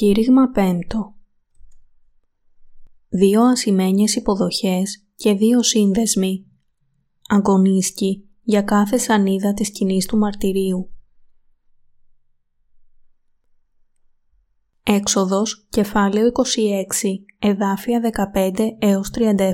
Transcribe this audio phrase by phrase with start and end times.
[0.00, 0.80] Κήρυγμα 5
[3.08, 6.46] Δύο ασημένιες υποδοχές και δύο σύνδεσμοι.
[7.28, 10.92] Αγωνίσκει για κάθε σανίδα της σκηνής του μαρτυρίου.
[14.82, 19.52] Έξοδος, κεφάλαιο 26, εδάφια 15 έως 37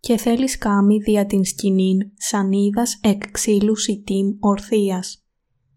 [0.00, 5.27] «Και θέλεις κάμι δια την σκηνήν σανίδας εκ ξύλου σιτήμ ορθίας,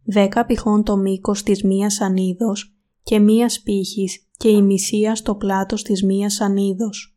[0.03, 5.83] δέκα πηχών το μήκος της μίας σανίδος και μίας πύχης και η μισία στο πλάτος
[5.83, 7.15] της μίας σανίδος.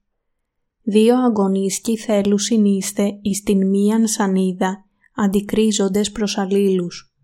[0.82, 4.84] Δύο αγωνίσκοι θέλους συνείστε εις την μίαν σανίδα,
[5.14, 7.14] αντικρίζοντες προς αλλήλους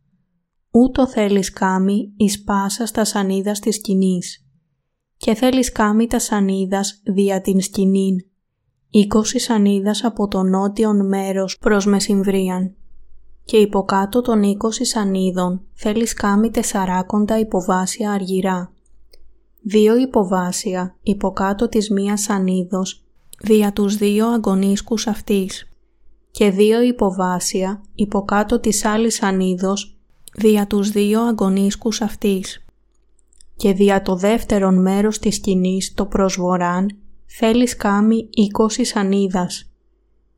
[0.70, 4.44] ούτω θέλεις κάμι εις πάσα στα σανίδας της σκηνής.
[5.16, 8.16] Και θέλεις κάμι τα σανίδας δια την σκηνήν,
[8.90, 12.74] είκοσι σανίδας από το νότιον μέρος προς μεσημβρίαν.
[13.50, 18.72] Και υποκάτω των είκοσι σανίδων θέλεις κάμι τεσσαράκοντα υποβάσια αργυρά.
[19.62, 23.04] Δύο υποβάσια υποκάτω της μίας σανίδος
[23.40, 25.68] δια τους δύο αγωνίσκους αυτής
[26.30, 29.98] και δύο υποβάσια υποκάτω της άλλης σανίδος
[30.34, 32.64] δια τους δύο αγωνίσκους αυτής.
[33.56, 39.69] Και δια το δεύτερον μέρος της σκηνής το προσβοράν θέλεις κάμι είκοσι σανίδας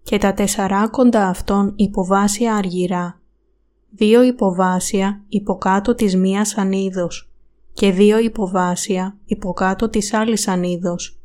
[0.02, 3.20] και τα τεσσαράκοντα αυτών υποβάσια αργυρά,
[3.90, 7.32] δύο υποβάσια υποκάτω της μίας σανίδος
[7.72, 11.20] και δύο υποβάσια υποκάτω της άλλης σανίδος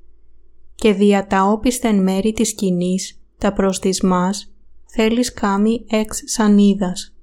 [0.75, 4.52] και δια τα όπισθεν μέρη της σκηνής τα προς της μας
[4.86, 7.16] θέλεις κάμι εξ σανίδας.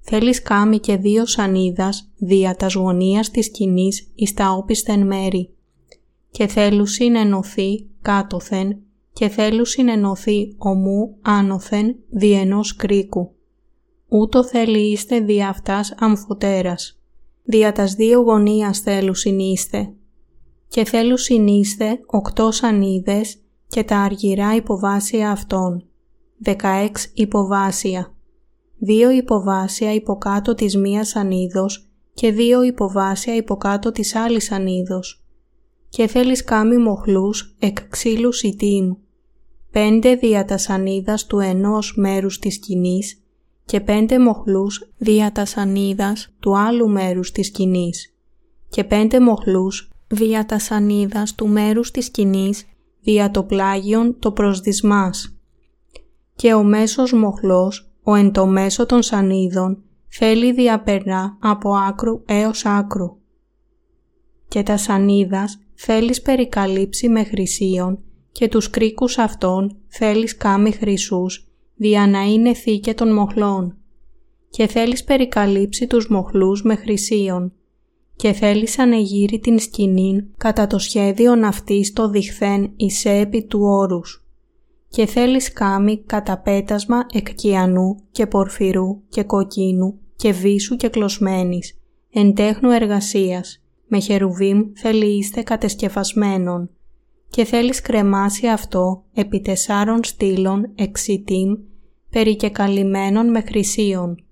[0.00, 5.54] Θέλεις κάμι και δύο σανίδας δια τας γωνίας της σκηνής εις τα όπισθεν μέρη.
[6.30, 8.78] Και θέλουσιν ενωθεί κάτωθεν
[9.12, 13.34] και θέλουσιν ενωθεί ομού άνωθεν δι' ενός κρίκου.
[14.08, 17.00] Ούτω θέλει είστε δι' αυτάς αμφωτέρας.
[17.42, 19.92] Δια τας δύο γωνίας θέλουσιν είστε.
[20.68, 25.84] Και θέλουσιν είστε οκτώς σανίδες και τα αργυρά υποβάσια αυτών.
[26.38, 28.12] Δεκαέξ υποβάσια
[28.84, 35.21] δύο υποβάσια υποκάτω της μίας ανίδος και δύο υποβάσια υποκάτω της άλλης ανίδος.
[35.94, 38.92] Και θέλεις κάμι μοχλούς εκ ξύλους σιτήμ,
[39.70, 43.22] πέντε δια τα σανίδας του ενός μέρους της σκηνής
[43.64, 48.14] και πέντε μοχλούς δια τα σανίδας του άλλου μέρους της σκηνής
[48.68, 52.64] και πέντε μοχλούς δια τα σανίδας του μέρους της σκηνής
[53.00, 55.36] δια το πλάγιον το προσδισμάς.
[56.34, 62.66] Και ο μέσος μοχλός ο εν το μέσο των σανίδων θέλει διαπερνά από άκρου έως
[62.66, 63.16] άκρου.
[64.48, 67.98] Και τα σανίδας θέλεις περικαλύψει με χρυσίων
[68.32, 73.76] και τους κρίκους αυτών θέλεις κάμι χρυσούς, δια να είναι θήκε των μοχλών.
[74.50, 77.52] Και θέλεις περικαλύψει τους μοχλούς με χρυσίων.
[78.16, 82.72] Και θέλεις ανεγύρει την σκηνήν κατά το σχέδιον αυτής το διχθέν
[83.04, 84.22] επί του όρους
[84.92, 91.78] και θέλεις κάμι καταπέτασμα εκκιανού και πορφυρού και κοκκίνου και βίσου και κλωσμένης,
[92.12, 93.61] εν τέχνου εργασίας,
[93.94, 96.70] με χερουβίμ θέλει είστε κατεσκεφασμένων
[97.28, 101.52] και θέλεις κρεμάσει αυτό επί τεσσάρων στήλων εξιτήμ
[102.10, 104.24] περικεκαλυμμένων με χρυσίων.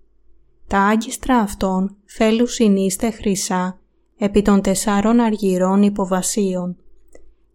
[0.67, 3.81] Τα άγκιστρα αυτών θέλουν συνείστε χρυσά
[4.19, 6.77] επί των τεσσάρων αργυρών υποβασίων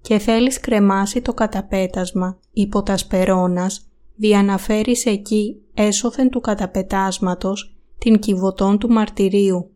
[0.01, 8.77] και θέλεις κρεμάσει το καταπέτασμα υπό τας σπερώνας, διαναφέρεις εκεί έσωθεν του καταπετάσματος την κυβωτών
[8.77, 9.69] του μαρτυρίου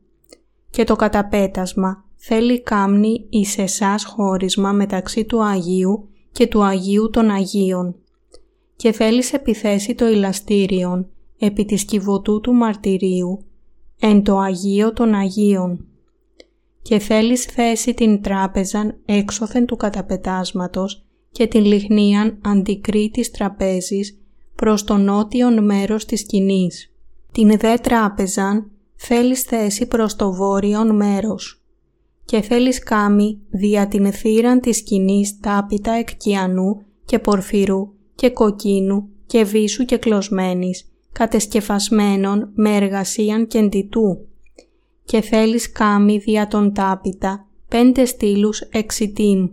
[0.70, 7.30] και το καταπέτασμα θέλει κάμνη εις εσάς χώρισμα μεταξύ του Αγίου και του Αγίου των
[7.30, 7.96] Αγίων.
[8.76, 11.08] Και θέλεις επιθέσει το ηλαστήριον
[11.40, 13.46] επί της κυβωτού του μαρτυρίου
[14.00, 15.88] εν το Αγίο των Αγίων.
[16.82, 24.20] Και θέλεις θέση την τράπεζαν έξωθεν του καταπετάσματος και την λιχνίαν αντικρή της τραπέζης
[24.56, 26.94] προς το νότιον μέρος της σκηνής.
[27.32, 31.59] Την δε τράπεζαν θέλεις θέση προς το βόρειον μέρος
[32.30, 39.44] και θέλεις κάμι δια την θύραν της σκηνής τάπητα εκκιανού και πορφυρού και κοκκίνου και
[39.44, 44.28] βίσου και κλωσμένης, κατεσκεφασμένων με εργασίαν κεντητού
[45.04, 49.48] και θέλεις κάμι δια τον τάπητα πέντε στήλους εξιτήμ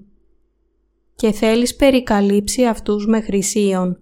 [1.14, 3.98] και θέλεις περικαλύψει αυτούς με χρυσίων.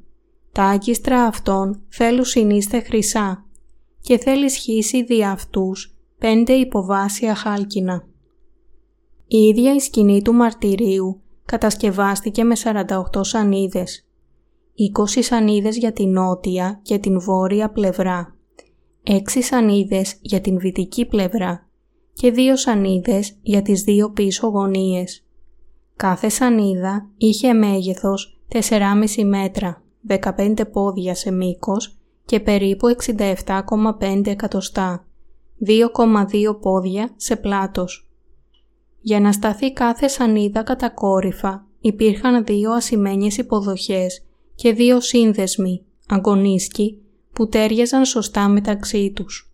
[0.53, 3.47] Τα άγκιστρα αυτών θέλουν συνείστε χρυσά
[4.00, 8.09] και θέλεις χύσει δι' αυτούς πέντε υποβάσια χάλκινα.
[9.26, 12.55] Η ίδια η σκηνή του μαρτυρίου κατασκευάστηκε με
[13.15, 14.06] 48 σανίδες,
[15.17, 18.35] 20 σανίδες για την νότια και την βόρεια πλευρά
[19.06, 21.69] έξι σανίδες για την βυτική πλευρά
[22.12, 25.25] και δύο σανίδες για τις δύο πίσω γωνίες.
[25.97, 35.06] Κάθε σανίδα είχε μέγεθος 4,5 μέτρα, 15 πόδια σε μήκος και περίπου 67,5 εκατοστά,
[35.67, 38.09] 2,2 πόδια σε πλάτος.
[39.06, 44.24] Για να σταθεί κάθε σανίδα κατακόρυφα υπήρχαν δύο ασημένιες υποδοχές
[44.54, 47.02] και δύο σύνδεσμοι, αγκονίσκοι,
[47.32, 49.52] που τέριαζαν σωστά μεταξύ τους.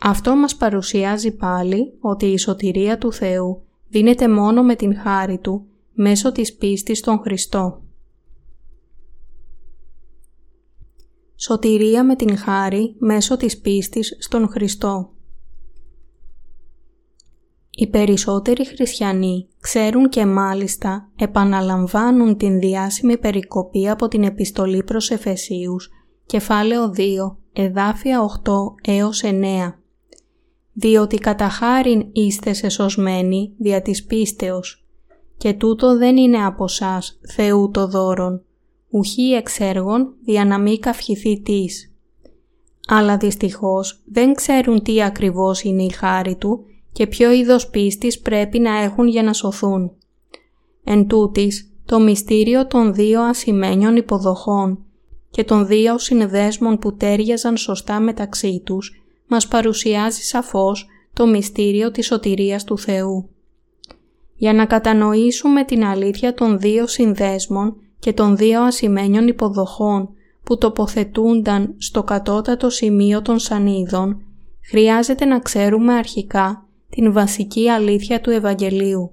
[0.00, 5.66] Αυτό μας παρουσιάζει πάλι ότι η σωτηρία του Θεού δίνεται μόνο με την χάρη Του
[5.92, 7.82] μέσω της πίστης στον Χριστό.
[11.36, 15.13] Σωτηρία με την χάρη μέσω της πίστης στον Χριστό.
[17.76, 25.90] Οι περισσότεροι χριστιανοί ξέρουν και μάλιστα επαναλαμβάνουν την διάσημη περικοπή από την επιστολή προς Εφεσίους,
[26.26, 29.78] κεφάλαιο 2, εδάφια 8 έως 9.
[30.72, 34.86] Διότι κατά χάριν είστε σωσμένοι δια της πίστεως,
[35.36, 38.44] και τούτο δεν είναι από σας Θεού το δώρον,
[38.88, 41.94] ουχή εξέργων δια να μην καυχηθεί της.
[42.88, 48.58] Αλλά δυστυχώς δεν ξέρουν τι ακριβώς είναι η χάρη Του και ποιο είδος πίστης πρέπει
[48.58, 49.92] να έχουν για να σωθούν.
[50.84, 54.78] Εν τούτης, το μυστήριο των δύο ασημένιων υποδοχών
[55.30, 62.06] και των δύο συνδέσμων που τέριαζαν σωστά μεταξύ τους, μας παρουσιάζει σαφώς το μυστήριο της
[62.06, 63.28] σωτηρίας του Θεού.
[64.34, 70.08] Για να κατανοήσουμε την αλήθεια των δύο συνδέσμων και των δύο ασημένιων υποδοχών
[70.44, 74.22] που τοποθετούνταν στο κατώτατο σημείο των σανίδων,
[74.70, 76.63] χρειάζεται να ξέρουμε αρχικά
[76.94, 79.12] την βασική αλήθεια του Ευαγγελίου.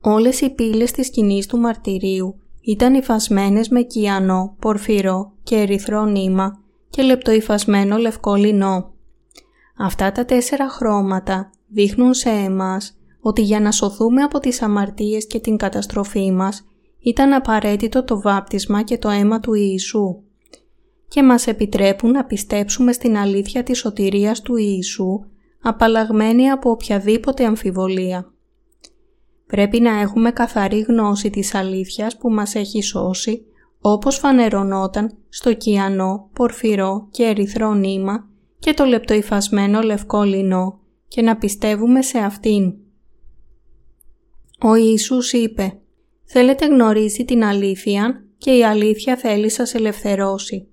[0.00, 6.58] Όλες οι πύλες της σκηνής του μαρτυρίου ήταν υφασμένες με κιανό, πορφυρό και ερυθρό νήμα
[6.90, 8.92] και λεπτοϊφασμένο λευκό λινό.
[9.78, 15.40] Αυτά τα τέσσερα χρώματα δείχνουν σε εμάς ότι για να σωθούμε από τις αμαρτίες και
[15.40, 16.64] την καταστροφή μας
[16.98, 20.22] ήταν απαραίτητο το βάπτισμα και το αίμα του Ιησού
[21.08, 25.24] και μας επιτρέπουν να πιστέψουμε στην αλήθεια της σωτηρίας του Ιησού
[25.62, 28.32] απαλλαγμένοι από οποιαδήποτε αμφιβολία.
[29.46, 33.44] Πρέπει να έχουμε καθαρή γνώση της αλήθειας που μας έχει σώσει,
[33.80, 38.28] όπως φανερωνόταν στο κιανό, πορφυρό και ερυθρό νήμα
[38.58, 42.74] και το λεπτοϊφασμένο λευκό λινό και να πιστεύουμε σε αυτήν.
[44.62, 45.78] Ο Ιησούς είπε
[46.24, 50.68] «Θέλετε γνωρίσει την αλήθεια και η αλήθεια θέλει σας ελευθερώσει».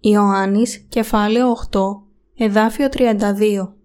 [0.00, 1.80] Ιωάννης, κεφάλαιο 8,
[2.36, 3.77] εδάφιο 32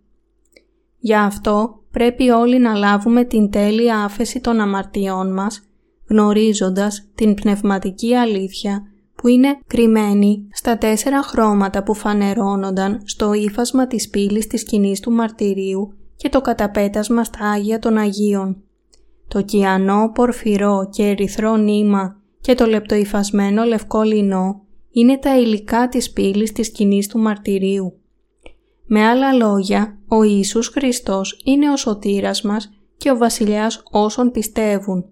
[1.05, 5.61] Γι' αυτό πρέπει όλοι να λάβουμε την τέλεια άφεση των αμαρτιών μας,
[6.09, 8.81] γνωρίζοντας την πνευματική αλήθεια
[9.15, 15.11] που είναι κρυμμένη στα τέσσερα χρώματα που φανερώνονταν στο ύφασμα της πύλης της σκηνής του
[15.11, 18.63] μαρτυρίου και το καταπέτασμα στα Άγια των Αγίων.
[19.27, 24.61] Το κιανό, πορφυρό και ερυθρό νήμα και το λεπτοϊφασμένο λευκό λινό
[24.91, 27.97] είναι τα υλικά της πύλης της σκηνής του μαρτυρίου.
[28.85, 35.05] Με άλλα λόγια, ο Ιησούς Χριστός είναι ο σωτήρας μας και ο βασιλιάς όσων πιστεύουν.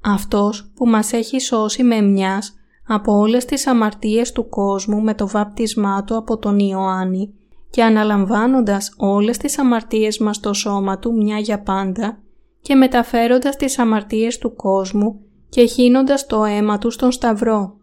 [0.00, 2.54] Αυτός που μας έχει σώσει με μιας
[2.86, 7.34] από όλες τις αμαρτίες του κόσμου με το βάπτισμά του από τον Ιωάννη
[7.70, 12.18] και αναλαμβάνοντας όλες τις αμαρτίες μας στο σώμα του μια για πάντα
[12.60, 17.76] και μεταφέροντας τις αμαρτίες του κόσμου και χύνοντας το αίμα του στον Σταυρό.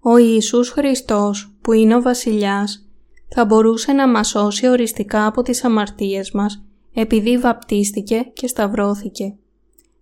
[0.00, 2.85] Ο Ιησούς Χριστός που είναι ο βασιλιάς
[3.28, 6.64] θα μπορούσε να μας σώσει οριστικά από τις αμαρτίες μας
[6.94, 9.34] επειδή βαπτίστηκε και σταυρώθηκε.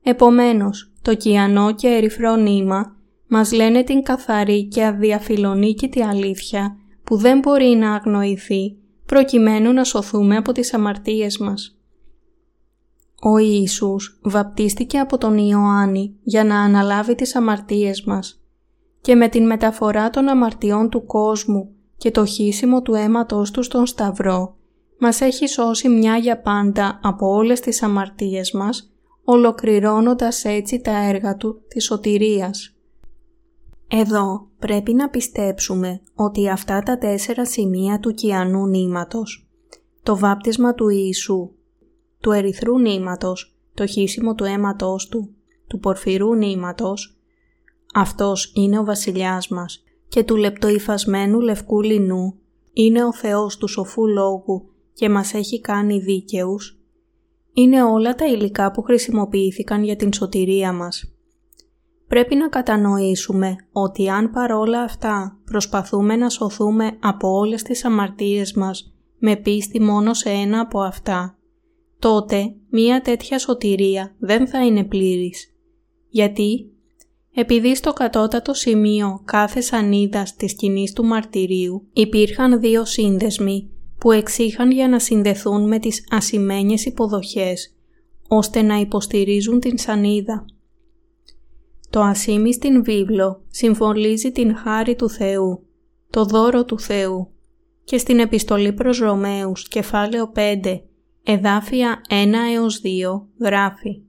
[0.02, 7.38] Επομένως, το κιανό και ερυφρό νήμα μας λένε την καθαρή και αδιαφιλονίκητη αλήθεια που δεν
[7.38, 8.76] μπορεί να αγνοηθεί
[9.07, 11.78] προκειμένου να σωθούμε από τις αμαρτίες μας.
[13.23, 18.43] Ο Ιησούς βαπτίστηκε από τον Ιωάννη για να αναλάβει τις αμαρτίες μας
[19.00, 23.87] και με την μεταφορά των αμαρτιών του κόσμου και το χύσιμο του αίματος του στον
[23.87, 24.57] Σταυρό
[24.99, 28.93] μας έχει σώσει μια για πάντα από όλες τις αμαρτίες μας,
[29.25, 32.77] ολοκληρώνοντας έτσι τα έργα του της σωτηρίας.
[33.89, 39.49] Εδώ πρέπει να πιστέψουμε ότι αυτά τα τέσσερα σημεία του κιανού νήματος,
[40.03, 41.51] το βάπτισμα του Ιησού,
[42.21, 45.35] του ερυθρού νήματος, το χύσιμο του αίματος του,
[45.67, 47.19] του πορφυρού νήματος,
[47.95, 49.84] αυτός είναι ο βασιλιάς μας
[50.14, 52.35] και του λεπτοϊφασμένου λευκού λινού
[52.73, 56.80] είναι ο Θεός του σοφού λόγου και μας έχει κάνει δίκαιους,
[57.52, 61.14] είναι όλα τα υλικά που χρησιμοποιήθηκαν για την σωτηρία μας.
[62.06, 68.94] Πρέπει να κατανοήσουμε ότι αν παρόλα αυτά προσπαθούμε να σωθούμε από όλες τις αμαρτίες μας
[69.18, 71.38] με πίστη μόνο σε ένα από αυτά,
[71.99, 75.54] τότε μία τέτοια σωτηρία δεν θα είναι πλήρης.
[76.09, 76.74] Γιατί
[77.35, 84.71] επειδή στο κατώτατο σημείο κάθε σανίδας της σκηνής του μαρτυρίου υπήρχαν δύο σύνδεσμοι που εξήχαν
[84.71, 87.75] για να συνδεθούν με τις ασημένιες υποδοχές,
[88.29, 90.45] ώστε να υποστηρίζουν την σανίδα.
[91.91, 95.67] Το ασήμι στην βίβλο συμφωνίζει την χάρη του Θεού,
[96.11, 97.29] το δώρο του Θεού
[97.85, 100.81] και στην επιστολή προς Ρωμαίους, κεφάλαιο 5,
[101.25, 102.14] εδάφια 1
[102.55, 104.03] έως 2, γράφει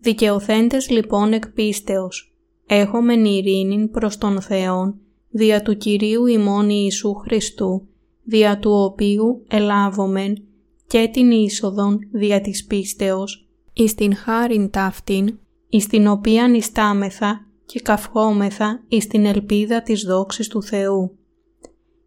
[0.00, 2.27] «Δικαιοθέντες λοιπόν εκ πίστεως,
[2.68, 4.94] έχομεν ειρήνην προς τον Θεόν,
[5.30, 7.86] δια του Κυρίου ημών Ιησού Χριστού,
[8.24, 10.42] δια του οποίου ελάβομεν
[10.86, 17.80] και την είσοδον δια της πίστεως, εις την χάριν ταύτην, εις την οποία νηστάμεθα και
[17.80, 21.18] καυχόμεθα εις την ελπίδα της δόξης του Θεού.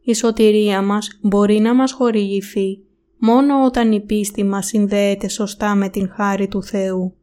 [0.03, 2.79] Η σωτηρία μας μπορεί να μας χορηγηθεί
[3.17, 7.15] μόνο όταν η πίστη μας συνδέεται σωστά με την χάρη του Θεού.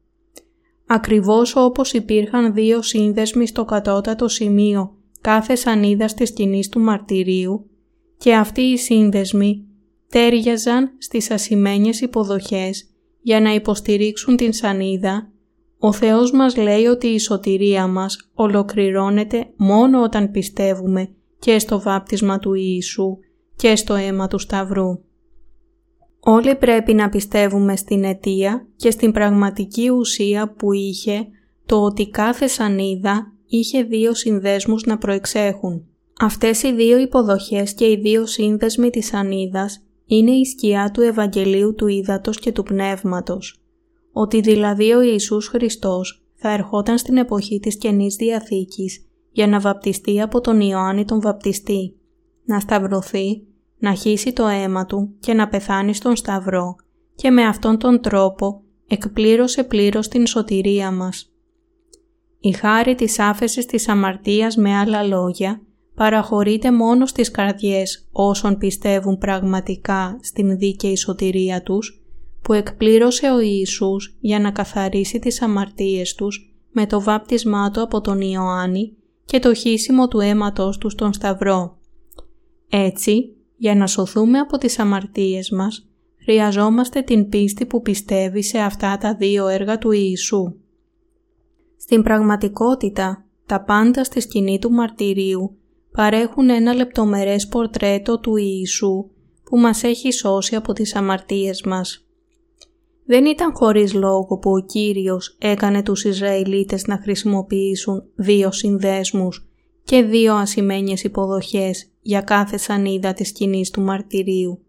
[0.91, 7.71] Ακριβώς όπως υπήρχαν δύο σύνδεσμοι στο κατώτατο σημείο κάθε σανίδας της σκηνής του μαρτυρίου
[8.17, 9.65] και αυτοί οι σύνδεσμοι
[10.09, 12.91] τέριαζαν στις ασημένιες υποδοχές
[13.21, 15.31] για να υποστηρίξουν την σανίδα,
[15.79, 22.39] ο Θεός μας λέει ότι η σωτηρία μας ολοκληρώνεται μόνο όταν πιστεύουμε και στο βάπτισμα
[22.39, 23.19] του Ιησού
[23.57, 25.08] και στο αίμα του Σταυρού.
[26.31, 31.27] Όλοι πρέπει να πιστεύουμε στην αιτία και στην πραγματική ουσία που είχε
[31.67, 35.87] το ότι κάθε σανίδα είχε δύο συνδέσμους να προεξέχουν.
[36.21, 41.75] Αυτές οι δύο υποδοχές και οι δύο σύνδεσμοι της σανίδας είναι η σκιά του Ευαγγελίου
[41.75, 43.63] του Ήδατος και του Πνεύματος.
[44.13, 50.21] Ότι δηλαδή ο Ιησούς Χριστός θα ερχόταν στην εποχή της Καινής Διαθήκης για να βαπτιστεί
[50.21, 51.95] από τον Ιωάννη τον Βαπτιστή,
[52.45, 53.43] να σταυρωθεί
[53.79, 56.77] να χύσει το αίμα του και να πεθάνει στον Σταυρό
[57.15, 61.33] και με αυτόν τον τρόπο εκπλήρωσε πλήρως την σωτηρία μας.
[62.41, 65.63] Η χάρη της άφεσης της αμαρτίας με άλλα λόγια
[65.95, 72.03] παραχωρείται μόνο στις καρδιές όσων πιστεύουν πραγματικά στην δίκαιη σωτηρία τους
[72.43, 78.01] που εκπλήρωσε ο Ιησούς για να καθαρίσει τις αμαρτίες τους με το βάπτισμά του από
[78.01, 81.79] τον Ιωάννη και το χύσιμο του αίματος του στον Σταυρό.
[82.69, 85.89] Έτσι, για να σωθούμε από τις αμαρτίες μας,
[86.23, 90.55] χρειαζόμαστε την πίστη που πιστεύει σε αυτά τα δύο έργα του Ιησού.
[91.77, 95.57] Στην πραγματικότητα, τα πάντα στη σκηνή του μαρτυρίου
[95.93, 99.11] παρέχουν ένα λεπτομερές πορτρέτο του Ιησού
[99.45, 102.07] που μας έχει σώσει από τις αμαρτίες μας.
[103.05, 109.49] Δεν ήταν χωρίς λόγο που ο Κύριος έκανε τους Ισραηλίτες να χρησιμοποιήσουν δύο συνδέσμους
[109.85, 114.65] και δύο ασημένιες υποδοχές για κάθε σανίδα της σκηνής του μαρτυρίου.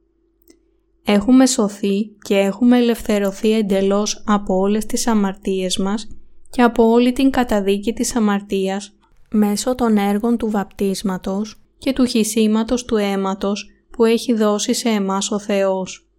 [1.06, 6.08] Έχουμε σωθεί και έχουμε ελευθερωθεί εντελώς από όλες τις αμαρτίες μας
[6.50, 8.98] και από όλη την καταδίκη της αμαρτίας
[9.32, 15.32] μέσω των έργων του βαπτίσματος και του χυσίματος του αίματος που έχει δώσει σε εμάς
[15.32, 16.10] ο Θεός.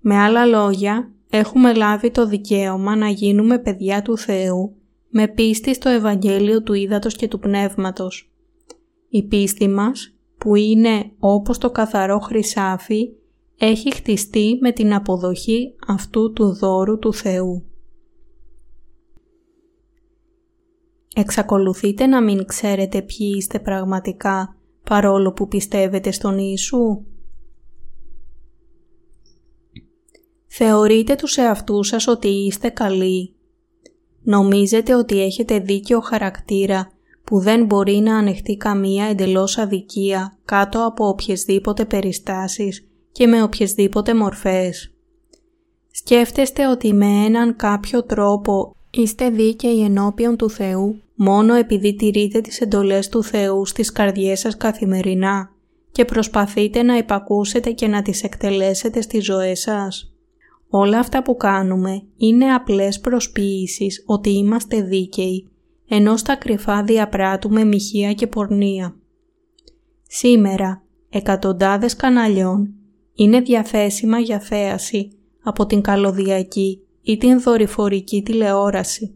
[0.00, 4.76] Με άλλα λόγια, έχουμε λάβει το δικαίωμα να γίνουμε παιδιά του Θεού
[5.08, 8.30] με πίστη στο Ευαγγέλιο του Ήδατος και του Πνεύματος.
[9.08, 10.10] Η πίστη μας
[10.46, 13.08] που είναι όπως το καθαρό χρυσάφι,
[13.58, 17.64] έχει χτιστεί με την αποδοχή αυτού του δώρου του Θεού.
[21.14, 27.04] Εξακολουθείτε να μην ξέρετε ποιοι είστε πραγματικά παρόλο που πιστεύετε στον Ιησού.
[30.46, 33.34] Θεωρείτε τους εαυτούς σας ότι είστε καλοί.
[34.22, 36.95] Νομίζετε ότι έχετε δίκαιο χαρακτήρα
[37.26, 44.14] που δεν μπορεί να ανεχτεί καμία εντελώς αδικία κάτω από οποιασδήποτε περιστάσεις και με οποιασδήποτε
[44.14, 44.94] μορφές.
[45.90, 52.60] Σκέφτεστε ότι με έναν κάποιο τρόπο είστε δίκαιοι ενώπιον του Θεού μόνο επειδή τηρείτε τις
[52.60, 55.50] εντολές του Θεού στις καρδιές σας καθημερινά
[55.92, 60.12] και προσπαθείτε να υπακούσετε και να τις εκτελέσετε στις ζωές σας.
[60.68, 65.48] Όλα αυτά που κάνουμε είναι απλές προσποιήσεις ότι είμαστε δίκαιοι
[65.88, 68.96] ενώ στα κρυφά διαπράττουμε μοιχεία και πορνεία.
[70.08, 72.74] Σήμερα, εκατοντάδες καναλιών
[73.14, 75.10] είναι διαθέσιμα για θέαση
[75.42, 79.14] από την καλωδιακή ή την δορυφορική τηλεόραση.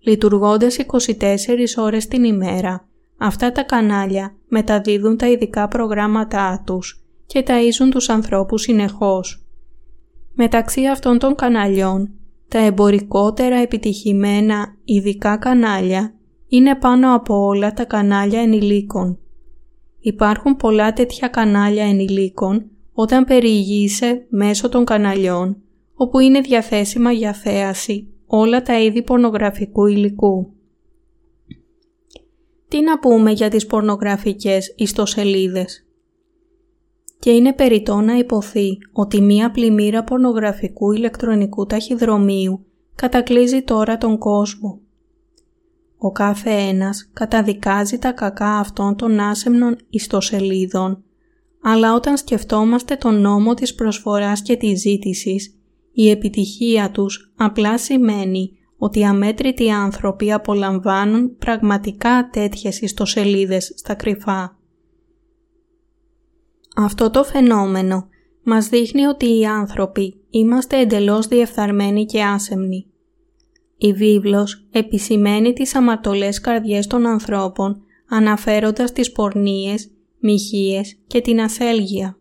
[0.00, 7.90] Λειτουργώντας 24 ώρες την ημέρα, αυτά τα κανάλια μεταδίδουν τα ειδικά προγράμματά τους και ταΐζουν
[7.90, 9.44] τους ανθρώπους συνεχώς.
[10.34, 12.10] Μεταξύ αυτών των καναλιών
[12.54, 16.14] τα εμπορικότερα επιτυχημένα ειδικά κανάλια
[16.48, 19.18] είναι πάνω από όλα τα κανάλια ενηλίκων.
[20.00, 25.56] Υπάρχουν πολλά τέτοια κανάλια ενηλίκων όταν περιηγείσαι μέσω των καναλιών
[25.94, 30.52] όπου είναι διαθέσιμα για θέαση όλα τα είδη πορνογραφικού υλικού.
[32.68, 35.83] Τι να πούμε για τις πορνογραφικές ιστοσελίδες;
[37.24, 42.64] Και είναι περιττό να υποθεί ότι μία πλημμύρα πορνογραφικού ηλεκτρονικού ταχυδρομείου
[42.94, 44.80] κατακλείζει τώρα τον κόσμο.
[45.98, 51.02] Ο κάθε ένας καταδικάζει τα κακά αυτών των άσεμνων ιστοσελίδων,
[51.62, 55.54] αλλά όταν σκεφτόμαστε τον νόμο της προσφοράς και της ζήτησης,
[55.92, 64.58] η επιτυχία τους απλά σημαίνει ότι αμέτρητοι άνθρωποι απολαμβάνουν πραγματικά τέτοιες ιστοσελίδες στα κρυφά.
[66.74, 68.08] Αυτό το φαινόμενο
[68.42, 72.86] μας δείχνει ότι οι άνθρωποι είμαστε εντελώς διεφθαρμένοι και άσεμνοι.
[73.76, 82.18] Η βίβλος επισημαίνει τις αμαρτωλές καρδιές των ανθρώπων αναφέροντας τις πορνίες, μοιχείες και την ασέλγεια.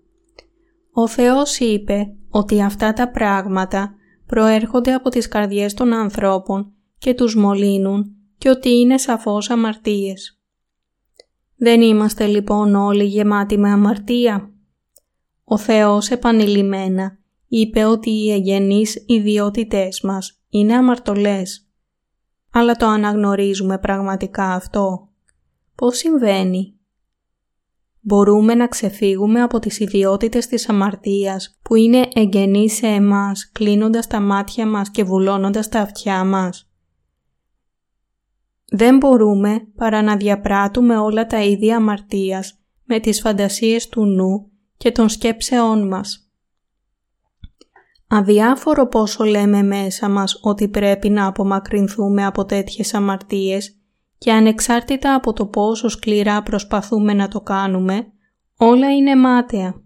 [0.93, 3.95] Ο Θεός είπε ότι αυτά τα πράγματα
[4.25, 10.42] προέρχονται από τις καρδιές των ανθρώπων και τους μολύνουν και ότι είναι σαφώς αμαρτίες.
[11.63, 14.51] Δεν είμαστε λοιπόν όλοι γεμάτοι με αμαρτία.
[15.43, 17.17] Ο Θεός επανειλημμένα
[17.47, 21.67] είπε ότι οι εγενείς ιδιότητές μας είναι αμαρτωλές.
[22.51, 25.09] Αλλά το αναγνωρίζουμε πραγματικά αυτό.
[25.75, 26.79] Πώς συμβαίνει;
[27.99, 34.19] Μπορούμε να ξεφύγουμε από τις ιδιότητες της αμαρτίας που είναι εγγενείς σε εμάς, κλείνοντας τα
[34.19, 36.72] μάτια μας και βουλώνοντας τα αυτιά μας;
[38.75, 44.91] Δεν μπορούμε παρά να διαπράττουμε όλα τα ίδια αμαρτίας με τις φαντασίες του νου και
[44.91, 46.31] των σκέψεών μας.
[48.07, 53.77] Αδιάφορο πόσο λέμε μέσα μας ότι πρέπει να απομακρυνθούμε από τέτοιες αμαρτίες
[54.17, 58.07] και ανεξάρτητα από το πόσο σκληρά προσπαθούμε να το κάνουμε,
[58.57, 59.83] όλα είναι μάταια.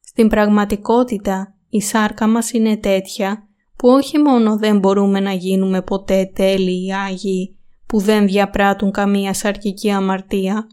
[0.00, 6.30] Στην πραγματικότητα η σάρκα μας είναι τέτοια που όχι μόνο δεν μπορούμε να γίνουμε ποτέ
[6.34, 7.58] τέλειοι Άγιοι
[7.94, 10.66] που δεν διαπράττουν καμία σαρκική αμαρτία,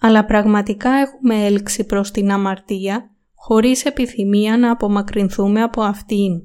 [0.00, 6.42] αλλά πραγματικά έχουμε έλξη προς την αμαρτία χωρίς επιθυμία να απομακρυνθούμε από αυτήν.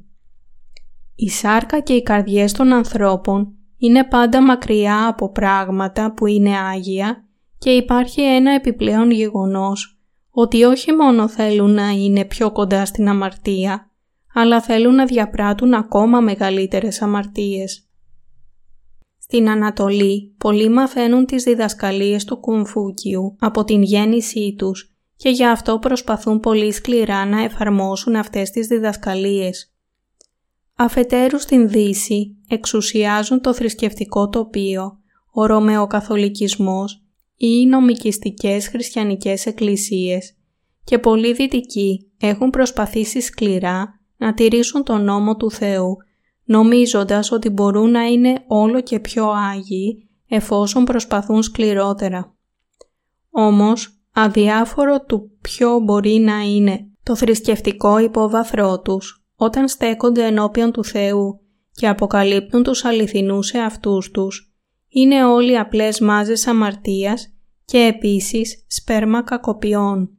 [1.15, 7.23] Η σάρκα και οι καρδιές των ανθρώπων είναι πάντα μακριά από πράγματα που είναι άγια
[7.57, 9.99] και υπάρχει ένα επιπλέον γεγονός
[10.29, 13.91] ότι όχι μόνο θέλουν να είναι πιο κοντά στην αμαρτία,
[14.33, 17.87] αλλά θέλουν να διαπράττουν ακόμα μεγαλύτερες αμαρτίες.
[19.25, 25.79] Στην Ανατολή, πολλοί μαθαίνουν τις διδασκαλίες του Κουμφούκιου από την γέννησή τους και γι' αυτό
[25.79, 29.73] προσπαθούν πολύ σκληρά να εφαρμόσουν αυτές τις διδασκαλίες.
[30.75, 34.97] Αφετέρου στην Δύση εξουσιάζουν το θρησκευτικό τοπίο,
[35.31, 36.93] ο Ρωμαιοκαθολικισμός
[37.35, 40.33] ή οι νομικιστικές χριστιανικές εκκλησίες
[40.83, 45.97] και πολλοί δυτικοί έχουν προσπαθήσει σκληρά να τηρήσουν τον νόμο του Θεού,
[46.43, 52.35] νομίζοντας ότι μπορούν να είναι όλο και πιο άγιοι εφόσον προσπαθούν σκληρότερα.
[53.29, 60.83] Όμως, αδιάφορο του ποιο μπορεί να είναι το θρησκευτικό υπόβαθρό τους όταν στέκονται ενώπιον του
[60.83, 61.39] Θεού
[61.71, 64.53] και αποκαλύπτουν τους αληθινούς εαυτούς τους,
[64.89, 67.33] είναι όλοι απλές μάζες αμαρτίας
[67.65, 70.09] και επίσης σπέρμα κακοποιών.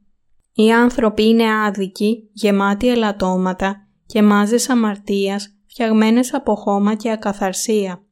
[0.53, 8.03] Οι άνθρωποι είναι άδικοι, γεμάτοι ελαττώματα και μάζες αμαρτίας φτιαγμένες από χώμα και ακαθαρσία.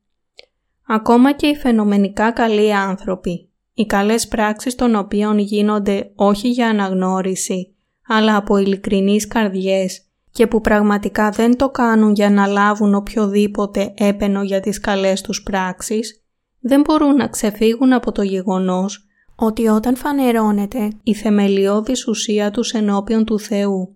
[0.87, 7.75] Ακόμα και οι φαινομενικά καλοί άνθρωποι οι καλές πράξεις των οποίων γίνονται όχι για αναγνώριση,
[8.07, 14.43] αλλά από ειλικρινείς καρδιές και που πραγματικά δεν το κάνουν για να λάβουν οποιοδήποτε έπαινο
[14.43, 16.23] για τις καλές τους πράξεις,
[16.59, 23.25] δεν μπορούν να ξεφύγουν από το γεγονός ότι όταν φανερώνεται η θεμελιώδης ουσία τους ενώπιον
[23.25, 23.95] του Θεού,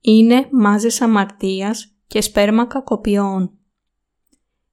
[0.00, 3.50] είναι μάζες αμαρτίας και σπέρμα κακοποιών.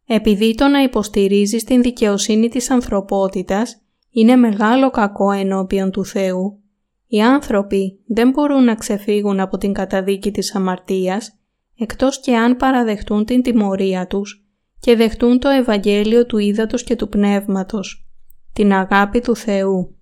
[0.05, 6.59] Επειδή το να υποστηρίζεις την δικαιοσύνη της ανθρωπότητας είναι μεγάλο κακό ενώπιον του Θεού.
[7.07, 11.39] Οι άνθρωποι δεν μπορούν να ξεφύγουν από την καταδίκη της αμαρτίας,
[11.77, 14.47] εκτός και αν παραδεχτούν την τιμωρία τους
[14.79, 18.09] και δεχτούν το Ευαγγέλιο του Ήδατος και του Πνεύματος,
[18.53, 19.95] την αγάπη του Θεού.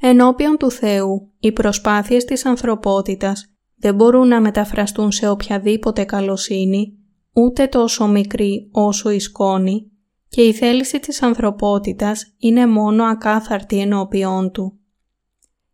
[0.00, 3.51] Ενώπιον του Θεού, οι προσπάθειες της ανθρωπότητας
[3.82, 6.98] δεν μπορούν να μεταφραστούν σε οποιαδήποτε καλοσύνη,
[7.32, 9.90] ούτε τόσο μικρή όσο η σκόνη,
[10.28, 14.78] και η θέληση της ανθρωπότητας είναι μόνο ακάθαρτη ενώπιόν του.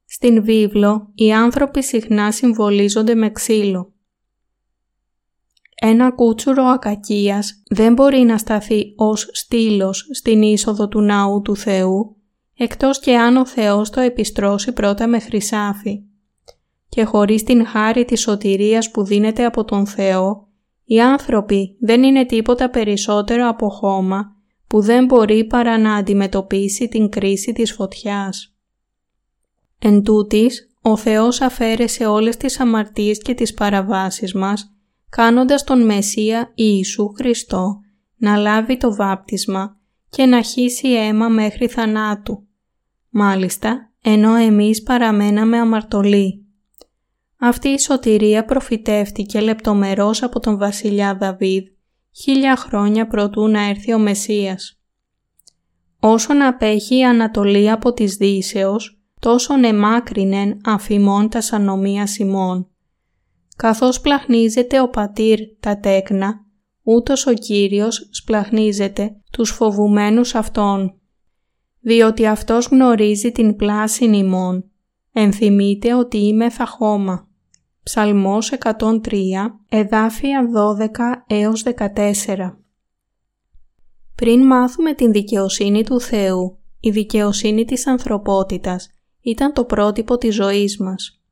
[0.05, 3.93] Στην βίβλο οι άνθρωποι συχνά συμβολίζονται με ξύλο.
[5.75, 12.17] Ένα κούτσουρο ακακίας δεν μπορεί να σταθεί ως στήλος στην είσοδο του ναού του Θεού,
[12.57, 16.08] εκτός και αν ο Θεός το επιστρώσει πρώτα με χρυσάφι.
[16.89, 20.47] Και χωρίς την χάρη της σωτηρίας που δίνεται από τον Θεό,
[20.85, 27.09] οι άνθρωποι δεν είναι τίποτα περισσότερο από χώμα που δεν μπορεί παρά να αντιμετωπίσει την
[27.09, 28.55] κρίση της φωτιάς.
[29.79, 34.75] Εν τούτης, ο Θεός αφαίρεσε όλες τις αμαρτίες και τις παραβάσεις μας,
[35.09, 37.81] κάνοντας τον Μεσσία Ιησού Χριστό
[38.17, 39.77] να λάβει το βάπτισμα
[40.11, 42.47] και να χύσει αίμα μέχρι θανάτου.
[43.09, 46.48] Μάλιστα, ενώ εμείς παραμέναμε αμαρτωλοί.
[47.41, 51.67] Αυτή η σωτηρία προφητεύτηκε λεπτομερώς από τον βασιλιά Δαβίδ
[52.23, 54.81] χίλια χρόνια προτού να έρθει ο Μεσσίας.
[56.01, 62.69] Όσον απέχει η Ανατολή από της Δύσεως, τόσον εμάκρινεν αφημών τα σανομία Σιμών.
[63.57, 66.47] Καθώς πλαχνίζεται ο πατήρ τα τέκνα,
[66.83, 71.01] ούτως ο Κύριος σπλαχνίζεται τους φοβουμένους Αυτόν.
[71.81, 74.71] Διότι Αυτός γνωρίζει την πλάση ημών,
[75.13, 77.28] ενθυμείται ότι είμαι θα χώμα.
[77.89, 80.49] Ψαλμός 103, εδάφια
[81.27, 82.57] 12 έως 14
[84.15, 88.89] Πριν μάθουμε την δικαιοσύνη του Θεού, η δικαιοσύνη της ανθρωπότητας
[89.21, 91.23] ήταν το πρότυπο της ζωής μας.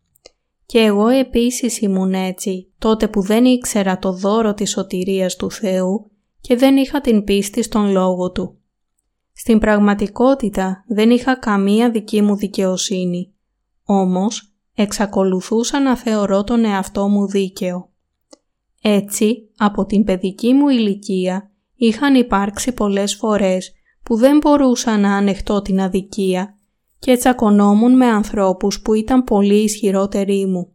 [0.66, 6.10] Και εγώ επίσης ήμουν έτσι, τότε που δεν ήξερα το δώρο της σωτηρίας του Θεού
[6.40, 8.58] και δεν είχα την πίστη στον Λόγο Του.
[9.32, 13.34] Στην πραγματικότητα δεν είχα καμία δική μου δικαιοσύνη,
[13.84, 17.90] όμως εξακολουθούσα να θεωρώ τον εαυτό μου δίκαιο.
[18.82, 25.62] Έτσι, από την παιδική μου ηλικία είχαν υπάρξει πολλές φορές που δεν μπορούσα να ανεχτώ
[25.62, 26.58] την αδικία
[26.98, 30.72] και τσακωνόμουν με ανθρώπους που ήταν πολύ ισχυρότεροι μου.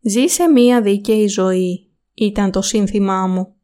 [0.00, 3.54] «Ζήσε μία δίκαιη ζωή» ήταν το σύνθημά μου.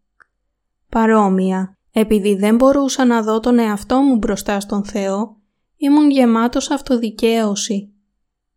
[0.88, 5.36] Παρόμοια, επειδή δεν μπορούσα να δω τον εαυτό μου μπροστά στον Θεό,
[5.76, 7.91] ήμουν γεμάτος αυτοδικαίωση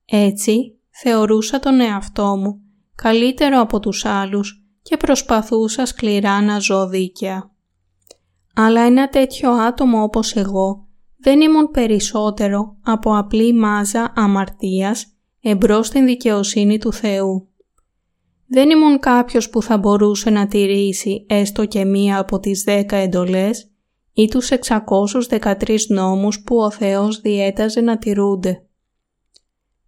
[0.05, 2.59] έτσι θεωρούσα τον εαυτό μου
[2.95, 7.51] καλύτερο από τους άλλους και προσπαθούσα σκληρά να ζω δίκαια.
[8.55, 10.87] Αλλά ένα τέτοιο άτομο όπως εγώ
[11.17, 15.05] δεν ήμουν περισσότερο από απλή μάζα αμαρτίας
[15.41, 17.47] εμπρός στην δικαιοσύνη του Θεού.
[18.47, 23.69] Δεν ήμουν κάποιος που θα μπορούσε να τηρήσει έστω και μία από τις δέκα εντολές
[24.13, 24.51] ή τους
[25.29, 28.64] 613 νόμους που ο Θεός διέταζε να τηρούνται.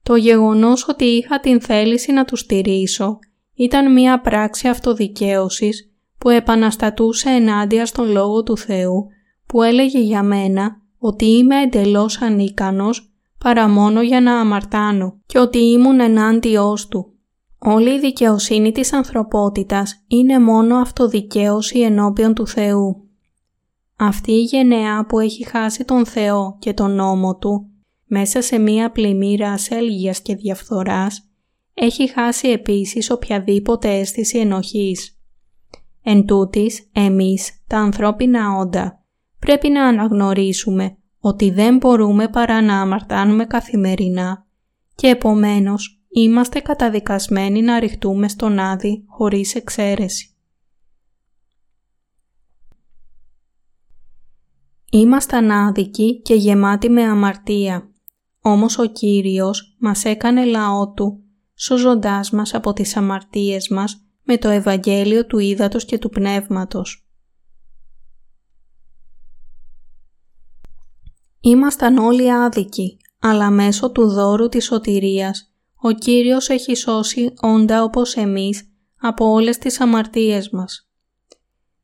[0.08, 3.20] Το γεγονός ότι είχα την θέληση να τους στηρίσω
[3.54, 9.08] ήταν μία πράξη αυτοδικαίωσης που επαναστατούσε ενάντια στον Λόγο του Θεού
[9.46, 15.58] που έλεγε για μένα ότι είμαι εντελώς ανίκανος παρά μόνο για να αμαρτάνω και ότι
[15.58, 17.14] ήμουν ενάντιός του.
[17.60, 23.08] Όλη η δικαιοσύνη της ανθρωπότητας είναι μόνο αυτοδικαίωση ενώπιον του Θεού.
[23.98, 27.72] Αυτή η γενεά που έχει χάσει τον Θεό και τον νόμο Του
[28.08, 31.32] μέσα σε μία πλημμύρα ασέλγειας και διαφθοράς,
[31.74, 35.20] έχει χάσει επίσης οποιαδήποτε αίσθηση ενοχής.
[36.04, 39.04] Εν τούτης, εμείς, τα ανθρώπινα όντα,
[39.40, 44.46] πρέπει να αναγνωρίσουμε ότι δεν μπορούμε παρά να αμαρτάνουμε καθημερινά
[44.96, 50.32] και επομένως είμαστε καταδικασμένοι να ρηχτούμε στον Άδη χωρίς εξαίρεση.
[54.92, 57.92] Ήμασταν άδικοι και γεμάτοι με αμαρτία
[58.48, 61.24] όμως ο Κύριος μας έκανε λαό Του,
[61.56, 67.08] σωζοντάς μας από τις αμαρτίες μας με το Ευαγγέλιο του Ήδατος και του Πνεύματος.
[71.40, 78.16] Ήμασταν όλοι άδικοι, αλλά μέσω του δώρου της σωτηρίας, ο Κύριος έχει σώσει όντα όπως
[78.16, 80.90] εμείς από όλες τις αμαρτίες μας.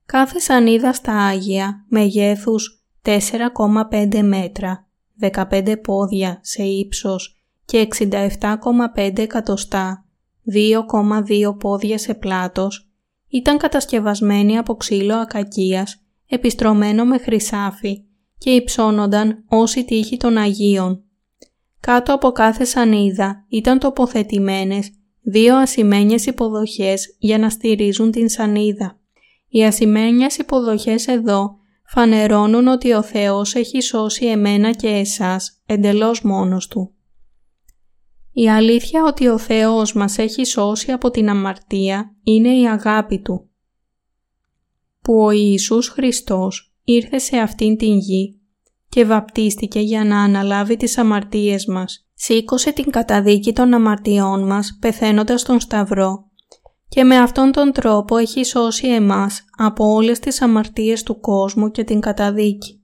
[0.05, 4.87] Κάθε σανίδα στα Άγια μεγέθους 4,5 μέτρα
[5.21, 10.05] 15 πόδια σε ύψος και 67,5 εκατοστά,
[10.53, 12.91] 2,2 πόδια σε πλάτος,
[13.27, 18.03] ήταν κατασκευασμένη από ξύλο ακακίας, επιστρωμένο με χρυσάφι
[18.37, 21.03] και υψώνονταν όσοι τύχη των Αγίων.
[21.79, 24.89] Κάτω από κάθε σανίδα ήταν τοποθετημένες
[25.21, 28.99] δύο ασημένιες υποδοχές για να στηρίζουν την σανίδα.
[29.49, 31.57] Οι ασημένιες υποδοχές εδώ
[31.93, 36.93] φανερώνουν ότι ο Θεός έχει σώσει εμένα και εσάς εντελώς μόνος Του.
[38.31, 43.49] Η αλήθεια ότι ο Θεός μας έχει σώσει από την αμαρτία είναι η αγάπη Του.
[45.01, 48.41] Που ο Ιησούς Χριστός ήρθε σε αυτήν την γη
[48.89, 52.07] και βαπτίστηκε για να αναλάβει τις αμαρτίες μας.
[52.13, 56.31] Σήκωσε την καταδίκη των αμαρτιών μας πεθαίνοντας στον Σταυρό
[56.93, 61.83] και με αυτόν τον τρόπο έχει σώσει εμάς από όλες τις αμαρτίες του κόσμου και
[61.83, 62.83] την καταδίκη.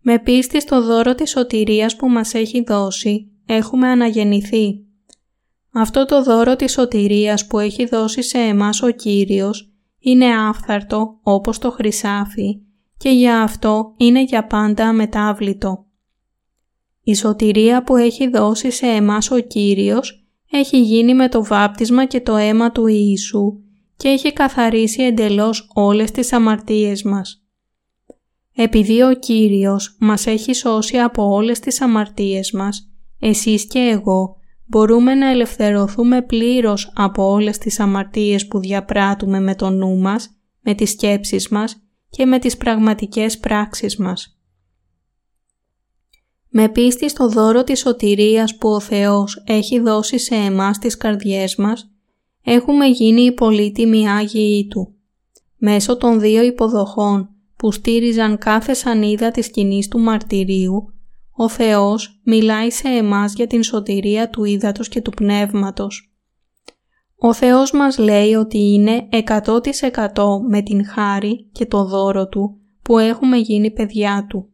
[0.00, 4.84] Με πίστη στο δώρο της σωτηρίας που μας έχει δώσει, έχουμε αναγεννηθεί.
[5.72, 11.58] Αυτό το δώρο της σωτηρίας που έχει δώσει σε εμάς ο Κύριος είναι άφθαρτο όπως
[11.58, 12.60] το χρυσάφι
[12.96, 15.86] και για αυτό είναι για πάντα αμετάβλητο.
[17.02, 22.20] Η σωτηρία που έχει δώσει σε εμάς ο Κύριος έχει γίνει με το βάπτισμα και
[22.20, 23.60] το αίμα του Ιησού
[23.96, 27.40] και έχει καθαρίσει εντελώς όλες τις αμαρτίες μας.
[28.54, 35.14] Επειδή ο Κύριος μας έχει σώσει από όλες τις αμαρτίες μας, εσείς και εγώ μπορούμε
[35.14, 40.30] να ελευθερωθούμε πλήρως από όλες τις αμαρτίες που διαπράττουμε με το νου μας,
[40.60, 41.76] με τις σκέψεις μας
[42.10, 44.35] και με τις πραγματικές πράξεις μας.
[46.58, 51.56] Με πίστη στο δώρο της σωτηρίας που ο Θεός έχει δώσει σε εμάς τις καρδιές
[51.56, 51.90] μας,
[52.44, 54.94] έχουμε γίνει οι πολύτιμοι Άγιοι Του.
[55.56, 60.94] Μέσω των δύο υποδοχών που στήριζαν κάθε σανίδα της σκηνής του μαρτυρίου,
[61.32, 66.14] ο Θεός μιλάει σε εμάς για την σωτηρία του ύδατος και του πνεύματος.
[67.18, 72.98] Ο Θεός μας λέει ότι είναι 100% με την χάρη και το δώρο Του που
[72.98, 74.50] έχουμε γίνει παιδιά Του.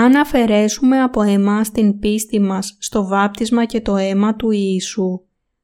[0.00, 5.20] Αν αφαιρέσουμε από εμάς την πίστη μας στο βάπτισμα και το αίμα του Ιησού,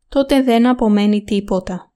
[0.09, 1.93] τότε δεν απομένει τίποτα.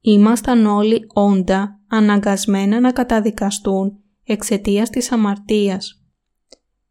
[0.00, 6.04] Ήμασταν όλοι όντα αναγκασμένα να καταδικαστούν εξαιτίας της αμαρτίας.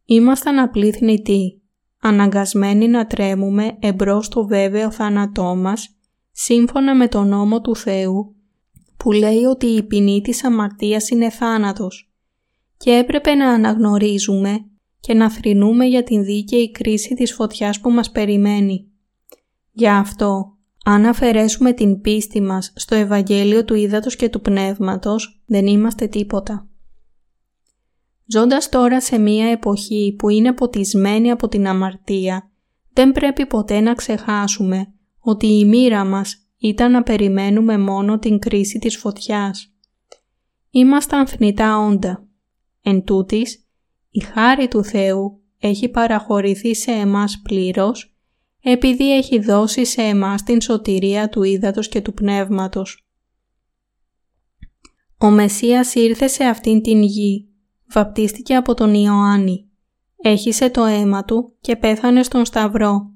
[0.05, 1.61] Ήμασταν απλοί θνητοί,
[2.01, 5.97] αναγκασμένοι να τρέμουμε εμπρός στο βέβαιο θάνατό μας,
[6.31, 8.35] σύμφωνα με τον νόμο του Θεού,
[8.97, 12.06] που λέει ότι η ποινή της αμαρτίας είναι θάνατος
[12.77, 14.65] και έπρεπε να αναγνωρίζουμε
[14.99, 18.87] και να θρηνούμε για την δίκαιη κρίση της φωτιάς που μας περιμένει.
[19.71, 20.57] Γι' αυτό
[20.89, 26.67] αν αφαιρέσουμε την πίστη μας στο Ευαγγέλιο του Ήδατος και του Πνεύματος, δεν είμαστε τίποτα.
[28.25, 32.51] Ζώντας τώρα σε μία εποχή που είναι ποτισμένη από την αμαρτία,
[32.93, 38.79] δεν πρέπει ποτέ να ξεχάσουμε ότι η μοίρα μας ήταν να περιμένουμε μόνο την κρίση
[38.79, 39.73] της φωτιάς.
[40.69, 42.26] Ήμασταν θνητά όντα.
[42.81, 43.67] Εν τούτης,
[44.09, 48.17] η χάρη του Θεού έχει παραχωρηθεί σε εμάς πλήρως
[48.61, 53.07] επειδή έχει δώσει σε εμάς την σωτηρία του ύδατος και του πνεύματος.
[55.17, 57.47] Ο Μεσσίας ήρθε σε αυτήν την γη,
[57.93, 59.69] βαπτίστηκε από τον Ιωάννη,
[60.21, 63.11] έχισε το αίμα του και πέθανε στον Σταυρό.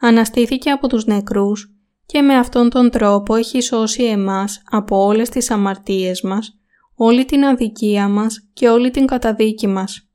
[0.00, 1.74] Αναστήθηκε από τους νεκρούς
[2.06, 6.58] και με αυτόν τον τρόπο έχει σώσει εμάς από όλες τις αμαρτίες μας,
[6.98, 10.08] όλη την αδικία μας και όλη την καταδίκη μας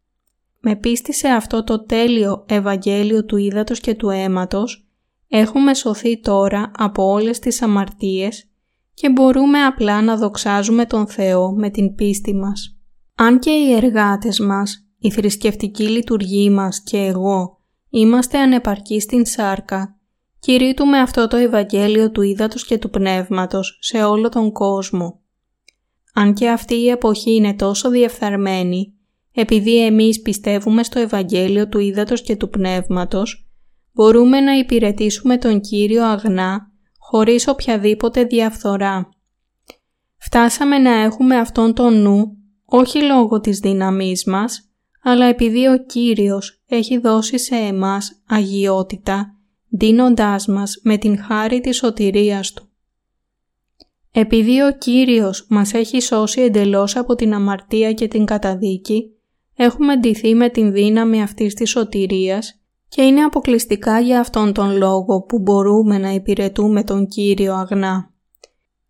[0.66, 4.88] με πίστη σε αυτό το τέλειο Ευαγγέλιο του ύδατος και του αίματος,
[5.28, 8.50] έχουμε σωθεί τώρα από όλες τις αμαρτίες
[8.94, 12.78] και μπορούμε απλά να δοξάζουμε τον Θεό με την πίστη μας.
[13.16, 19.98] Αν και οι εργάτες μας, η θρησκευτική λειτουργή μας και εγώ είμαστε ανεπαρκείς στην σάρκα,
[20.40, 25.22] κηρύττουμε αυτό το Ευαγγέλιο του ύδατος και του πνεύματος σε όλο τον κόσμο.
[26.14, 28.94] Αν και αυτή η εποχή είναι τόσο διεφθαρμένη,
[29.32, 33.48] επειδή εμείς πιστεύουμε στο Ευαγγέλιο του Ήδατος και του Πνεύματος,
[33.92, 39.10] μπορούμε να υπηρετήσουμε τον Κύριο αγνά, χωρίς οποιαδήποτε διαφθορά.
[40.18, 44.72] Φτάσαμε να έχουμε αυτόν τον νου, όχι λόγω της δύναμής μας,
[45.04, 49.38] αλλά επειδή ο Κύριος έχει δώσει σε εμάς αγιότητα,
[49.70, 52.73] δίνοντάς μας με την χάρη της σωτηρίας Του.
[54.16, 59.12] Επειδή ο Κύριος μας έχει σώσει εντελώς από την αμαρτία και την καταδίκη,
[59.56, 65.22] έχουμε ντυθεί με την δύναμη αυτής της σωτηρίας και είναι αποκλειστικά για αυτόν τον λόγο
[65.22, 68.12] που μπορούμε να υπηρετούμε τον Κύριο αγνά.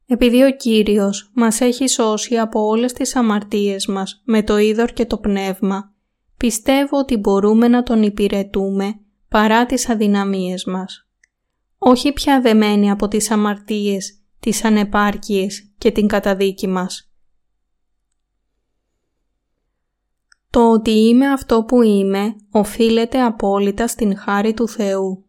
[0.06, 5.06] Επειδή ο Κύριος μας έχει σώσει από όλες τις αμαρτίες μας με το είδωρ και
[5.06, 5.94] το πνεύμα,
[6.38, 11.08] πιστεύω ότι μπορούμε να τον υπηρετούμε παρά τις αδυναμίες μας.
[11.78, 17.12] Όχι πια δεμένοι από τις αμαρτίες, τις ανεπάρκειες και την καταδίκη μας.
[20.49, 25.25] Το ότι είμαι αυτό που είμαι οφείλεται απόλυτα στην χάρη του Θεού.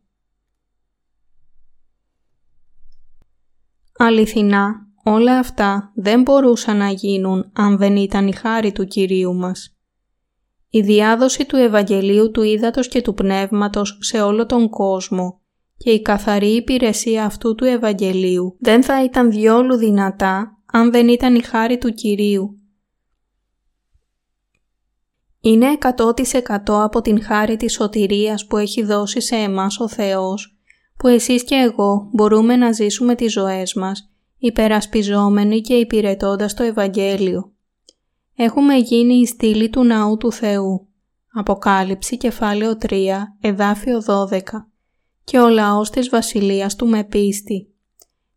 [3.93, 9.77] Αληθινά, όλα αυτά δεν μπορούσαν να γίνουν αν δεν ήταν η χάρη του Κυρίου μας.
[10.69, 15.44] Η διάδοση του Ευαγγελίου του Ήδατος και του Πνεύματος σε όλο τον κόσμο
[15.85, 21.35] και η καθαρή υπηρεσία αυτού του Ευαγγελίου δεν θα ήταν διόλου δυνατά αν δεν ήταν
[21.35, 22.59] η χάρη του Κυρίου
[25.45, 25.67] είναι
[25.97, 30.59] 100% από την χάρη της σωτηρίας που έχει δώσει σε εμάς ο Θεός,
[30.97, 37.53] που εσείς και εγώ μπορούμε να ζήσουμε τις ζωές μας, υπερασπιζόμενοι και υπηρετώντας το Ευαγγέλιο.
[38.37, 40.89] Έχουμε γίνει η στήλη του Ναού του Θεού.
[41.33, 44.74] Αποκάλυψη κεφάλαιο 3, εδάφιο 12.
[45.25, 47.69] Και ο λαός της βασιλείας του με πίστη.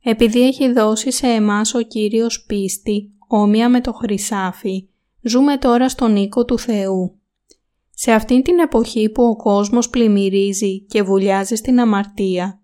[0.04, 4.88] Επειδή έχει δώσει σε εμάς ο Κύριος πίστη, όμοια με το χρυσάφι,
[5.22, 7.20] ζούμε τώρα στον οίκο του Θεού.
[7.90, 12.62] Σε αυτήν την εποχή που ο κόσμος πλημμυρίζει και βουλιάζει στην αμαρτία,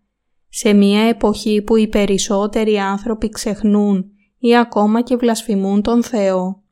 [0.49, 4.05] σε μια εποχή που οι περισσότεροι άνθρωποι ξεχνούν
[4.39, 6.63] ή ακόμα και βλασφημούν τον Θεό,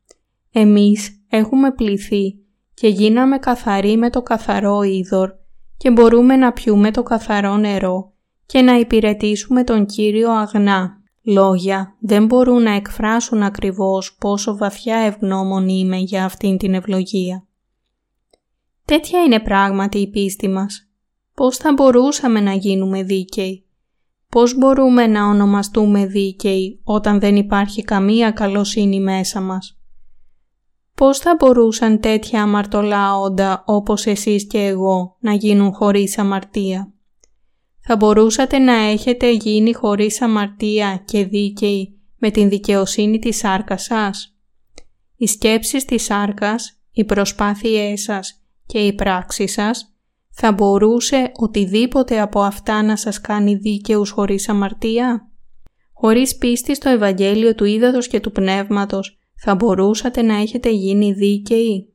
[0.51, 2.39] εμείς έχουμε πληθεί
[2.73, 5.31] και γίναμε καθαροί με το καθαρό είδωρ
[5.81, 8.13] και μπορούμε να πιούμε το καθαρό νερό
[8.45, 11.01] και να υπηρετήσουμε τον Κύριο αγνά.
[11.23, 17.47] Λόγια δεν μπορούν να εκφράσουν ακριβώς πόσο βαθιά ευγνώμων είμαι για αυτήν την ευλογία.
[18.85, 20.89] Τέτοια είναι πράγματι η πίστη μας.
[21.33, 23.65] Πώς θα μπορούσαμε να γίνουμε δίκαιοι;
[24.29, 29.80] Πώς μπορούμε να ονομαστούμε δίκαιοι όταν δεν υπάρχει καμία καλοσύνη μέσα μας;
[31.01, 36.93] Πώς θα μπορούσαν τέτοια αμαρτωλά όντα όπως εσείς και εγώ να γίνουν χωρίς αμαρτία;
[37.81, 44.37] Θα μπορούσατε να έχετε γίνει χωρίς αμαρτία και δίκαιοι με την δικαιοσύνη της σάρκας σας;
[45.15, 49.95] Οι σκέψεις της σάρκας, οι προσπάθειές σας και οι πράξεις σας
[50.31, 55.31] θα μπορούσε οτιδήποτε από αυτά να σας κάνει δίκαιους χωρίς αμαρτία;
[55.93, 61.93] Χωρίς πίστη στο Ευαγγέλιο του Ήδατος και του Πνεύματος θα μπορούσατε να έχετε γίνει δίκαιοι;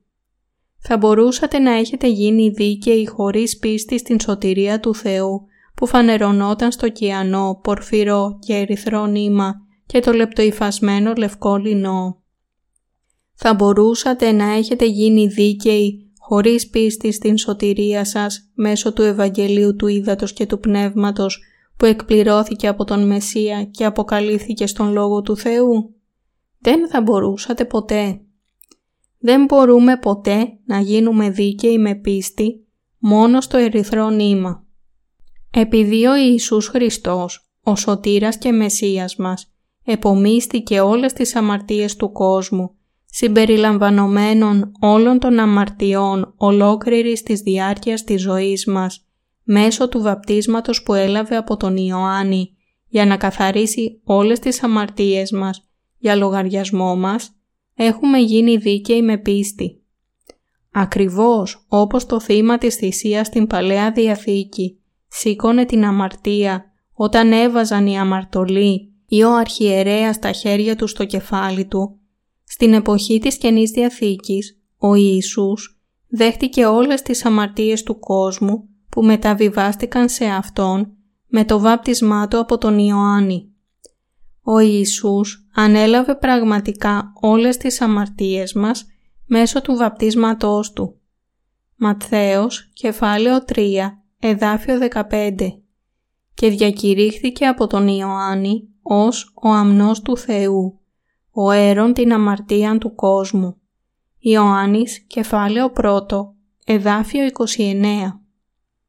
[0.79, 6.89] Θα μπορούσατε να έχετε γίνει δίκαιοι χωρίς πίστη στην σωτηρία του Θεού που φανερωνόταν στο
[6.89, 9.55] κιανό, πορφυρό και ερυθρό νήμα
[9.87, 12.23] και το λεπτοϊφασμένο λευκό λινό;
[13.35, 19.87] Θα μπορούσατε να έχετε γίνει δίκαιοι χωρίς πίστη στην σωτηρία σας μέσω του Ευαγγελίου του
[19.87, 21.41] Ήδατος και του Πνεύματος
[21.77, 25.96] που εκπληρώθηκε από τον Μεσσία και αποκαλύφθηκε στον Λόγο του Θεού;
[26.67, 28.21] Δεν θα μπορούσατε ποτέ.
[29.19, 32.67] Δεν μπορούμε ποτέ να γίνουμε δίκαιοι με πίστη
[32.99, 34.65] μόνο στο ερυθρό νήμα.
[35.51, 39.53] Επειδή ο Ιησούς Χριστός, ο Σωτήρας και Μεσσίας μας,
[39.85, 42.75] επομίστηκε όλες τις αμαρτίες του κόσμου,
[43.05, 49.07] συμπεριλαμβανομένων όλων των αμαρτιών ολόκληρης της διάρκειας της ζωής μας,
[49.43, 52.57] μέσω του βαπτίσματος που έλαβε από τον Ιωάννη,
[52.89, 55.66] για να καθαρίσει όλες τις αμαρτίες μας
[55.99, 57.37] για λογαριασμό μας,
[57.75, 59.81] έχουμε γίνει δίκαιοι με πίστη.
[60.71, 67.99] Ακριβώς όπως το θύμα της θυσίας στην Παλαιά Διαθήκη σήκωνε την αμαρτία όταν έβαζαν οι
[67.99, 72.01] αμαρτωλοί ή ο αρχιερέας τα χέρια του στο κεφάλι του,
[72.45, 80.09] στην εποχή της Καινής Διαθήκης, ο Ιησούς δέχτηκε όλες τις αμαρτίες του κόσμου που μεταβιβάστηκαν
[80.09, 83.51] σε Αυτόν με το βάπτισμά του από τον Ιωάννη.
[84.49, 88.87] Ο Ιησούς ανέλαβε πραγματικά όλες τις αμαρτίες μας
[89.27, 91.01] μέσω του βαπτίσματός Του.
[91.77, 95.63] Ματθαίος, κεφάλαιο 3, εδάφιο 15
[96.35, 100.81] και διακηρύχθηκε από τον Ιωάννη ως ο αμνός του Θεού,
[101.31, 103.57] ο έρων την αμαρτία του κόσμου.
[104.19, 108.21] Ιωάννης, κεφάλαιο 1, εδάφιο 29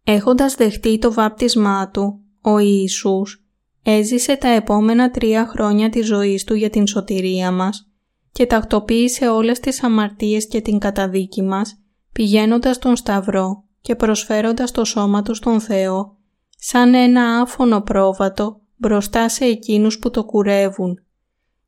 [0.03, 3.46] Έχοντας δεχτεί το βάπτισμά του, ο Ιησούς
[3.89, 7.89] έζησε τα επόμενα τρία χρόνια της ζωής του για την σωτηρία μας
[8.31, 14.85] και τακτοποίησε όλες τις αμαρτίες και την καταδίκη μας πηγαίνοντας στον Σταυρό και προσφέροντας το
[14.85, 16.17] σώμα του στον Θεό
[16.57, 21.03] σαν ένα άφωνο πρόβατο μπροστά σε εκείνους που το κουρεύουν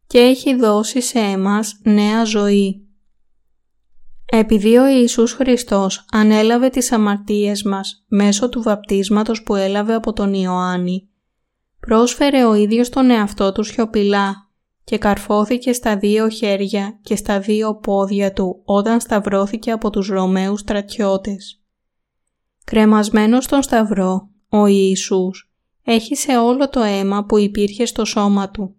[0.07, 2.87] και έχει δώσει σε εμάς νέα ζωή.
[4.25, 10.33] Επειδή ο Ιησούς Χριστός ανέλαβε τις αμαρτίες μας μέσω του βαπτίσματος που έλαβε από τον
[10.33, 11.08] Ιωάννη,
[11.79, 14.49] πρόσφερε ο ίδιος τον εαυτό του σιωπηλά
[14.83, 20.59] και καρφώθηκε στα δύο χέρια και στα δύο πόδια του όταν σταυρώθηκε από τους Ρωμαίους
[20.59, 21.63] στρατιώτες.
[22.63, 25.51] Κρεμασμένος στον σταυρό, ο Ιησούς
[25.83, 28.75] έχισε όλο το αίμα που υπήρχε στο σώμα του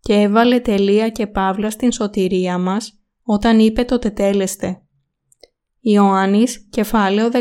[0.00, 4.82] και έβαλε τελεία και παύλα στην σωτηρία μας όταν είπε το τετέλεστε.
[5.80, 7.38] Ιωάννης, κεφάλαιο 19,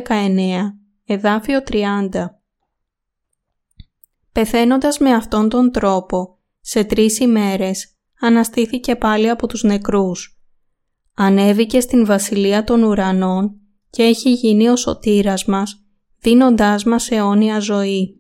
[1.06, 2.10] εδάφιο 30
[4.32, 10.42] Πεθαίνοντας με αυτόν τον τρόπο, σε τρεις ημέρες, αναστήθηκε πάλι από τους νεκρούς.
[11.16, 13.60] Ανέβηκε στην βασιλεία των ουρανών
[13.90, 15.86] και έχει γίνει ο σωτήρας μας,
[16.20, 18.16] δίνοντάς μας αιώνια ζωή.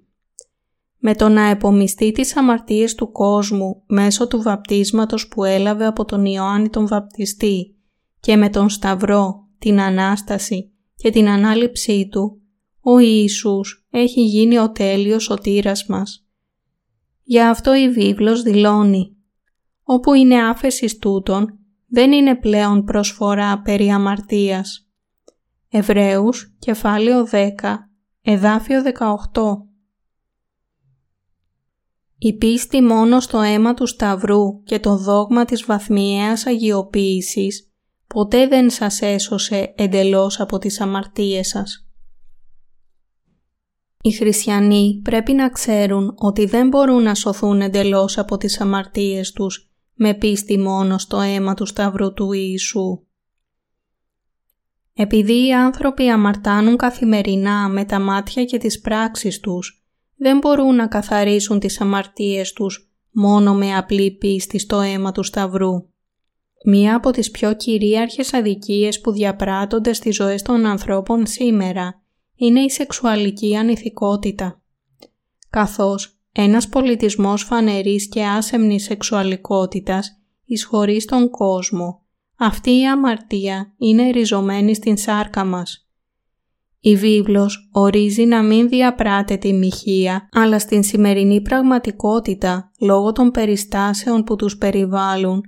[0.97, 6.25] Με το να επομιστεί τις αμαρτίες του κόσμου μέσω του βαπτίσματος που έλαβε από τον
[6.25, 7.75] Ιωάννη τον Βαπτιστή
[8.19, 12.40] και με τον Σταυρό, την Ανάσταση και την Ανάληψή Του,
[12.81, 16.25] ο Ιησούς έχει γίνει ο τέλειος σωτήρας μας.
[17.23, 19.15] Για αυτό η βίβλος δηλώνει
[19.83, 24.85] «Όπου είναι άφεση τούτων, δεν είναι πλέον προσφορά περί αμαρτίας».
[25.69, 27.89] Εβραίους, κεφάλαιο 10,
[28.21, 29.65] εδάφιο 18.
[32.17, 37.71] Η πίστη μόνο στο αίμα του Σταυρού και το δόγμα της βαθμιαίας αγιοποίησης
[38.07, 41.90] ποτέ δεν σας έσωσε εντελώς από τις αμαρτίες σας.
[44.01, 49.71] Οι χριστιανοί πρέπει να ξέρουν ότι δεν μπορούν να σωθούν εντελώς από τις αμαρτίες τους
[49.93, 53.03] με πίστη μόνο στο αίμα του Σταυρού του Ιησού.
[54.93, 59.85] Επειδή οι άνθρωποι αμαρτάνουν καθημερινά με τα μάτια και τις πράξεις τους,
[60.15, 65.89] δεν μπορούν να καθαρίσουν τις αμαρτίες τους μόνο με απλή πίστη στο αίμα του Σταυρού.
[66.65, 72.00] Μία από τις πιο κυρίαρχες αδικίες που διαπράττονται στις ζωές των ανθρώπων σήμερα
[72.41, 74.61] είναι η σεξουαλική ανηθικότητα.
[75.49, 82.05] Καθώς ένας πολιτισμός φανερής και άσεμνης σεξουαλικότητας εισχωρεί στον κόσμο,
[82.37, 85.89] αυτή η αμαρτία είναι ριζωμένη στην σάρκα μας.
[86.79, 94.23] Η βίβλος ορίζει να μην διαπράτεται η μοιχεία, αλλά στην σημερινή πραγματικότητα, λόγω των περιστάσεων
[94.23, 95.41] που τους περιβάλλουν,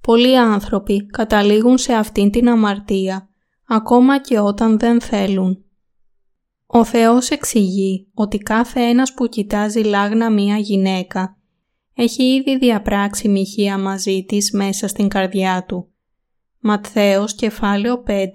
[0.00, 3.28] πολλοί άνθρωποι καταλήγουν σε αυτήν την αμαρτία,
[3.66, 5.64] ακόμα και όταν δεν θέλουν.
[6.72, 11.38] Ο Θεός εξηγεί ότι κάθε ένας που κοιτάζει λάγνα μία γυναίκα
[11.94, 15.92] έχει ήδη διαπράξει μοιχεία μαζί της μέσα στην καρδιά του.
[16.58, 18.26] Ματθαίος κεφάλαιο 5,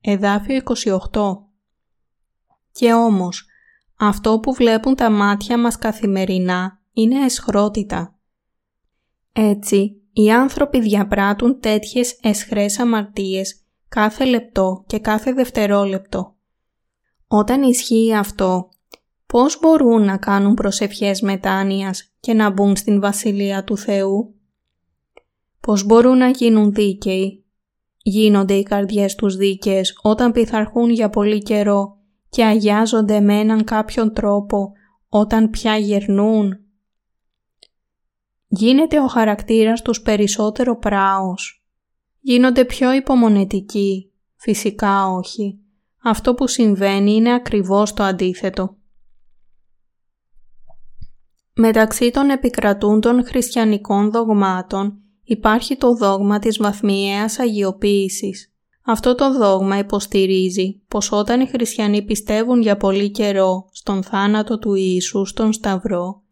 [0.00, 1.46] εδάφιο 28
[2.72, 3.46] Και όμως,
[3.96, 8.18] αυτό που βλέπουν τα μάτια μας καθημερινά είναι εσχρότητα.
[9.32, 16.33] Έτσι, οι άνθρωποι διαπράττουν τέτοιες εσχρές αμαρτίες κάθε λεπτό και κάθε δευτερόλεπτο.
[17.26, 18.68] Όταν ισχύει αυτό,
[19.26, 24.34] πώς μπορούν να κάνουν προσευχές μετάνοιας και να μπουν στην Βασιλεία του Θεού;
[25.60, 27.44] Πώς μπορούν να γίνουν δίκαιοι;
[28.06, 31.96] Γίνονται οι καρδιές τους δίκαιες όταν πειθαρχούν για πολύ καιρό
[32.28, 34.72] και αγιάζονται με έναν κάποιον τρόπο
[35.08, 36.58] όταν πια γερνούν;
[38.46, 41.64] Γίνεται ο χαρακτήρας τους περισσότερο πράος.
[42.20, 44.12] Γίνονται πιο υπομονετικοί.
[44.36, 45.63] Φυσικά όχι.
[46.06, 48.76] Αυτό που συμβαίνει είναι ακριβώς το αντίθετο.
[51.54, 58.52] Μεταξύ των επικρατούντων χριστιανικών δογμάτων υπάρχει το δόγμα της βαθμιαίας αγιοποίησης.
[58.84, 64.74] Αυτό το δόγμα υποστηρίζει πως όταν οι χριστιανοί πιστεύουν για πολύ καιρό στον θάνατο του
[64.74, 66.22] Ιησού στον Σταυρό,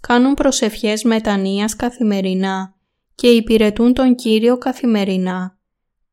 [0.00, 2.74] κάνουν προσευχές μετανοίας καθημερινά
[3.14, 5.58] και υπηρετούν τον Κύριο καθημερινά,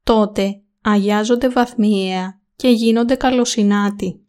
[0.03, 4.25] τότε αγιάζονται βαθμιαία και γίνονται καλοσυνάτοι.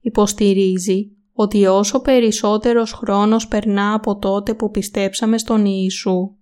[0.00, 6.36] Υποστηρίζει ότι όσο περισσότερος χρόνος περνά από τότε που πιστέψαμε στον Ιησού,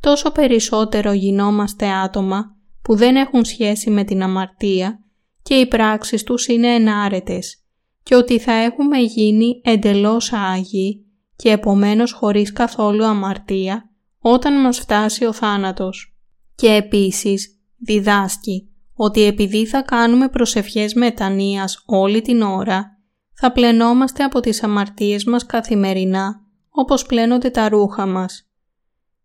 [0.00, 5.04] τόσο περισσότερο γινόμαστε άτομα που δεν έχουν σχέση με την αμαρτία
[5.42, 7.64] και οι πράξεις τους είναι ενάρετες
[8.02, 15.24] και ότι θα έχουμε γίνει εντελώς άγιοι και επομένως χωρίς καθόλου αμαρτία όταν μας φτάσει
[15.24, 16.16] ο θάνατος.
[16.54, 22.98] Και επίσης διδάσκει ότι επειδή θα κάνουμε προσευχές μετανοίας όλη την ώρα,
[23.34, 26.40] θα πλενόμαστε από τις αμαρτίες μας καθημερινά,
[26.70, 28.48] όπως πλένονται τα ρούχα μας.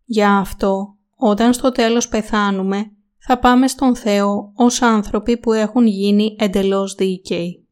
[0.04, 6.36] Για αυτό, όταν στο τέλος πεθάνουμε, θα πάμε στον Θεό ως άνθρωποι που έχουν γίνει
[6.38, 7.66] εντελώς δίκαιοι.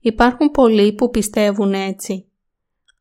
[0.00, 2.26] Υπάρχουν πολλοί που πιστεύουν έτσι,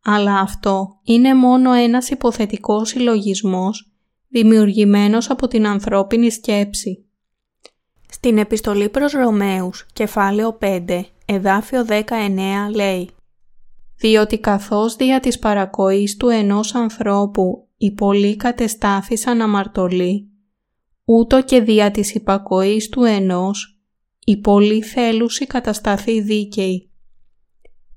[0.03, 3.91] αλλά αυτό είναι μόνο ένας υποθετικός συλλογισμός
[4.27, 7.05] δημιουργημένος από την ανθρώπινη σκέψη.
[8.23, 13.09] Στην επιστολή προς Ρωμαίους, κεφάλαιο 5, εδάφιο 19 λέει
[13.97, 20.29] «Διότι καθώς δια της παρακοής του ενός ανθρώπου οι πολλοί κατεστάθησαν αμαρτωλοί,
[21.05, 23.79] ούτω και δια της υπακοής του ενός
[24.25, 26.91] οι πολλοί θέλουσι κατασταθεί δίκαιοι».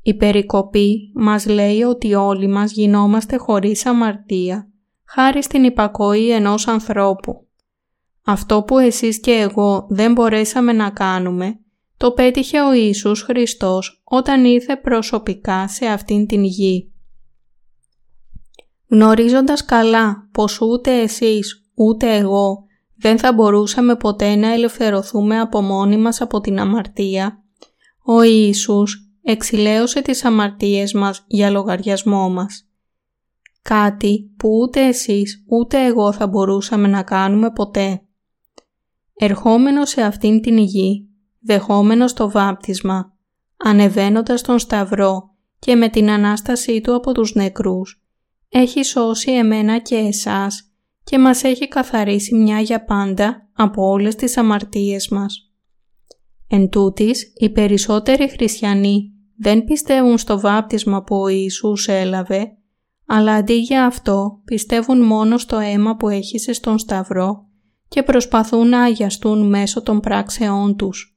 [0.03, 4.69] Η περικοπή μας λέει ότι όλοι μας γινόμαστε χωρίς αμαρτία,
[5.05, 7.44] χάρη στην υπακοή ενός ανθρώπου.
[8.27, 11.59] Αυτό που εσείς και εγώ δεν μπορέσαμε να κάνουμε,
[11.97, 16.93] το πέτυχε ο Ιησούς Χριστός όταν ήρθε προσωπικά σε αυτήν την γη.
[18.89, 22.65] Γνωρίζοντας καλά πως ούτε εσείς ούτε εγώ
[22.97, 27.43] δεν θα μπορούσαμε ποτέ να ελευθερωθούμε από μόνοι μας από την αμαρτία,
[28.05, 32.69] ο Ιησούς εξηλαίωσε τις αμαρτίες μας για λογαριασμό μας.
[33.63, 38.03] Κάτι που ούτε εσείς ούτε εγώ θα μπορούσαμε να κάνουμε ποτέ
[39.15, 41.09] ερχόμενος σε αυτήν την γη,
[41.41, 43.13] δεχόμενος το βάπτισμα,
[43.57, 48.03] ανεβαίνοντας τον Σταυρό και με την Ανάστασή Του από τους νεκρούς,
[48.49, 50.73] έχει σώσει εμένα και εσάς
[51.05, 55.53] και μας έχει καθαρίσει μια για πάντα από όλες τις αμαρτίες μας.
[56.49, 62.57] Εν τούτης, οι περισσότεροι χριστιανοί δεν πιστεύουν στο βάπτισμα που ο Ιησούς έλαβε,
[63.07, 67.49] αλλά αντί για αυτό πιστεύουν μόνο στο αίμα που έχησε στον Σταυρό
[67.95, 71.17] και προσπαθούν να αγιαστούν μέσω των πράξεών τους.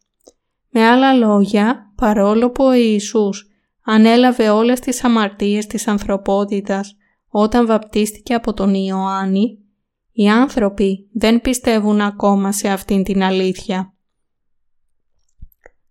[0.69, 3.47] Με άλλα λόγια, παρόλο που ο Ιησούς
[3.85, 6.95] ανέλαβε όλες τις αμαρτίες της ανθρωπότητας
[7.29, 9.57] όταν βαπτίστηκε από τον Ιωάννη,
[10.11, 13.93] οι άνθρωποι δεν πιστεύουν ακόμα σε αυτήν την αλήθεια.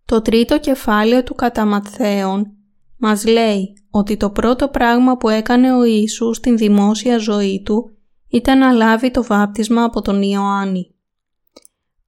[0.04, 2.52] Το τρίτο κεφάλαιο του Καταματθέων
[2.96, 7.95] μας λέει ότι το πρώτο πράγμα που έκανε ο Ιησούς στην δημόσια ζωή του
[8.28, 10.94] ήταν να λάβει το βάπτισμα από τον Ιωάννη.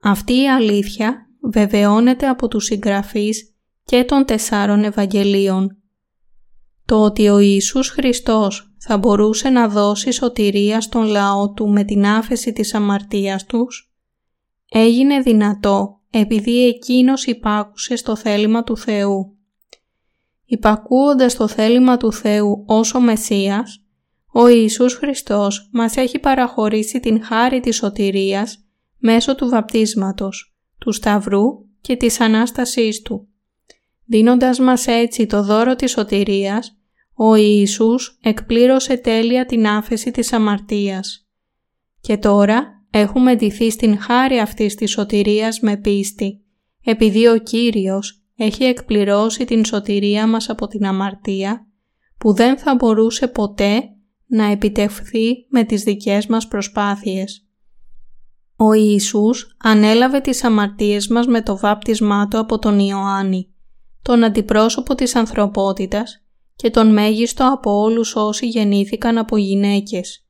[0.01, 3.55] Αυτή η αλήθεια βεβαιώνεται από τους συγγραφείς
[3.85, 5.77] και των τεσσάρων Ευαγγελίων.
[6.85, 12.07] Το ότι ο Ιησούς Χριστός θα μπορούσε να δώσει σωτηρία στον λαό του με την
[12.07, 13.93] άφεση της αμαρτίας τους,
[14.69, 19.37] έγινε δυνατό επειδή εκείνος υπάκουσε στο θέλημα του Θεού.
[20.45, 23.85] Υπακούοντας το θέλημα του Θεού ως ο Μεσσίας,
[24.33, 28.64] ο Ιησούς Χριστός μας έχει παραχωρήσει την χάρη της σωτηρίας
[28.99, 31.45] μέσω του βαπτίσματος, του Σταυρού
[31.81, 33.29] και της Ανάστασής Του.
[34.05, 36.79] Δίνοντας μας έτσι το δώρο της σωτηρίας,
[37.14, 41.29] ο Ιησούς εκπλήρωσε τέλεια την άφεση της αμαρτίας.
[42.01, 46.43] Και τώρα έχουμε ντυθεί στην χάρη αυτής της σωτηρίας με πίστη,
[46.85, 51.66] επειδή ο Κύριος έχει εκπληρώσει την σωτηρία μας από την αμαρτία,
[52.18, 53.83] που δεν θα μπορούσε ποτέ
[54.29, 57.49] να επιτευχθεί με τις δικές μας προσπάθειες.
[58.57, 63.55] Ο Ιησούς ανέλαβε τις αμαρτίες μας με το βάπτισμά Του από τον Ιωάννη,
[64.03, 66.22] τον αντιπρόσωπο της ανθρωπότητας
[66.57, 70.26] και τον μέγιστο από όλους όσοι γεννήθηκαν από γυναίκες.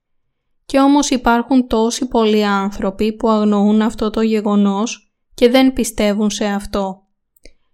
[0.65, 6.45] Και όμως υπάρχουν τόσοι πολλοί άνθρωποι που αγνοούν αυτό το γεγονός και δεν πιστεύουν σε
[6.45, 7.03] αυτό.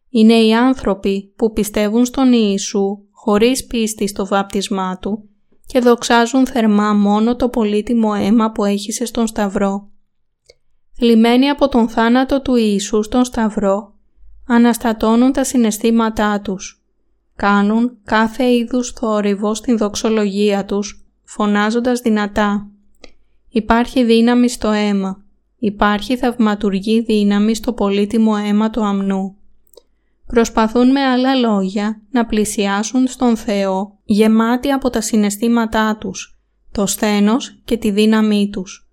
[0.08, 5.28] Είναι οι άνθρωποι που πιστεύουν στον Ιησού χωρίς πίστη στο βάπτισμά Του
[5.66, 9.88] και δοξάζουν θερμά μόνο το πολύτιμο αίμα που έχησε στον Σταυρό.
[10.96, 13.94] Θλιμμένοι από τον θάνατο του Ιησού στον Σταυρό,
[14.46, 16.82] αναστατώνουν τα συναισθήματά τους.
[17.36, 22.68] Κάνουν κάθε είδους θόρυβο στην δοξολογία τους, φωνάζοντας δυνατά.
[23.48, 25.24] Υπάρχει δύναμη στο αίμα.
[25.58, 29.36] Υπάρχει θαυματουργή δύναμη στο πολύτιμο αίμα του αμνού.
[30.26, 36.38] Προσπαθούν με άλλα λόγια να πλησιάσουν στον Θεό γεμάτοι από τα συναισθήματά τους,
[36.72, 38.88] το σθένος και τη δύναμή τους.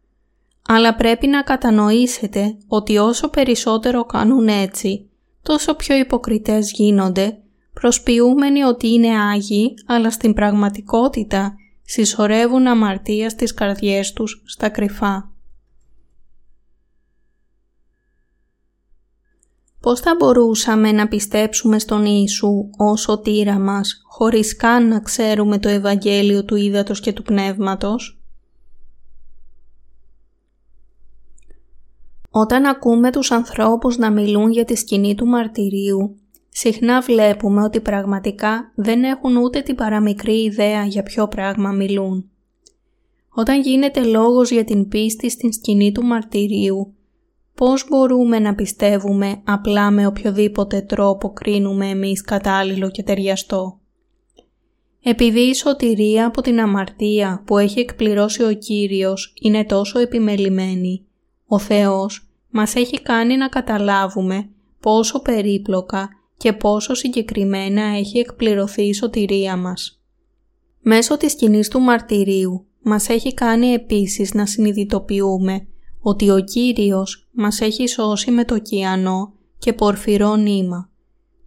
[0.67, 5.09] Αλλά πρέπει να κατανοήσετε ότι όσο περισσότερο κάνουν έτσι,
[5.41, 7.37] τόσο πιο υποκριτές γίνονται,
[7.73, 15.30] προσποιούμενοι ότι είναι Άγιοι, αλλά στην πραγματικότητα συσσωρεύουν αμαρτία στις καρδιές τους στα κρυφά.
[19.81, 25.69] Πώς θα μπορούσαμε να πιστέψουμε στον Ιησού ως σωτήρα μας χωρίς καν να ξέρουμε το
[25.69, 28.21] Ευαγγέλιο του Ήδατος και του Πνεύματος;
[32.29, 36.15] Όταν ακούμε τους ανθρώπους να μιλούν για τη σκηνή του μαρτυρίου,
[36.49, 42.29] συχνά βλέπουμε ότι πραγματικά δεν έχουν ούτε την παραμικρή ιδέα για ποιο πράγμα μιλούν.
[43.29, 46.95] Όταν γίνεται λόγος για την πίστη στην σκηνή του μαρτυρίου,
[47.55, 53.79] πώς μπορούμε να πιστεύουμε απλά με οποιοδήποτε τρόπο κρίνουμε εμείς κατάλληλο και ταιριαστό;
[55.03, 61.05] Επειδή η σωτηρία από την αμαρτία που έχει εκπληρώσει ο Κύριος είναι τόσο επιμελημένη,
[61.45, 64.49] ο Θεός μας έχει κάνει να καταλάβουμε
[64.79, 70.01] πόσο περίπλοκα και πόσο συγκεκριμένα έχει εκπληρωθεί η σωτηρία μας.
[70.81, 75.67] Μέσω της σκηνής του μαρτυρίου μας έχει κάνει επίσης να συνειδητοποιούμε
[76.01, 80.89] ότι ο Κύριος μας έχει σώσει με το κιανό και πορφυρό νήμα,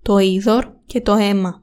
[0.02, 1.62] το είδωρ και το αίμα.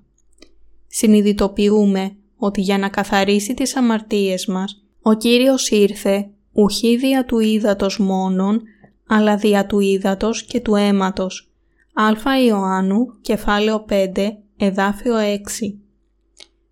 [0.87, 7.99] Συνειδητοποιούμε ότι για να καθαρίσει τις αμαρτίες μας, ο Κύριος ήρθε ουχή δια του ύδατος
[7.99, 8.61] μόνον,
[9.07, 11.51] αλλά δια του ύδατος και του αίματος.
[11.93, 15.79] Α Ιωάννου, κεφάλαιο 5, εδάφιο 6.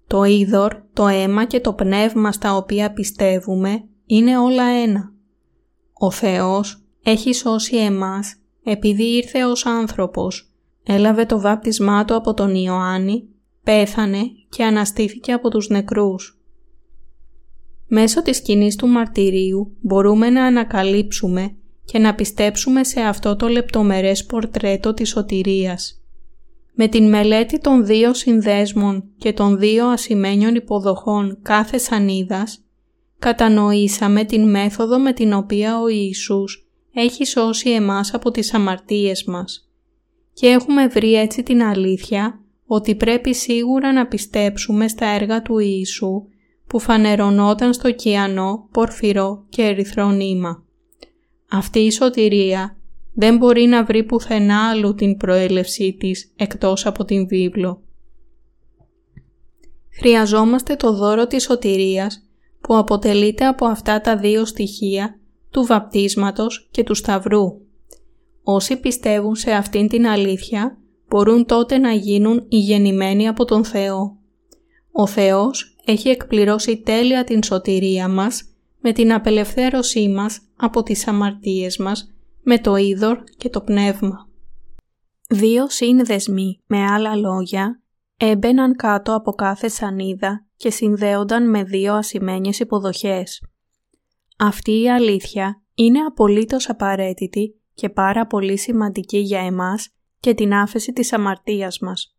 [0.08, 5.14] Το είδωρ, το αίμα και το πνεύμα στα οποία πιστεύουμε είναι όλα ένα.
[6.02, 12.56] Ο Θεός έχει σώσει εμάς επειδή ήρθε ως άνθρωπος, έλαβε το βάπτισμά Του από τον
[12.56, 13.28] Ιωάννη,
[13.64, 16.40] πέθανε και αναστήθηκε από τους νεκρούς.
[17.88, 24.26] Μέσω της σκηνής του μαρτυρίου μπορούμε να ανακαλύψουμε και να πιστέψουμε σε αυτό το λεπτομερές
[24.26, 26.02] πορτρέτο της σωτηρίας.
[26.74, 32.64] Με την μελέτη των δύο συνδέσμων και των δύο ασημένιων υποδοχών κάθε σανίδας,
[33.20, 39.70] κατανοήσαμε την μέθοδο με την οποία ο Ιησούς έχει σώσει εμάς από τις αμαρτίες μας.
[40.34, 46.24] Και έχουμε βρει έτσι την αλήθεια ότι πρέπει σίγουρα να πιστέψουμε στα έργα του Ιησού
[46.68, 50.64] που φανερωνόταν στο κιανό, πορφυρό και ερυθρό νήμα.
[51.50, 52.78] Αυτή η σωτηρία
[53.14, 57.82] δεν μπορεί να βρει πουθενά άλλου την προέλευσή της εκτός από την βίβλο.
[60.00, 62.29] Χρειαζόμαστε το δώρο της σωτηρίας
[62.62, 65.20] που αποτελείται από αυτά τα δύο στοιχεία
[65.52, 67.46] του βαπτίσματος και του σταυρού.
[68.44, 74.18] Όσοι πιστεύουν σε αυτήν την αλήθεια μπορούν τότε να γίνουν οι γεννημένοι από τον Θεό.
[74.92, 78.44] Ο Θεός έχει εκπληρώσει τέλεια την σωτηρία μας
[78.80, 84.28] με την απελευθέρωσή μας από τις αμαρτίες μας με το είδωρ και το πνεύμα.
[85.30, 87.82] Δύο σύνδεσμοι, με άλλα λόγια,
[88.20, 93.44] έμπαιναν κάτω από κάθε σανίδα και συνδέονταν με δύο ασημένιες υποδοχές.
[94.38, 99.90] Αυτή η αλήθεια είναι απολύτως απαραίτητη και πάρα πολύ σημαντική για εμάς
[100.20, 102.18] και την άφεση της αμαρτίας μας.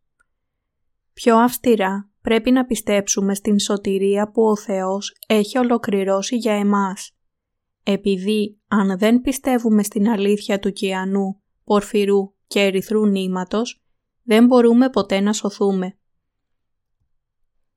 [1.13, 7.15] Πιο αυστηρά πρέπει να πιστέψουμε στην σωτηρία που ο Θεός έχει ολοκληρώσει για εμάς.
[7.83, 13.80] Επειδή αν δεν πιστεύουμε στην αλήθεια του κιανού, πορφυρού και ερυθρού νήματος,
[14.23, 15.95] δεν μπορούμε ποτέ να σωθούμε.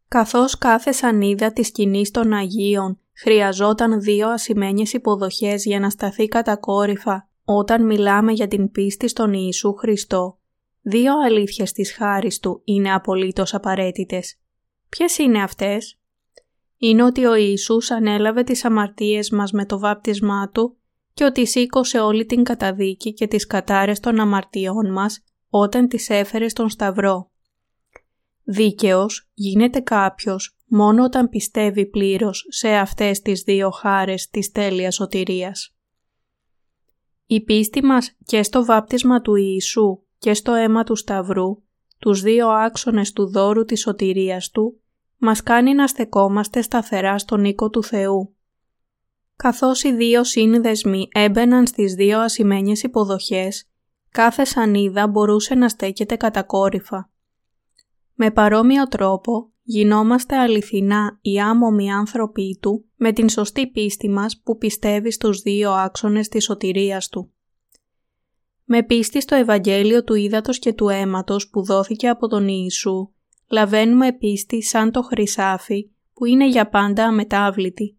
[0.08, 7.28] Καθώς κάθε σανίδα της σκηνής των Αγίων χρειαζόταν δύο ασημένιες υποδοχές για να σταθεί κατακόρυφα
[7.44, 10.38] όταν μιλάμε για την πίστη στον Ιησού Χριστό,
[10.82, 14.38] δύο αλήθειες της χάρης Του είναι απολύτως απαραίτητες.
[14.88, 15.98] Ποιες είναι αυτές;
[16.76, 20.76] Είναι ότι ο Ιησούς ανέλαβε τις αμαρτίες μας με το βάπτισμά Του
[21.14, 25.24] και ότι σήκωσε όλη την καταδίκη και τις κατάρες των αμαρτιών μας
[25.56, 27.30] όταν τις έφερες στον Σταυρό.
[28.42, 35.76] Δίκαιος γίνεται κάποιος μόνο όταν πιστεύει πλήρως σε αυτές τις δύο χάρες της τέλειας σωτηρίας.
[37.26, 41.62] Η πίστη μας και στο βάπτισμα του Ιησού και στο αίμα του Σταυρού,
[41.98, 44.80] τους δύο άξονες του δώρου της σωτηρίας Του,
[45.16, 48.36] μας κάνει να στεκόμαστε σταθερά στον οίκο του Θεού.
[49.36, 53.68] Καθώς οι δύο σύνδεσμοι έμπαιναν στις δύο ασημένιες υποδοχές,
[54.14, 57.10] κάθε σανίδα μπορούσε να στέκεται κατακόρυφα.
[58.14, 64.56] Με παρόμοιο τρόπο, γινόμαστε αληθινά οι άμομοι άνθρωποι Του με την σωστή πίστη μας που
[64.56, 67.32] πιστεύει στους δύο άξονες της σωτηρίας Του.
[68.64, 73.10] Με πίστη στο Ευαγγέλιο του Ήδατος και του Αίματος που δόθηκε από τον Ιησού,
[73.48, 77.98] λαβαίνουμε πίστη σαν το χρυσάφι που είναι για πάντα αμετάβλητη.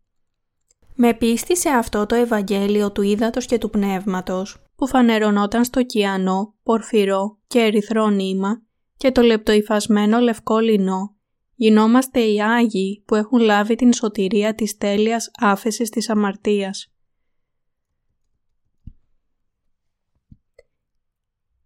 [0.96, 6.56] Με πίστη σε αυτό το Ευαγγέλιο του Ήδατος και του Πνεύματος που φανερωνόταν στο κιανό,
[6.64, 8.62] πορφυρό και ερυθρό νήμα
[8.98, 11.16] και το λεπτοϊφασμένο λευκό λινό,
[11.56, 16.90] γινόμαστε οι Άγιοι που έχουν λάβει την σωτηρία της τέλειας άφεσης της αμαρτίας.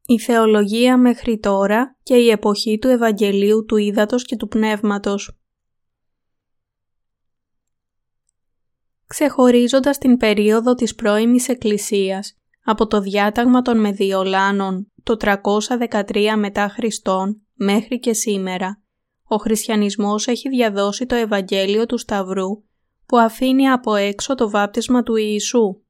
[0.06, 5.40] Η θεολογία μέχρι τώρα και η εποχή του Ευαγγελίου του Ήδατος και του Πνεύματος.
[9.08, 12.39] Ξεχωρίζοντας την περίοδο της πρώιμης Εκκλησίας
[12.70, 18.82] από το διάταγμα των Μεδιολάνων το 313 μετά Χριστόν μέχρι και σήμερα,
[19.24, 22.64] ο χριστιανισμός έχει διαδώσει το Ευαγγέλιο του Σταυρού
[23.06, 25.82] που αφήνει από έξω το βάπτισμα του Ιησού.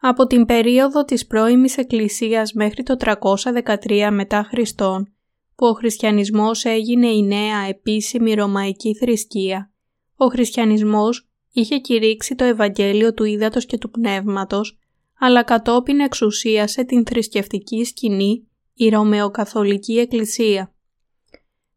[0.00, 5.12] Από την περίοδο της πρώιμης Εκκλησίας μέχρι το 313 μετά Χριστόν,
[5.54, 9.72] που ο χριστιανισμός έγινε η νέα επίσημη ρωμαϊκή θρησκεία,
[10.16, 14.80] ο χριστιανισμός είχε κηρύξει το Ευαγγέλιο του Ήδατος και του Πνεύματος
[15.22, 20.74] αλλά κατόπιν εξουσίασε την θρησκευτική σκηνή η Ρωμαιοκαθολική Εκκλησία.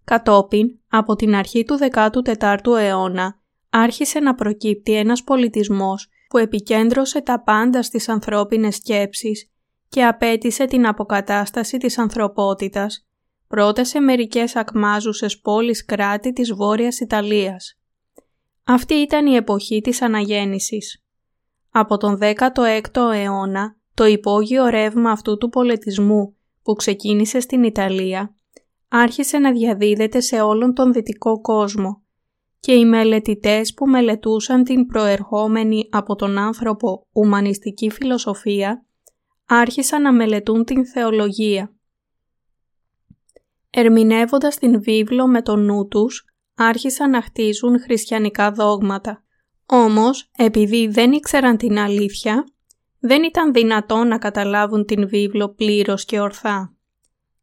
[0.04, 3.40] Κατόπιν, από την αρχή του 14ου αιώνα,
[3.70, 9.52] άρχισε να προκύπτει ένας πολιτισμός που επικέντρωσε τα πάντα στις ανθρώπινες σκέψεις
[9.90, 13.08] και απέτησε την αποκατάσταση της ανθρωπότητας,
[13.48, 17.80] πρώτα σε μερικές ακμάζουσες πόλεις κράτη της Βόρειας Ιταλίας.
[18.64, 21.03] Αυτή ήταν η εποχή της αναγέννησης.
[21.76, 28.36] Από τον 16ο αιώνα, το υπόγειο ρεύμα αυτού του πολιτισμού που ξεκίνησε στην Ιταλία,
[28.88, 32.04] άρχισε να διαδίδεται σε όλον τον δυτικό κόσμο
[32.60, 38.86] και οι μελετητές που μελετούσαν την προερχόμενη από τον άνθρωπο ουμανιστική φιλοσοφία
[39.46, 41.76] άρχισαν να μελετούν την θεολογία.
[43.70, 49.23] Ερμηνεύοντας την βίβλο με τον νου τους, άρχισαν να χτίζουν χριστιανικά δόγματα.
[49.66, 52.44] Όμως, επειδή δεν ήξεραν την αλήθεια,
[53.00, 56.74] δεν ήταν δυνατό να καταλάβουν την βίβλο πλήρως και ορθά.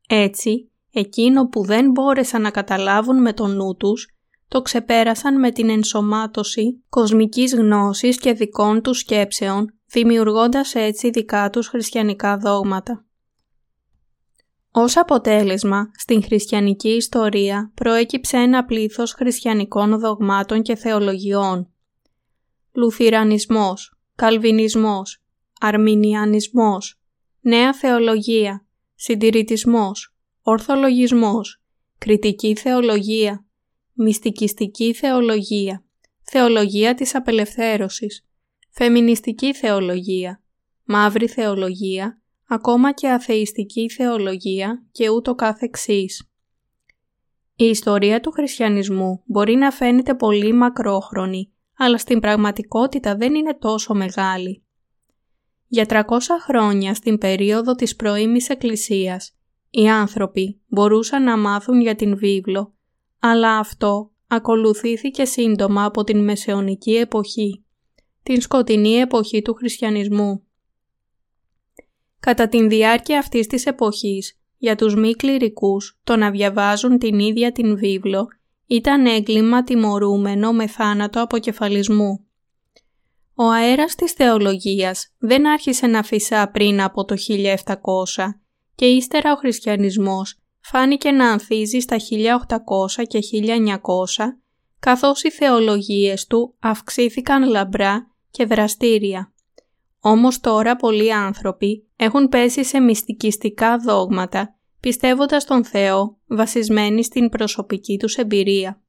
[0.09, 4.14] Έτσι, εκείνο που δεν μπόρεσαν να καταλάβουν με τον νου τους,
[4.49, 11.68] το ξεπέρασαν με την ενσωμάτωση κοσμικής γνώσης και δικών τους σκέψεων, δημιουργώντας έτσι δικά τους
[11.68, 13.05] χριστιανικά δόγματα.
[14.73, 21.73] Ως αποτέλεσμα, στην χριστιανική ιστορία προέκυψε ένα πλήθος χριστιανικών δογμάτων και θεολογιών.
[22.73, 25.23] Λουθυρανισμός, Καλβινισμός,
[25.61, 27.01] Αρμινιανισμός,
[27.41, 31.62] Νέα Θεολογία, Συντηρητισμός, Ορθολογισμός,
[31.99, 33.47] Κριτική Θεολογία,
[33.93, 35.85] Μυστικιστική Θεολογία,
[36.23, 38.27] Θεολογία της Απελευθέρωσης,
[38.71, 40.43] Φεμινιστική Θεολογία,
[40.85, 46.31] Μαύρη Θεολογία, ακόμα και Αθεϊστική Θεολογία και ούτω καθεξής.
[47.57, 51.53] Η ιστορία του χριστιανισμού μπορεί να φαίνεται πολύ μακρόχρονη,
[51.83, 54.62] αλλά στην πραγματικότητα δεν είναι τόσο μεγάλη.
[55.66, 56.03] Για 300
[56.47, 59.37] χρόνια στην περίοδο της πρώιμης Εκκλησίας,
[59.70, 62.74] οι άνθρωποι μπορούσαν να μάθουν για την βίβλο,
[63.18, 67.64] αλλά αυτό ακολουθήθηκε σύντομα από την Μεσαιωνική εποχή,
[68.22, 70.43] την σκοτεινή εποχή του χριστιανισμού.
[72.20, 77.53] Κατά την διάρκεια αυτής της εποχής, για τους μη κληρικούς το να διαβάζουν την ίδια
[77.53, 78.28] την βίβλο
[78.71, 82.27] ήταν έγκλημα τιμωρούμενο με θάνατο αποκεφαλισμού.
[83.35, 87.75] Ο αέρας της θεολογίας δεν άρχισε να φυσά πριν από το 1700
[88.75, 93.77] και ύστερα ο χριστιανισμός φάνηκε να ανθίζει στα 1800 και 1900
[94.81, 99.33] καθώς οι θεολογίες του αυξήθηκαν λαμπρά και δραστήρια.
[100.01, 107.97] Όμως τώρα πολλοί άνθρωποι έχουν πέσει σε μυστικιστικά δόγματα πιστεύοντας τον Θεό βασισμένοι στην προσωπική
[107.99, 108.83] τους εμπειρία.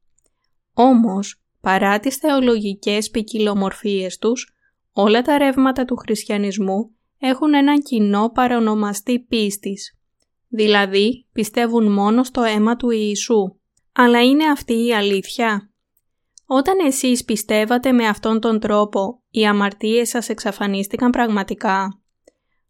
[0.74, 4.56] Όμως, παρά τις θεολογικές ποικιλομορφίες τους,
[4.92, 9.96] όλα τα ρεύματα του χριστιανισμού έχουν έναν κοινό παρονομαστή πίστης.
[10.48, 13.56] Δηλαδή, πιστεύουν μόνο στο αίμα του Ιησού.
[13.94, 15.72] Αλλά είναι αυτή η αλήθεια;
[16.46, 22.02] Όταν εσείς πιστεύατε με αυτόν τον τρόπο, οι αμαρτίες σας εξαφανίστηκαν πραγματικά.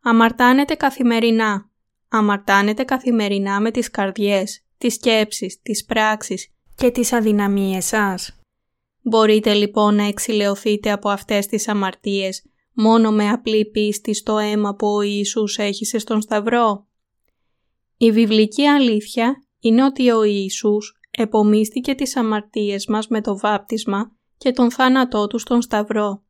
[0.02, 1.71] Αμαρτάνετε καθημερινά.
[2.14, 8.40] Αμαρτάνετε καθημερινά με τις καρδιές, τις σκέψεις, τις πράξεις και τις αδυναμίες σας.
[9.02, 12.44] Μπορείτε λοιπόν να εξηλαιωθείτε από αυτές τις αμαρτίες
[12.74, 16.88] μόνο με απλή πίστη στο αίμα που ο Ιησούς έχησε στον Σταυρό.
[17.98, 24.52] Η βιβλική αλήθεια είναι ότι ο Ιησούς επομίστηκε τις αμαρτίες μας με το βάπτισμα και
[24.52, 26.24] τον θάνατό του στον Σταυρό.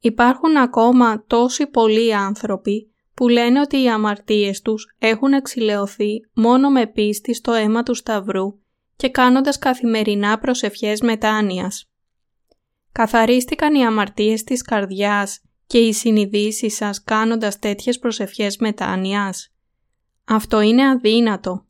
[0.00, 6.86] Υπάρχουν ακόμα τόσοι πολλοί άνθρωποι που λένε ότι οι αμαρτίες τους έχουν εξηλαιωθεί μόνο με
[6.86, 8.58] πίστη στο αίμα του Σταυρού
[8.96, 11.90] και κάνοντας καθημερινά προσευχές μετάνοιας.
[12.92, 19.52] Καθαρίστηκαν οι αμαρτίες της καρδιάς και οι συνειδήσεις σας κάνοντας τέτοιες προσευχές μετάνοιας.
[20.24, 21.66] Αυτό είναι αδύνατο.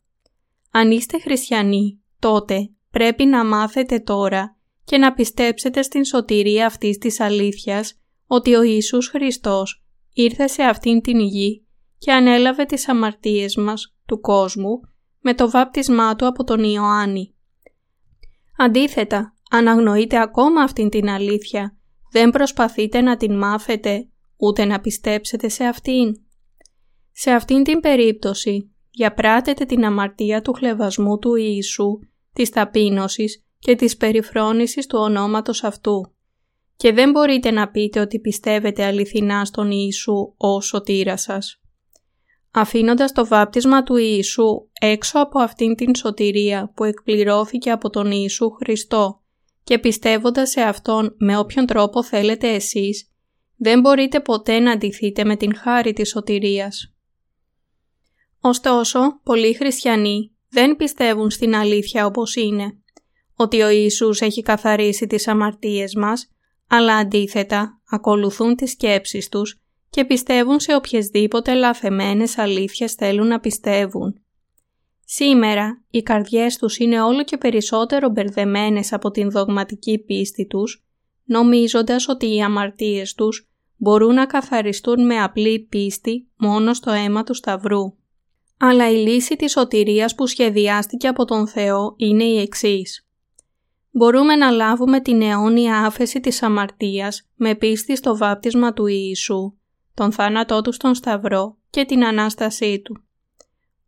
[0.71, 7.21] Αν είστε χριστιανοί, τότε πρέπει να μάθετε τώρα και να πιστέψετε στην σωτηρία αυτής της
[7.21, 9.86] αλήθειας ότι ο Ιησούς Χριστός
[10.19, 11.67] ήρθε σε αυτήν την γη
[11.99, 14.81] και ανέλαβε τις αμαρτίες μας, του κόσμου,
[15.21, 17.35] με το βάπτισμά του από τον Ιωάννη.
[18.57, 21.77] Αντίθετα, αναγνωρίτε ακόμα αυτήν την αλήθεια,
[22.11, 26.15] δεν προσπαθείτε να την μάθετε, ούτε να πιστέψετε σε αυτήν.
[27.13, 31.99] Σε αυτήν την περίπτωση, διαπράτετε την αμαρτία του χλεβασμού του Ιησού,
[32.33, 36.16] της ταπείνωσης και της περιφρόνησης του ονόματος αυτού
[36.77, 41.61] και δεν μπορείτε να πείτε ότι πιστεύετε αληθινά στον Ιησού ως σωτήρας σας.
[42.51, 48.51] Αφήνοντας το βάπτισμα του Ιησού έξω από αυτήν την σωτηρία που εκπληρώθηκε από τον Ιησού
[48.51, 49.21] Χριστό
[49.65, 53.11] και πιστεύοντας σε Αυτόν με όποιον τρόπο θέλετε εσείς,
[53.57, 56.95] δεν μπορείτε ποτέ να αντιθείτε με την χάρη της σωτηρίας.
[58.41, 62.79] Ωστόσο, πολλοί χριστιανοί δεν πιστεύουν στην αλήθεια όπως είναι,
[63.37, 66.36] ότι ο Ιησούς έχει καθαρίσει τις αμαρτίες μας
[66.69, 69.61] αλλά αντίθετα ακολουθούν τις σκέψεις τους
[69.91, 74.21] και πιστεύουν σε οποιασδήποτε λαθεμένες αλήθειες θέλουν να πιστεύουν.
[75.05, 80.85] Σήμερα οι καρδιές τους είναι όλο και περισσότερο μπερδεμένες από την δογματική πίστη τους,
[81.25, 87.35] νομίζοντας ότι οι αμαρτίες τους μπορούν να καθαριστούν με απλή πίστη μόνο στο αίμα του
[87.35, 87.95] Σταυρού.
[88.59, 93.06] Αλλά η λύση της σωτηρίας που σχεδιάστηκε από τον Θεό είναι η εξής
[93.97, 99.55] μπορούμε να λάβουμε την αιώνια άφεση της αμαρτίας με πίστη στο βάπτισμα του Ιησού,
[99.95, 103.05] τον θάνατό του στον Σταυρό και την Ανάστασή του.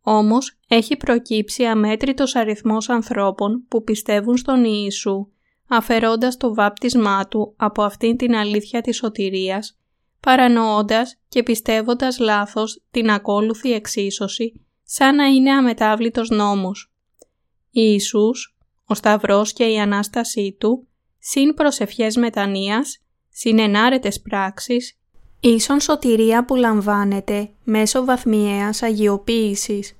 [0.01, 5.27] Όμως έχει προκύψει αμέτρητος αριθμός ανθρώπων που πιστεύουν στον Ιησού,
[5.67, 9.77] αφαιρώντας το βάπτισμά του από αυτήν την αλήθεια της σωτηρίας,
[10.19, 16.93] παρανοώντας και πιστεύοντας λάθος την ακόλουθη εξίσωση, σαν να είναι αμετάβλητος νόμος.
[17.71, 18.58] Ιησούς
[18.89, 20.87] ο Σταυρός και η Ανάστασή Του,
[21.19, 24.99] συν προσευχές μετανοίας, συν ενάρετες πράξεις,
[25.39, 29.93] ίσον σωτηρία που λαμβάνεται μέσω βαθμιαίας αγιοποίησης,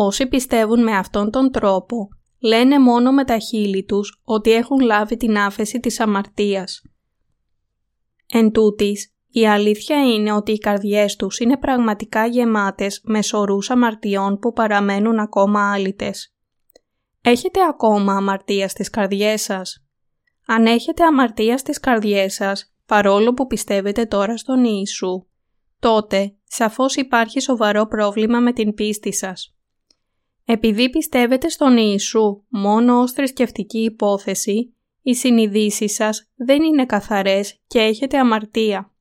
[0.00, 2.08] Όσοι πιστεύουν με αυτόν τον τρόπο,
[2.38, 6.82] λένε μόνο με τα χείλη τους ότι έχουν λάβει την άφεση της αμαρτίας.
[8.26, 14.38] Εν τούτης, η αλήθεια είναι ότι οι καρδιές τους είναι πραγματικά γεμάτες με σωρούς αμαρτιών
[14.38, 16.34] που παραμένουν ακόμα άλυτες.
[17.30, 19.84] Έχετε ακόμα αμαρτία στις καρδιές σας;
[20.46, 25.26] Αν έχετε αμαρτία στις καρδιές σας, παρόλο που πιστεύετε τώρα στον Ιησού,
[25.78, 29.56] τότε σαφώς υπάρχει σοβαρό πρόβλημα με την πίστη σας.
[30.44, 37.78] Επειδή πιστεύετε στον Ιησού μόνο ως θρησκευτική υπόθεση, οι συνειδήσεις σας δεν είναι καθαρές και
[37.78, 38.92] έχετε αμαρτία.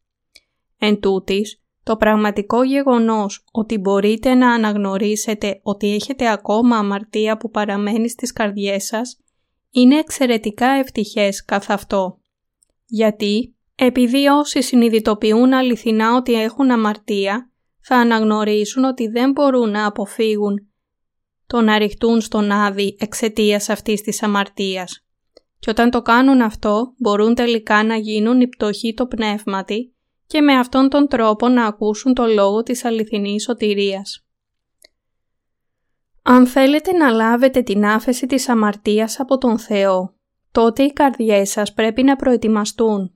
[0.78, 8.10] Εν τούτης, το πραγματικό γεγονός ότι μπορείτε να αναγνωρίσετε ότι έχετε ακόμα αμαρτία που παραμένει
[8.10, 9.20] στις καρδιές σας
[9.72, 12.20] είναι εξαιρετικά ευτυχές καθ' αυτό.
[12.86, 20.68] Γιατί, επειδή όσοι συνειδητοποιούν αληθινά ότι έχουν αμαρτία, θα αναγνωρίσουν ότι δεν μπορούν να αποφύγουν
[21.48, 25.06] το να ρηχτούν στον άδει εξαιτίας αυτής της αμαρτίας.
[25.60, 29.92] Και όταν το κάνουν αυτό, μπορούν τελικά να γίνουν η πτωχή το πνεύματι
[30.28, 34.26] και με αυτόν τον τρόπο να ακούσουν το λόγο της αληθινής σωτηρίας.
[36.24, 40.16] Αν θέλετε να λάβετε την άφεση της αμαρτίας από τον Θεό,
[40.52, 43.12] τότε οι καρδιές σας πρέπει να προετοιμαστούν.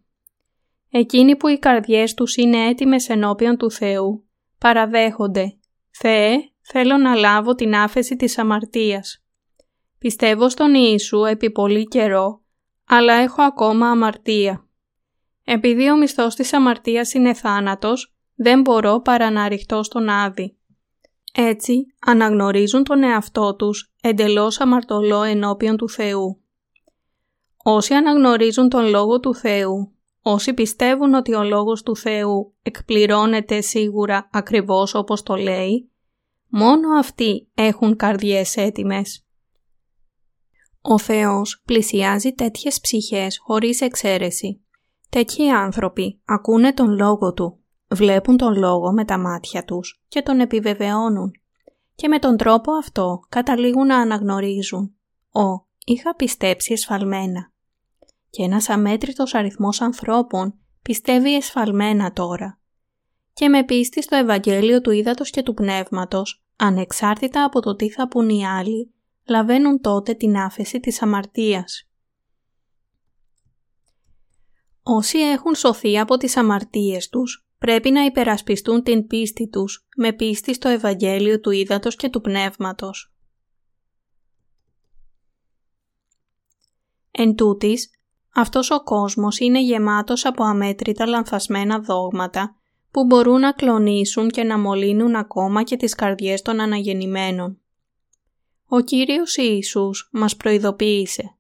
[0.90, 4.26] Εκείνοι που οι καρδιές τους είναι έτοιμες ενώπιον του Θεού,
[4.58, 5.58] παραδέχονται
[5.92, 9.24] «Θεέ, θέλω να λάβω την άφεση της αμαρτίας.
[9.98, 12.42] Πιστεύω στον Ιησού επί πολύ καιρό,
[12.88, 14.68] αλλά έχω ακόμα αμαρτία.
[15.44, 20.58] Επειδή ο μισθός της αμαρτίας είναι θάνατος, δεν μπορώ παρά να ρηχτώ στον Άδη.
[21.34, 26.42] Έτσι, αναγνωρίζουν τον εαυτό τους εντελώς αμαρτωλό ενώπιον του Θεού.
[27.64, 34.30] Όσοι αναγνωρίζουν τον Λόγο του Θεού, όσοι πιστεύουν ότι ο Λόγος του Θεού εκπληρώνεται σίγουρα
[34.32, 35.92] ακριβώς όπως το λέει,
[36.48, 39.26] μόνο αυτοί έχουν καρδιές έτοιμες.
[40.82, 44.62] Ο Θεός πλησιάζει τέτοιες ψυχές χωρίς εξαίρεση.
[45.12, 50.40] Τέτοιοι άνθρωποι ακούνε τον λόγο του, βλέπουν τον λόγο με τα μάτια τους και τον
[50.40, 51.32] επιβεβαιώνουν
[51.96, 54.96] και με τον τρόπο αυτό καταλήγουν να αναγνωρίζουν
[55.32, 57.54] «Ω, είχα πιστέψει εσφαλμένα».
[58.30, 62.60] Και ένας αμέτρητος αριθμός ανθρώπων πιστεύει εσφαλμένα τώρα.
[63.34, 68.08] Και με πίστη στο Ευαγγέλιο του Ήδατος και του Πνεύματος, ανεξάρτητα από το τι θα
[68.08, 68.94] πούν οι άλλοι,
[69.28, 71.91] λαβαίνουν τότε την άφεση της αμαρτίας.
[74.84, 80.54] Όσοι έχουν σωθεί από τις αμαρτίες τους, πρέπει να υπερασπιστούν την πίστη τους με πίστη
[80.54, 83.14] στο Ευαγγέλιο του Ήδατος και του Πνεύματος.
[87.12, 87.90] Εν τούτης,
[88.34, 92.56] αυτός ο κόσμος είναι γεμάτος από αμέτρητα λανθασμένα δόγματα
[92.92, 97.62] που μπορούν να κλονίσουν και να μολύνουν ακόμα και τις καρδιές των αναγεννημένων.
[98.66, 101.36] Ο Κύριος Ιησούς μας προειδοποίησε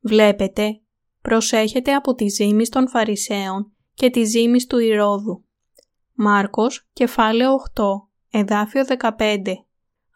[0.00, 0.80] «Βλέπετε
[1.28, 5.44] προσέχετε από τη ζήμη των Φαρισαίων και τη ζήμη του Ηρώδου.
[6.12, 7.82] Μάρκος, κεφάλαιο 8,
[8.30, 9.38] εδάφιο 15.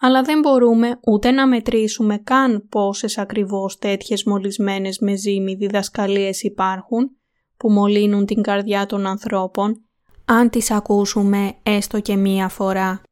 [0.01, 7.11] Αλλά δεν μπορούμε ούτε να μετρήσουμε καν πόσες ακριβώς τέτοιες μολυσμένες με ζύμη διδασκαλίες υπάρχουν
[7.57, 9.85] που μολύνουν την καρδιά των ανθρώπων,
[10.25, 13.03] αν τις ακούσουμε έστω και μία φορά.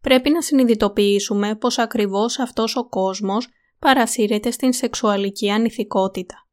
[0.00, 3.48] Πρέπει να συνειδητοποιήσουμε πως ακριβώς αυτός ο κόσμος
[3.78, 6.47] παρασύρεται στην σεξουαλική ανηθικότητα.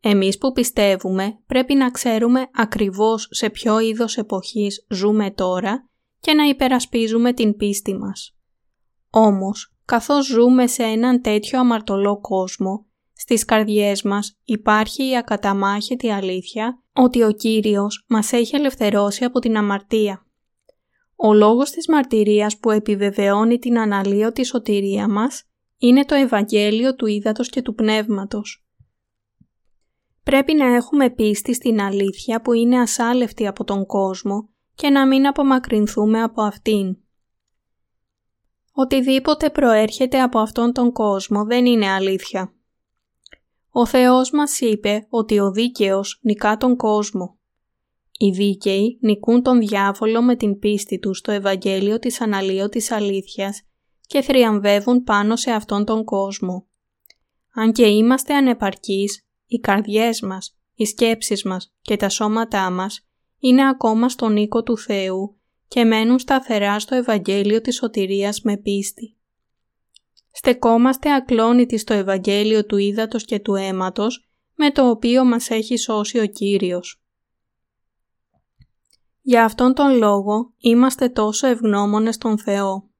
[0.00, 5.88] Εμείς που πιστεύουμε πρέπει να ξέρουμε ακριβώς σε ποιο είδος εποχής ζούμε τώρα
[6.20, 8.36] και να υπερασπίζουμε την πίστη μας.
[9.10, 16.82] Όμως, καθώς ζούμε σε έναν τέτοιο αμαρτωλό κόσμο, στις καρδιές μας υπάρχει η ακαταμάχητη αλήθεια
[16.92, 20.26] ότι ο Κύριος μας έχει ελευθερώσει από την αμαρτία.
[21.16, 25.44] Ο λόγος της μαρτυρίας που επιβεβαιώνει την αναλύωτη σωτηρία μας
[25.78, 28.64] είναι το Ευαγγέλιο του Ήδατος και του Πνεύματος.
[30.22, 35.26] Πρέπει να έχουμε πίστη στην αλήθεια που είναι ασάλευτη από τον κόσμο και να μην
[35.26, 36.96] απομακρυνθούμε από αυτήν.
[38.72, 42.54] Οτιδήποτε προέρχεται από αυτόν τον κόσμο δεν είναι αλήθεια.
[43.70, 47.38] Ο Θεός μας είπε ότι ο δίκαιος νικά τον κόσμο.
[48.18, 53.62] Οι δίκαιοι νικούν τον διάβολο με την πίστη τους στο Ευαγγέλιο της αναλύωτης αλήθειας
[54.06, 56.66] και θριαμβεύουν πάνω σε αυτόν τον κόσμο.
[57.54, 63.68] Αν και είμαστε ανεπαρκείς, οι καρδιές μας, οι σκέψεις μας και τα σώματά μας είναι
[63.68, 65.38] ακόμα στον οίκο του Θεού
[65.68, 69.16] και μένουν σταθερά στο Ευαγγέλιο της σωτηρίας με πίστη.
[70.30, 76.18] Στεκόμαστε ακλόνητοι στο Ευαγγέλιο του Ήδατος και του Αίματος με το οποίο μας έχει σώσει
[76.18, 77.02] ο Κύριος.
[79.20, 82.90] Για αυτόν τον λόγο είμαστε τόσο ευγνώμονες στον Θεό.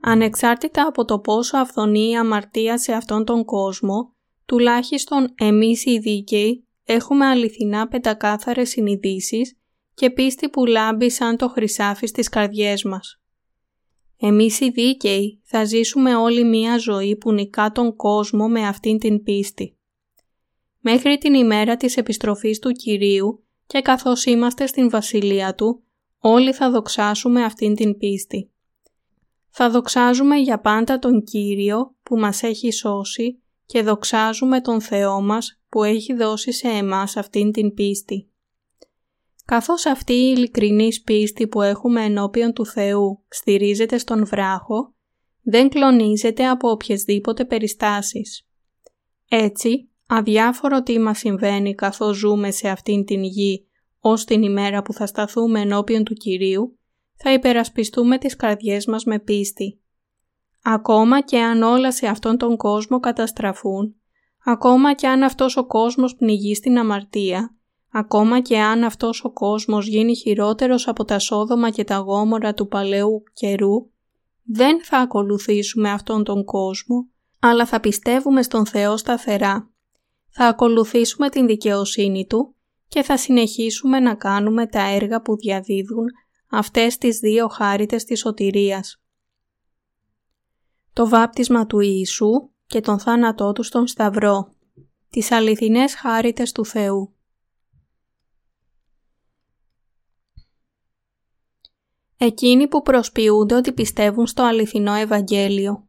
[0.00, 4.14] Ανεξάρτητα από το πόσο αυθονεί η αμαρτία σε αυτόν τον κόσμο,
[4.52, 9.58] τουλάχιστον εμείς οι δίκαιοι έχουμε αληθινά πεντακάθαρες συνειδήσεις
[9.94, 13.20] και πίστη που λάμπει σαν το χρυσάφι στις καρδιές μας.
[14.16, 19.22] Εμείς οι δίκαιοι θα ζήσουμε όλη μία ζωή που νικά τον κόσμο με αυτήν την
[19.22, 19.76] πίστη.
[20.80, 25.82] Μέχρι την ημέρα της επιστροφής του Κυρίου και καθώς είμαστε στην Βασιλεία Του,
[26.18, 28.50] όλοι θα δοξάσουμε αυτήν την πίστη.
[29.50, 33.41] Θα δοξάζουμε για πάντα τον Κύριο που μας έχει σώσει
[33.72, 38.30] και δοξάζουμε τον Θεό μας που έχει δώσει σε εμάς αυτήν την πίστη.
[39.44, 44.94] Καθώς αυτή η ειλικρινής πίστη που έχουμε ενώπιον του Θεού στηρίζεται στον βράχο,
[45.42, 48.46] δεν κλονίζεται από οποιασδήποτε περιστάσεις.
[49.28, 53.66] Έτσι, αδιάφορο τι μας συμβαίνει καθώς ζούμε σε αυτήν την γη
[54.00, 56.78] ως την ημέρα που θα σταθούμε ενώπιον του Κυρίου,
[57.16, 59.81] θα υπερασπιστούμε τις καρδιές μας με πίστη.
[60.62, 63.94] Ακόμα και αν όλα σε αυτόν τον κόσμο καταστραφούν,
[64.44, 67.56] ακόμα και αν αυτός ο κόσμος πνιγεί στην αμαρτία,
[67.90, 72.68] ακόμα και αν αυτός ο κόσμος γίνει χειρότερος από τα σόδομα και τα γόμορα του
[72.68, 73.90] παλαιού καιρού,
[74.44, 77.08] δεν θα ακολουθήσουμε αυτόν τον κόσμο,
[77.40, 79.70] αλλά θα πιστεύουμε στον Θεό σταθερά.
[80.30, 82.54] Θα ακολουθήσουμε την δικαιοσύνη Του
[82.88, 86.04] και θα συνεχίσουμε να κάνουμε τα έργα που διαδίδουν
[86.50, 89.01] αυτές τις δύο χάριτες της σωτηρίας.
[90.92, 94.54] Το βάπτισμα του Ιησού και τον θάνατό του στον Σταυρό.
[95.08, 97.14] Τις αληθινές χάριτες του Θεού.
[102.16, 105.88] Εκείνοι που προσποιούνται ότι πιστεύουν στο αληθινό Ευαγγέλιο.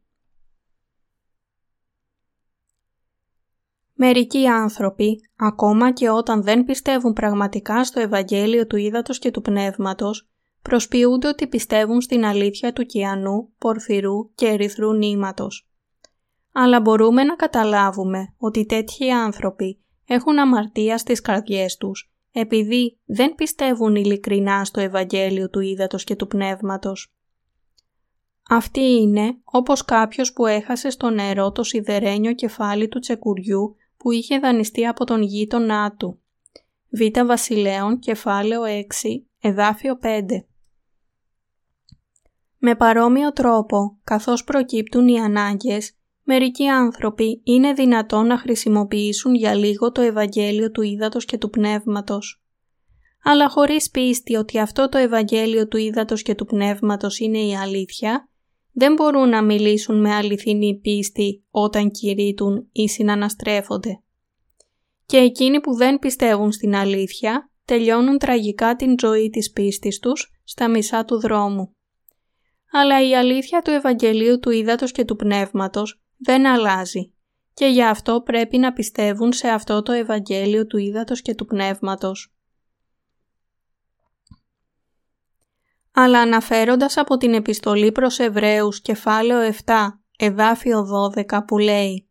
[3.94, 10.33] Μερικοί άνθρωποι, ακόμα και όταν δεν πιστεύουν πραγματικά στο Ευαγγέλιο του Ήδατος και του Πνεύματος,
[10.64, 15.68] προσποιούνται ότι πιστεύουν στην αλήθεια του κιανού, πορφυρού και ερυθρού νήματος.
[16.54, 23.96] Αλλά μπορούμε να καταλάβουμε ότι τέτοιοι άνθρωποι έχουν αμαρτία στις καρδιές τους επειδή δεν πιστεύουν
[23.96, 27.14] ειλικρινά στο Ευαγγέλιο του Ήδατος και του Πνεύματος.
[28.50, 34.40] Αυτή είναι όπως κάποιος που έχασε στο νερό το σιδερένιο κεφάλι του τσεκουριού που είχε
[34.40, 36.20] δανειστεί από τον γείτονά του.
[36.90, 37.26] Β.
[37.26, 40.46] Βασιλέων, κεφάλαιο 6, εδάφιο 5.
[42.66, 45.92] Με παρόμοιο τρόπο, καθώς προκύπτουν οι ανάγκες,
[46.24, 52.44] μερικοί άνθρωποι είναι δυνατόν να χρησιμοποιήσουν για λίγο το Ευαγγέλιο του Ήδατος και του Πνεύματος.
[53.24, 58.30] Αλλά χωρίς πίστη ότι αυτό το Ευαγγέλιο του Ήδατος και του Πνεύματος είναι η αλήθεια,
[58.72, 64.04] δεν μπορούν να μιλήσουν με αληθινή πίστη όταν κηρύττουν ή συναναστρέφονται.
[65.06, 70.70] Και εκείνοι που δεν πιστεύουν στην αλήθεια τελειώνουν τραγικά την ζωή της πίστης τους στα
[70.70, 71.76] μισά του δρόμου.
[72.76, 77.14] Αλλά η αλήθεια του Ευαγγελίου του Ήδατος και του Πνεύματος δεν αλλάζει
[77.54, 82.34] και γι' αυτό πρέπει να πιστεύουν σε αυτό το Ευαγγέλιο του Ήδατος και του Πνεύματος.
[85.94, 89.74] αλλά αναφέροντας από την επιστολή προς Εβραίους κεφάλαιο 7
[90.18, 92.08] εδάφιο 12 που λέει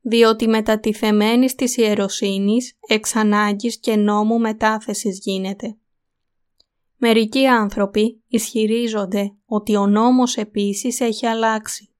[0.00, 5.79] «Διότι μετατιθεμένης της ιεροσύνης εξ ανάγκης και νόμου μετάθεσης γίνεται».
[7.02, 11.94] Μερικοί άνθρωποι ισχυρίζονται ότι ο νόμος επίσης έχει αλλάξει.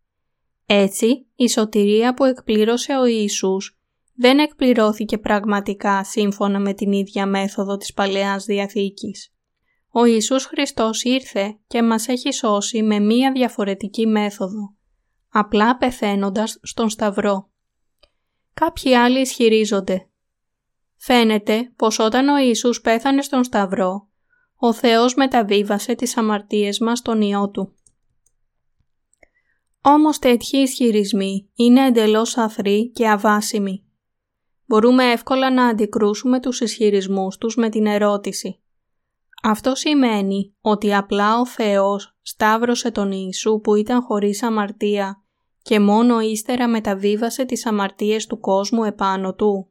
[0.66, 3.78] Έτσι, η σωτηρία που εκπλήρωσε ο Ιησούς
[4.14, 9.34] δεν εκπληρώθηκε πραγματικά σύμφωνα με την ίδια μέθοδο της Παλαιάς Διαθήκης.
[9.90, 14.74] Ο Ιησούς Χριστός ήρθε και μας έχει σώσει με μία διαφορετική μέθοδο,
[15.28, 17.50] απλά πεθαίνοντας στον Σταυρό.
[18.54, 20.08] Κάποιοι άλλοι ισχυρίζονται.
[20.96, 24.09] Φαίνεται πως όταν ο Ιησούς πέθανε στον Σταυρό,
[24.60, 27.74] ο Θεός μεταβίβασε τις αμαρτίες μας στον Υιό Του.
[29.82, 33.84] Όμως τέτοιοι ισχυρισμοί είναι εντελώς αθροί και αβάσιμοι.
[34.66, 38.60] Μπορούμε εύκολα να αντικρούσουμε τους ισχυρισμούς τους με την ερώτηση
[39.42, 45.22] αυτό σημαίνει ότι απλά ο Θεός σταύρωσε τον Ιησού που ήταν χωρίς αμαρτία
[45.62, 49.70] και μόνο ύστερα μεταβίβασε τις αμαρτίες του κόσμου επάνω του.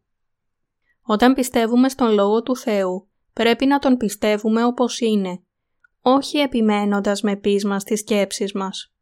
[1.01, 5.43] Όταν πιστεύουμε στον Λόγο του Θεού, πρέπει να τον πιστεύουμε όπως είναι,
[6.01, 8.93] όχι επιμένοντας με πείσμα στις σκέψεις μας.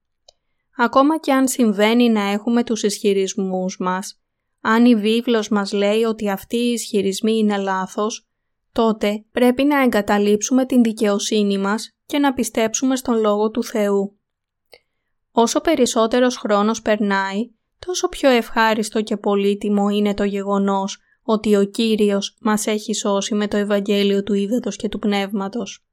[0.78, 4.22] Ακόμα και αν συμβαίνει να έχουμε τους ισχυρισμούς μας,
[4.62, 8.28] αν η βίβλος μας λέει ότι αυτοί οι ισχυρισμοί είναι λάθος,
[8.72, 14.20] τότε πρέπει να εγκαταλείψουμε την δικαιοσύνη μας και να πιστέψουμε στον Λόγο του Θεού.
[15.32, 17.52] Όσο περισσότερος χρόνος περνάει,
[17.86, 21.00] τόσο πιο ευχάριστο και πολύτιμο είναι το γεγονός
[21.30, 25.86] ότι ο Κύριος μας έχει σώσει με το Ευαγγέλιο του Ήδατος και του Πνεύματος.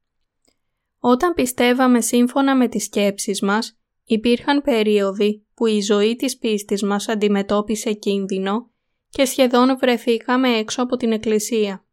[0.99, 7.07] Όταν πιστεύαμε σύμφωνα με τις σκέψεις μας, υπήρχαν περίοδοι που η ζωή της πίστης μας
[7.07, 8.71] αντιμετώπισε κίνδυνο
[9.09, 11.85] και σχεδόν βρεθήκαμε έξω από την Εκκλησία.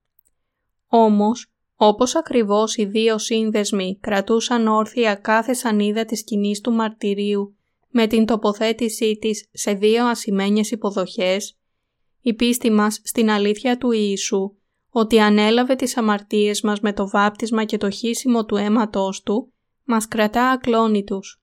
[0.86, 7.56] Όμως, όπως ακριβώς οι δύο σύνδεσμοι κρατούσαν όρθια κάθε σανίδα της σκηνής του μαρτυρίου
[7.88, 11.56] με την τοποθέτησή της σε δύο ασημένιες υποδοχές,
[12.22, 14.56] η πίστη μας στην αλήθεια του Ιησού
[14.90, 19.52] ότι ανέλαβε τις αμαρτίες μας με το βάπτισμα και το χύσιμο του αίματός Του,
[19.84, 21.42] μας κρατά ακλόνητους.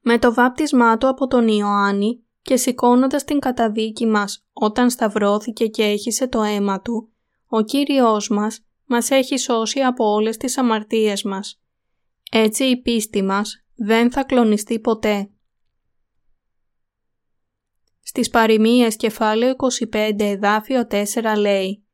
[0.00, 5.82] Με το βάπτισμά Του από τον Ιωάννη και σηκώνοντας την καταδίκη μας όταν σταυρώθηκε και
[5.82, 7.12] έχισε το αίμα Του,
[7.46, 11.60] ο Κύριος μας μας έχει σώσει από όλες τις αμαρτίες μας.
[12.30, 15.30] Έτσι η πίστη μας δεν θα κλονιστεί ποτέ.
[18.16, 19.54] Στις παροιμίες κεφάλαιο
[19.92, 21.04] 25 εδάφιο 4
[21.38, 21.84] λέει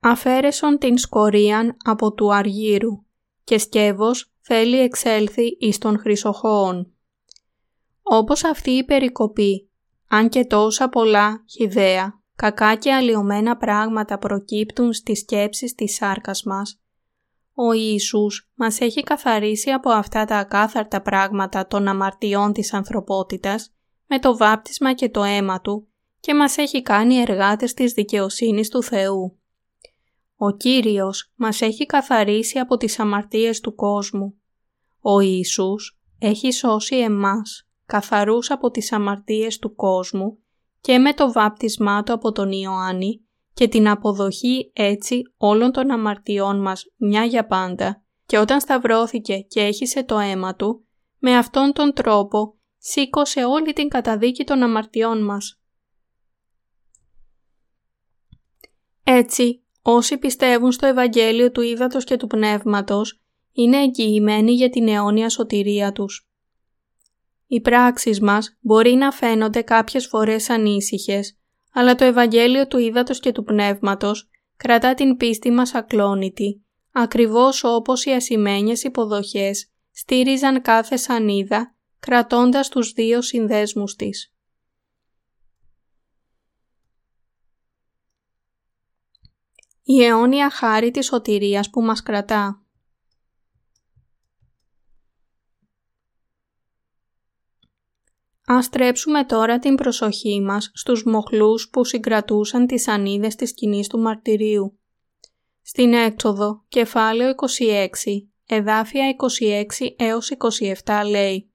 [0.00, 3.04] «Αφαίρεσον την σκορίαν από του αργύρου
[3.44, 6.92] και σκεύος θέλει εξέλθει εις των χρυσοχώων».
[8.02, 9.70] Όπως αυτή η περικοπή,
[10.08, 16.80] αν και τόσα πολλά χιδέα, κακά και αλλοιωμένα πράγματα προκύπτουν στις σκέψεις της σάρκας μας,
[17.54, 23.72] ο Ιησούς μας έχει καθαρίσει από αυτά τα ακάθαρτα πράγματα των αμαρτιών της ανθρωπότητας
[24.08, 25.88] με το βάπτισμα και το αίμα Του
[26.20, 29.38] και μας έχει κάνει εργάτες της δικαιοσύνης του Θεού.
[30.36, 34.34] Ο Κύριος μας έχει καθαρίσει από τις αμαρτίες του κόσμου.
[35.00, 40.38] Ο Ιησούς έχει σώσει εμάς, καθαρούς από τις αμαρτίες του κόσμου
[40.80, 46.60] και με το βάπτισμά Του από τον Ιωάννη και την αποδοχή έτσι όλων των αμαρτιών
[46.60, 50.86] μας μια για πάντα και όταν σταυρώθηκε και έχισε το αίμα Του,
[51.18, 55.60] με αυτόν τον τρόπο σήκωσε όλη την καταδίκη των αμαρτιών μας.
[59.02, 63.20] Έτσι, όσοι πιστεύουν στο Ευαγγέλιο του Ήδατος και του Πνεύματος,
[63.52, 66.28] είναι εγγυημένοι για την αιώνια σωτηρία τους.
[67.46, 71.38] Οι πράξεις μας μπορεί να φαίνονται κάποιες φορές ανήσυχες,
[71.72, 78.04] αλλά το Ευαγγέλιο του Ήδατος και του Πνεύματος κρατά την πίστη μας ακλόνητη, ακριβώς όπως
[78.04, 84.32] οι ασημένιες υποδοχές στήριζαν κάθε σανίδα κρατώντας τους δύο συνδέσμους της.
[89.82, 92.62] Η αιώνια χάρη της σωτηρίας που μας κρατά.
[98.50, 103.98] Ας στρέψουμε τώρα την προσοχή μας στους μοχλούς που συγκρατούσαν τις ανίδες της σκηνής του
[103.98, 104.78] μαρτυρίου.
[105.62, 110.30] Στην έξοδο, κεφάλαιο 26, εδάφια 26 έως
[110.84, 111.52] 27 λέει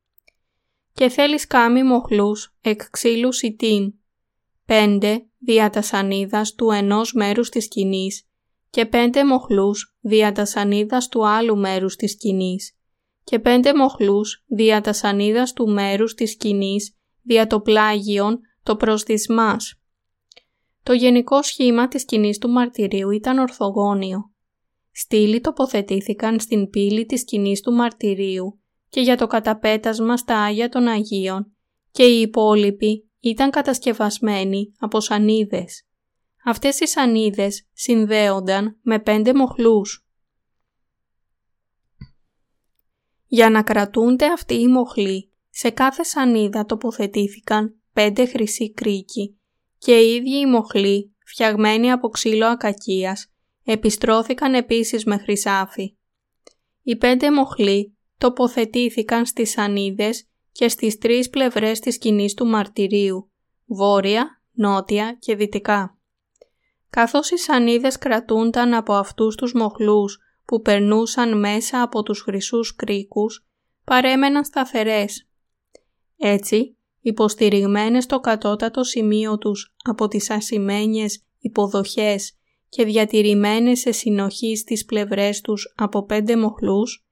[0.93, 3.93] και θέλεις κάμι μοχλούς εκ ξύλου σιτήν,
[4.65, 8.27] πέντε δια τα σανίδας του ενός μέρους της σκηνής
[8.69, 12.77] και πέντε μοχλούς δια τα σανίδας του άλλου μέρους της σκηνής
[13.23, 19.81] και πέντε μοχλούς δια τα σανίδας του μέρους της σκηνής δια το πλάγιον το προσδισμάς.
[20.83, 24.31] Το γενικό σχήμα της σκηνής του μαρτυρίου ήταν ορθογώνιο.
[24.91, 28.62] Στήλοι τοποθετήθηκαν στην πύλη της σκηνής του μαρτυρίου
[28.93, 31.55] και για το καταπέτασμα στα Άγια των Αγίων
[31.91, 35.87] και οι υπόλοιποι ήταν κατασκευασμένοι από σανίδες.
[36.45, 40.07] Αυτές οι σανίδες συνδέονταν με πέντε μοχλούς.
[43.25, 49.39] Για να κρατούνται αυτοί οι μοχλοί, σε κάθε σανίδα τοποθετήθηκαν πέντε χρυσοί κρίκοι
[49.77, 53.31] και οι ίδιοι οι μοχλοί, φτιαγμένοι από ξύλο ακακίας,
[53.63, 55.97] επιστρώθηκαν επίσης με χρυσάφι.
[56.81, 57.92] Οι πέντε μοχλοί
[58.23, 63.31] τοποθετήθηκαν στις σανίδες και στις τρεις πλευρές της σκηνής του μαρτυρίου,
[63.65, 65.97] βόρεια, νότια και δυτικά.
[66.89, 73.47] Καθώς οι σανίδες κρατούνταν από αυτούς τους μοχλούς που περνούσαν μέσα από τους χρυσούς κρίκους,
[73.83, 75.29] παρέμεναν σταθερές.
[76.17, 82.37] Έτσι, υποστηριγμένες στο κατώτατο σημείο τους από τις ασημένιες υποδοχές
[82.69, 87.05] και διατηρημένες σε συνοχή στις πλευρές τους από πέντε μοχλούς,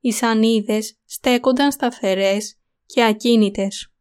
[0.00, 3.92] οι σανίδες στέκονταν σταθερές και ακίνητες.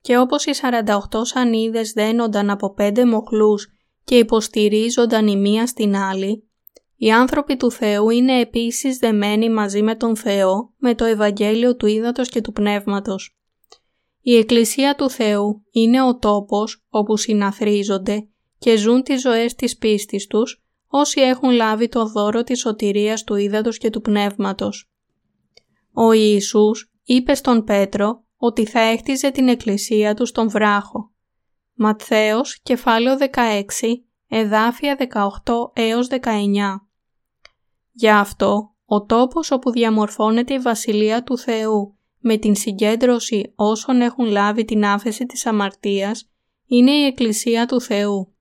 [0.00, 3.68] Και όπως οι 48 σανίδες δένονταν από πέντε μοχλούς
[4.04, 6.48] και υποστηρίζονταν η μία στην άλλη,
[6.96, 11.86] οι άνθρωποι του Θεού είναι επίσης δεμένοι μαζί με τον Θεό με το Ευαγγέλιο του
[11.86, 13.36] Ήδατος και του Πνεύματος.
[14.20, 18.28] Η Εκκλησία του Θεού είναι ο τόπος όπου συναθρίζονται
[18.58, 23.34] και ζουν τις ζωές της πίστης τους όσοι έχουν λάβει το δώρο της σωτηρίας του
[23.36, 24.90] ύδατος και του πνεύματος.
[25.92, 31.10] Ο Ιησούς είπε στον Πέτρο ότι θα έχτιζε την εκκλησία του στον βράχο.
[31.74, 36.18] Ματθαίος, κεφάλαιο 16, εδάφια 18 έως 19.
[37.92, 44.24] Γι' αυτό ο τόπος όπου διαμορφώνεται η Βασιλεία του Θεού με την συγκέντρωση όσων έχουν
[44.24, 46.30] λάβει την άφεση της αμαρτίας
[46.66, 48.34] είναι η Εκκλησία του Θεού.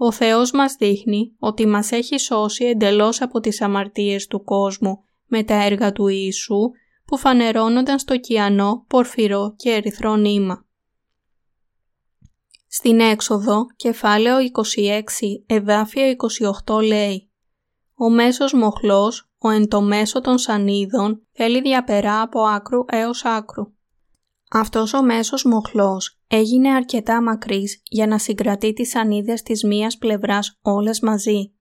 [0.00, 5.42] Ο Θεός μας δείχνει ότι μας έχει σώσει εντελώς από τις αμαρτίες του κόσμου με
[5.42, 6.70] τα έργα του Ιησού
[7.04, 10.66] που φανερώνονταν στο κιανό, πορφυρό και ερυθρό νήμα.
[12.68, 15.02] Στην έξοδο, κεφάλαιο 26,
[15.46, 16.02] εδάφιο
[16.66, 17.30] 28 λέει
[17.94, 23.77] «Ο μέσος μοχλός, ο εν το μέσο των σανίδων, θέλει διαπερά από άκρου έως άκρου».
[24.50, 30.58] Αυτός ο μέσος μοχλός έγινε αρκετά μακρύς για να συγκρατεί τις σανίδες της μίας πλευράς
[30.62, 31.52] όλες μαζί.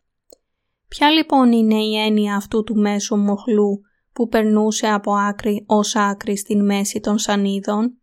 [0.87, 3.81] Ποια λοιπόν είναι η έννοια αυτού του μέσου μοχλού
[4.13, 7.97] που περνούσε από άκρη ως άκρη στην μέση των σανίδων;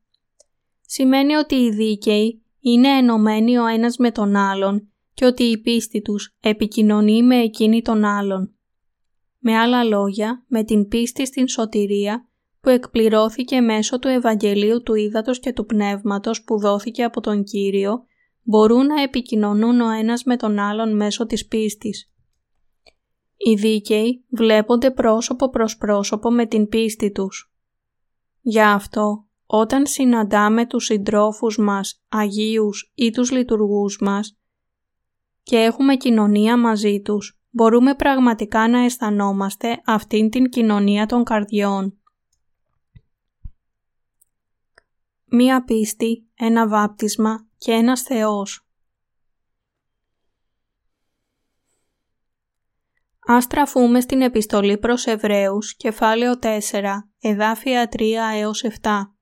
[0.86, 6.02] Σημαίνει ότι οι δίκαιοι είναι ενωμένοι ο ένας με τον άλλον και ότι η πίστη
[6.02, 8.54] τους επικοινωνεί με εκείνη τον άλλον.
[9.38, 12.28] Με άλλα λόγια, με την πίστη στην σωτηρία
[12.64, 18.04] που εκπληρώθηκε μέσω του Ευαγγελίου του Ήδατος και του Πνεύματος που δόθηκε από τον Κύριο,
[18.42, 22.12] μπορούν να επικοινωνούν ο ένας με τον άλλον μέσω της πίστης.
[23.36, 27.52] Οι δίκαιοι βλέπονται πρόσωπο προς πρόσωπο με την πίστη τους.
[28.40, 34.38] Γι' αυτό, όταν συναντάμε τους συντρόφους μας, Αγίους ή τους λειτουργούς μας
[35.42, 41.98] και έχουμε κοινωνία μαζί τους, μπορούμε πραγματικά να αισθανόμαστε αυτήν την κοινωνία των καρδιών.
[45.36, 48.68] Μία πίστη, ένα βάπτισμα και ένας Θεός.
[53.18, 59.14] Ας τραφούμε στην επιστολή προς Εβραίους, κεφάλαιο 4, εδάφια 3 έως 7.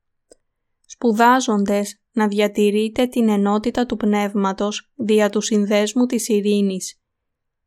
[0.86, 7.00] Σπουδάζοντες να διατηρείτε την ενότητα του πνεύματος δια του συνδέσμου της ειρήνης.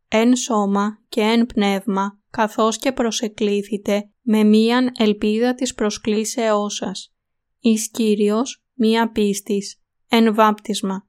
[0.07, 7.14] Εν σώμα και εν πνεύμα, καθώς και προσεκλήθητε με μίαν ελπίδα της προσκλήσεώς σας.
[7.67, 11.07] Εις Κύριος, μία πίστης, εν βάπτισμα.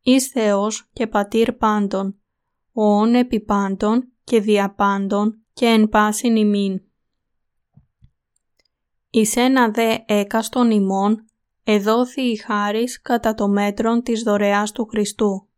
[0.00, 2.20] Εις Θεός και Πατήρ πάντων,
[2.72, 6.82] ο όν επί πάντων και διαπάντων και εν πάσιν ημίν.
[9.10, 11.24] Εις ένα δε έκαστον ημών,
[11.64, 15.48] εδόθη η χάρις κατά το μέτρον της δωρεάς του Χριστού.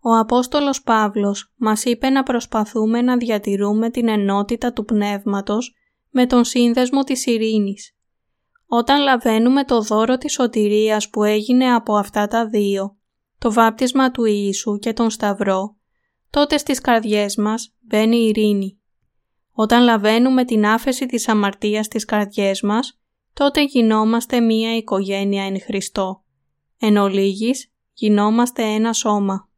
[0.00, 5.74] Ο Απόστολος Παύλος μας είπε να προσπαθούμε να διατηρούμε την ενότητα του Πνεύματος
[6.10, 7.92] με τον σύνδεσμο της ειρήνης.
[8.70, 12.96] Όταν λαβαίνουμε το δώρο της σωτηρίας που έγινε από αυτά τα δύο,
[13.38, 15.76] το βάπτισμα του Ιησού και τον Σταυρό,
[16.30, 18.78] τότε στις καρδιές μας μπαίνει η ειρήνη.
[19.52, 23.00] Όταν λαβαίνουμε την άφεση της αμαρτίας στις καρδιές μας,
[23.32, 26.22] τότε γινόμαστε μία οικογένεια εν Χριστώ.
[26.78, 29.48] Εν ολίγης, γινόμαστε ένα σώμα.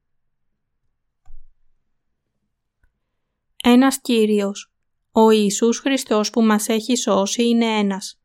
[3.65, 4.73] Ένας Κύριος.
[5.13, 8.20] Ο Ιησούς Χριστός που μας έχει σώσει είναι ένας.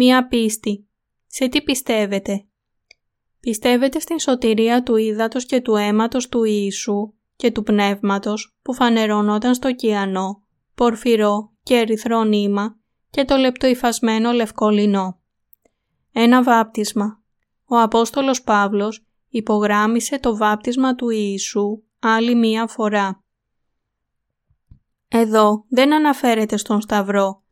[0.00, 0.88] Μία πίστη.
[1.26, 2.46] Σε τι πιστεύετε;
[3.40, 9.54] Πιστεύετε στην σωτηρία του ύδατος και του αίματος του Ιησού και του πνεύματος που φανερώνονταν
[9.54, 10.42] στο κιανό,
[10.74, 12.78] πορφυρό και ερυθρό νήμα
[13.10, 15.20] και το λεπτοϊφασμένο λευκό λινό.
[16.12, 17.22] Ένα βάπτισμα.
[17.64, 23.24] Ο Απόστολος Παύλος υπογράμμισε το βάπτισμα του Ιησού άλλη μία φορά.
[25.08, 27.42] Εδώ δεν αναφέρεται στον Σταυρό,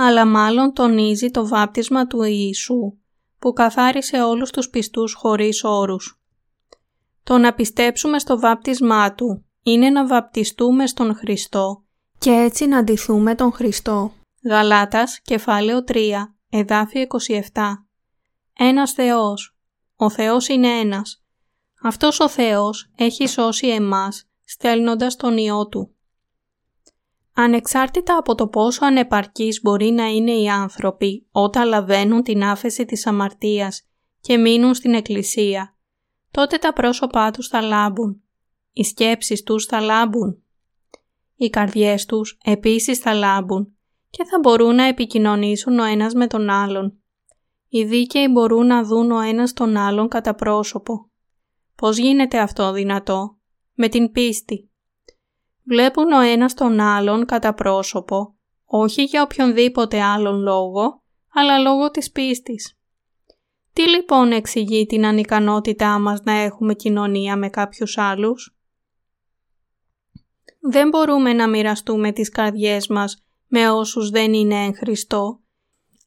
[0.00, 2.98] αλλά μάλλον τονίζει το βάπτισμα του Ιησού,
[3.38, 6.20] που καθάρισε όλους τους πιστούς χωρίς όρους.
[7.22, 11.84] Το να πιστέψουμε στο βάπτισμά Του είναι να βαπτιστούμε στον Χριστό
[12.18, 14.12] και έτσι να αντιθούμε τον Χριστό.
[14.44, 17.86] Γαλάτας, κεφάλαιο 3, εδάφιο 27.
[18.58, 19.58] Ένας Θεός.
[19.96, 21.24] Ο Θεός είναι ένας.
[21.82, 25.94] Αυτός ο Θεός έχει σώσει εμάς στέλνοντας τον Υιό Του.
[27.40, 33.06] Ανεξάρτητα από το πόσο ανεπαρκείς μπορεί να είναι οι άνθρωποι όταν λαβαίνουν την άφεση της
[33.06, 33.82] αμαρτίας
[34.20, 35.76] και μείνουν στην Εκκλησία,
[36.30, 38.22] τότε τα πρόσωπά τους θα λάμπουν,
[38.72, 40.42] οι σκέψεις τους θα λάμπουν,
[41.36, 43.76] οι καρδιές τους επίσης θα λάμπουν
[44.10, 46.98] και θα μπορούν να επικοινωνήσουν ο ένας με τον άλλον.
[47.68, 51.10] Οι δίκαιοι μπορούν να δουν ο ένας τον άλλον κατά πρόσωπο.
[51.74, 53.38] Πώς γίνεται αυτό δυνατό;
[53.74, 54.70] Με την πίστη.
[55.68, 61.02] Βλέπουν ο ένας τον άλλον κατά πρόσωπο, όχι για οποιονδήποτε άλλον λόγο,
[61.34, 62.78] αλλά λόγω της πίστης.
[63.72, 68.56] Τι λοιπόν εξηγεί την ανικανότητά μας να έχουμε κοινωνία με κάποιους άλλους;
[70.70, 75.40] Δεν μπορούμε να μοιραστούμε τις καρδιές μας με όσους δεν είναι εν Χριστώ,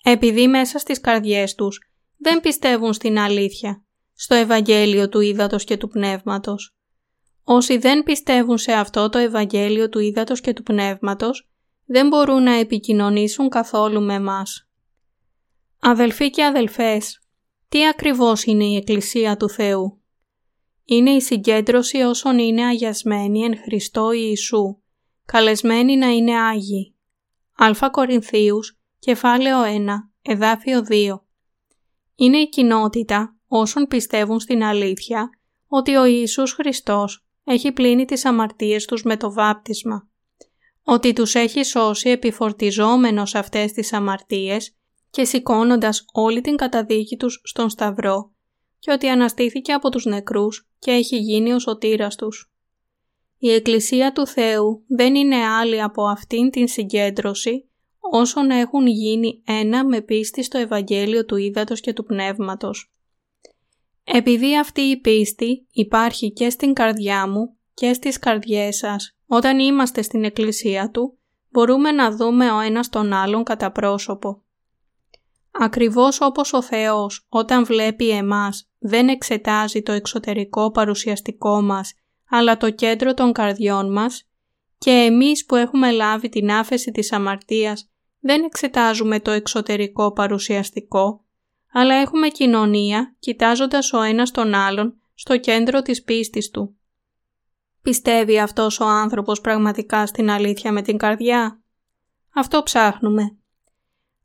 [0.04, 1.80] επειδή μέσα στις καρδιές τους
[2.18, 3.84] δεν πιστεύουν στην αλήθεια,
[4.14, 6.76] στο Ευαγγέλιο του Ήδατος και του Πνεύματος.
[7.54, 11.50] Όσοι δεν πιστεύουν σε αυτό το Ευαγγέλιο του Ήδατος και του Πνεύματος,
[11.86, 14.70] δεν μπορούν να επικοινωνήσουν καθόλου με μας.
[15.80, 17.22] Αδελφοί και αδελφές,
[17.70, 20.02] τι ακριβώς είναι η Εκκλησία του Θεού;
[20.86, 24.82] Είναι η συγκέντρωση όσων είναι αγιασμένοι εν Χριστώ Ιησού,
[25.26, 26.96] καλεσμένοι να είναι Άγιοι.
[27.56, 31.22] Α Κορινθίους, κεφάλαιο 1, εδάφιο 2.
[32.16, 35.30] Είναι η κοινότητα όσων πιστεύουν στην αλήθεια
[35.68, 40.10] ότι ο Ιησούς Χριστός έχει πλύνει τις αμαρτίες τους με το βάπτισμα,
[40.84, 44.76] ότι τους έχει σώσει επιφορτιζόμενος αυτές τις αμαρτίες
[45.10, 48.32] και σηκώνοντας όλη την καταδίκη τους στον Σταυρό
[48.80, 52.52] και ότι αναστήθηκε από τους νεκρούς και έχει γίνει ο σωτήρας τους.
[53.38, 57.70] Η Εκκλησία του Θεού δεν είναι άλλη από αυτήν την συγκέντρωση
[58.00, 62.94] όσων έχουν γίνει ένα με πίστη στο Ευαγγέλιο του Ήδατος και του Πνεύματος.
[64.04, 70.02] Επειδή αυτή η πίστη υπάρχει και στην καρδιά μου και στις καρδιές σας, όταν είμαστε
[70.02, 71.18] στην Εκκλησία Του,
[71.50, 74.44] μπορούμε να δούμε ο ένας τον άλλον κατά πρόσωπο.
[75.52, 81.94] Ακριβώς όπως ο Θεός όταν βλέπει εμάς δεν εξετάζει το εξωτερικό παρουσιαστικό μας,
[82.30, 84.26] αλλά το κέντρο των καρδιών μας,
[84.78, 91.26] και εμείς που έχουμε λάβει την άφεση της αμαρτίας δεν εξετάζουμε το εξωτερικό παρουσιαστικό,
[91.72, 96.76] αλλά έχουμε κοινωνία κοιτάζοντας ο ένας τον άλλον στο κέντρο της πίστης του.
[97.82, 101.62] Πιστεύει αυτός ο άνθρωπος πραγματικά στην αλήθεια με την καρδιά;
[102.34, 103.36] Αυτό ψάχνουμε.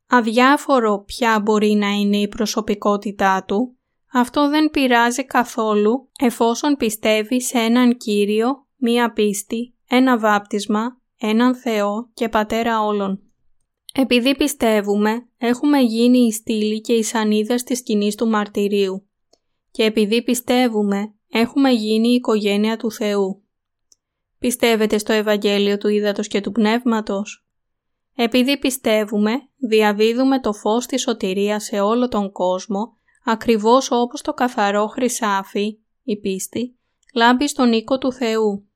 [0.08, 3.76] Αδιάφορο ποια μπορεί να είναι η προσωπικότητά του,
[4.12, 12.10] αυτό δεν πειράζει καθόλου εφόσον πιστεύει σε έναν Κύριο, μία πίστη, ένα βάπτισμα, έναν Θεό
[12.14, 13.25] και Πατέρα όλων.
[13.98, 19.08] Επειδή πιστεύουμε, έχουμε γίνει η στήλη και οι σανίδες της σκηνής του μαρτυρίου.
[19.70, 23.44] Και επειδή πιστεύουμε, έχουμε γίνει η οικογένεια του Θεού.
[24.38, 27.46] Πιστεύετε στο Ευαγγέλιο του Ήδατος και του Πνεύματος;
[28.14, 34.86] Επειδή πιστεύουμε, διαδίδουμε το φως της σωτηρίας σε όλο τον κόσμο, ακριβώς όπως το καθαρό
[34.86, 36.78] χρυσάφι, η πίστη,
[37.14, 38.68] λάμπει στον οίκο του Θεού.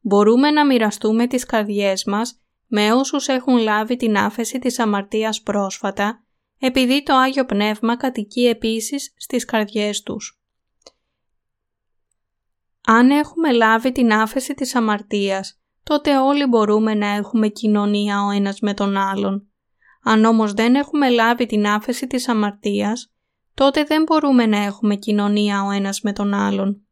[0.00, 6.24] Μπορούμε να μοιραστούμε τις καρδιές μας με όσους έχουν λάβει την άφεση της αμαρτίας πρόσφατα,
[6.58, 10.40] επειδή το Άγιο Πνεύμα κατοικεί επίσης στις καρδιές τους.
[12.86, 18.60] Αν έχουμε λάβει την άφεση της αμαρτίας, τότε όλοι μπορούμε να έχουμε κοινωνία ο ένας
[18.60, 19.50] με τον άλλον.
[20.02, 23.14] Αν όμως δεν έχουμε λάβει την άφεση της αμαρτίας,
[23.54, 26.85] τότε δεν μπορούμε να έχουμε κοινωνία ο ένας με τον άλλον.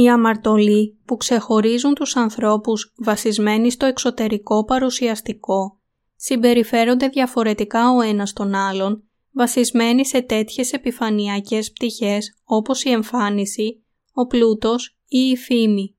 [0.00, 5.80] Οι αμαρτωλοί που ξεχωρίζουν τους ανθρώπους βασισμένοι στο εξωτερικό παρουσιαστικό
[6.16, 14.26] συμπεριφέρονται διαφορετικά ο ένας τον άλλον βασισμένοι σε τέτοιες επιφανειακές πτυχές όπως η εμφάνιση, ο
[14.26, 15.96] πλούτος ή η φήμη.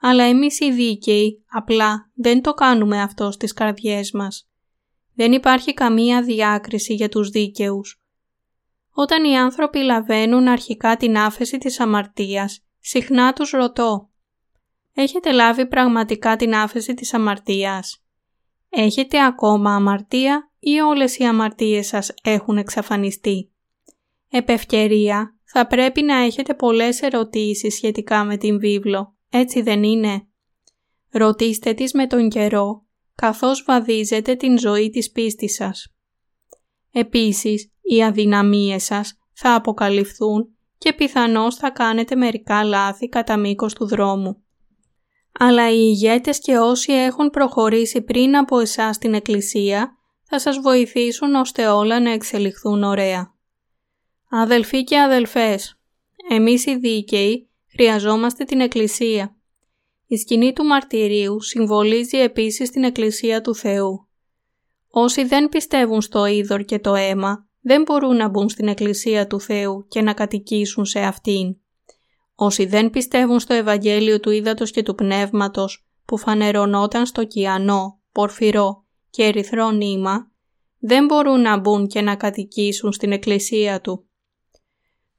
[0.00, 4.48] Αλλά εμείς οι δίκαιοι απλά δεν το κάνουμε αυτό στις καρδιές μας.
[5.14, 8.02] Δεν υπάρχει καμία διάκριση για τους δίκαιους.
[8.90, 14.10] Όταν οι άνθρωποι λαβαίνουν αρχικά την άφεση της αμαρτίας Συχνά τους ρωτώ
[14.92, 18.04] «Έχετε λάβει πραγματικά την άφεση της αμαρτίας»
[18.68, 23.52] «Έχετε ακόμα αμαρτία ή όλες οι αμαρτίες σας έχουν εξαφανιστεί»
[24.30, 30.26] Επευκαιρία θα πρέπει να έχετε πολλές ερωτήσεις σχετικά με την βίβλο, έτσι δεν είναι;
[31.10, 35.94] Ρωτήστε τις με τον καιρό, καθώς βαδίζετε την ζωή της πίστης σας.
[36.90, 43.86] Επίσης, οι αδυναμίες σας θα αποκαλυφθούν και πιθανώς θα κάνετε μερικά λάθη κατά μήκος του
[43.86, 44.42] δρόμου.
[45.38, 51.34] Αλλά οι ηγέτες και όσοι έχουν προχωρήσει πριν από εσάς στην Εκκλησία θα σας βοηθήσουν
[51.34, 53.34] ώστε όλα να εξελιχθούν ωραία.
[54.30, 55.80] Αδελφοί και αδελφές,
[56.30, 59.36] εμείς οι δίκαιοι χρειαζόμαστε την Εκκλησία.
[60.06, 64.08] Η σκηνή του μαρτυρίου συμβολίζει επίσης την Εκκλησία του Θεού.
[64.90, 69.40] Όσοι δεν πιστεύουν στο είδωρ και το αίμα δεν μπορούν να μπουν στην Εκκλησία του
[69.40, 71.56] Θεού και να κατοικήσουν σε αυτήν.
[72.34, 78.84] Όσοι δεν πιστεύουν στο Ευαγγέλιο του Ήδατος και του Πνεύματος που φανερωνόταν στο κιανό, πορφυρό
[79.10, 80.30] και ερυθρό νήμα,
[80.78, 84.06] δεν μπορούν να μπουν και να κατοικήσουν στην Εκκλησία Του.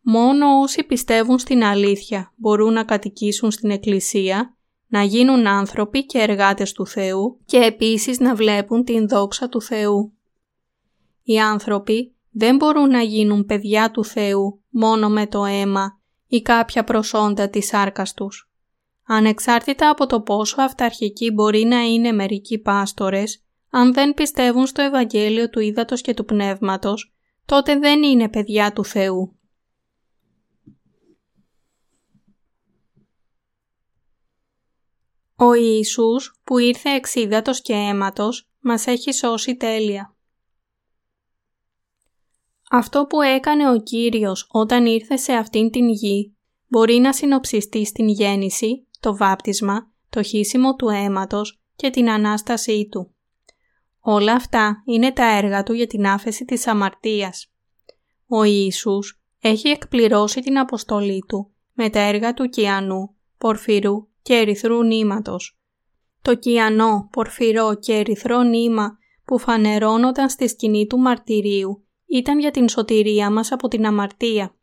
[0.01, 4.57] Μόνο όσοι πιστεύουν στην αλήθεια μπορούν να κατοικήσουν στην Εκκλησία,
[4.87, 10.13] να γίνουν άνθρωποι και εργάτες του Θεού και επίσης να βλέπουν την δόξα του Θεού.
[11.23, 16.83] Οι άνθρωποι δεν μπορούν να γίνουν παιδιά του Θεού μόνο με το αίμα ή κάποια
[16.83, 18.51] προσόντα της σάρκας τους.
[19.07, 25.49] Ανεξάρτητα από το πόσο αυταρχικοί μπορεί να είναι μερικοί πάστορες, αν δεν πιστεύουν στο Ευαγγέλιο
[25.49, 27.13] του Ήδατος και του Πνεύματος,
[27.45, 29.37] τότε δεν είναι παιδιά του Θεού.
[35.35, 40.15] Ο Ιησούς που ήρθε εξίδατος και αίματος μας έχει σώσει τέλεια.
[42.75, 46.35] Αυτό που έκανε ο Κύριος όταν ήρθε σε αυτήν την γη
[46.67, 53.15] μπορεί να συνοψιστεί στην γέννηση, το βάπτισμα, το χύσιμο του αίματος και την Ανάστασή Του.
[53.99, 57.51] Όλα αυτά είναι τα έργα Του για την άφεση της αμαρτίας.
[58.27, 64.83] Ο Ιησούς έχει εκπληρώσει την αποστολή Του με τα έργα του κιανού, πορφυρού και ερυθρού
[64.83, 65.59] νήματος.
[66.21, 71.83] Το κιανό, πορφυρό και ερυθρό νήμα που φανερώνονταν στη σκηνή του μαρτυρίου
[72.17, 74.55] ήταν για την σωτηρία μας από την αμαρτία.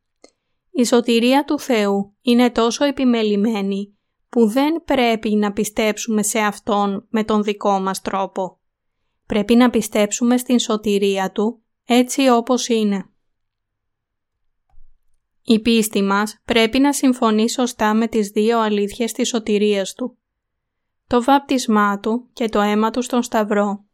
[0.71, 3.95] Η σωτηρία του Θεού είναι τόσο επιμελημένη
[4.29, 8.59] που δεν πρέπει να πιστέψουμε σε Αυτόν με τον δικό μας τρόπο.
[9.27, 13.05] Πρέπει να πιστέψουμε στην σωτηρία Του έτσι όπως είναι.
[15.43, 20.19] Η πίστη μας πρέπει να συμφωνεί σωστά με τις δύο αλήθειες της σωτηρίας Του.
[21.07, 23.85] Το βάπτισμά Του και το αίμα Του στον Σταυρό.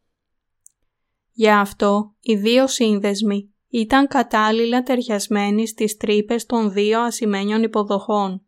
[1.39, 8.45] Γι' αυτό οι δύο σύνδεσμοι ήταν κατάλληλα ταιριασμένοι στις τρύπες των δύο ασημένιων υποδοχών.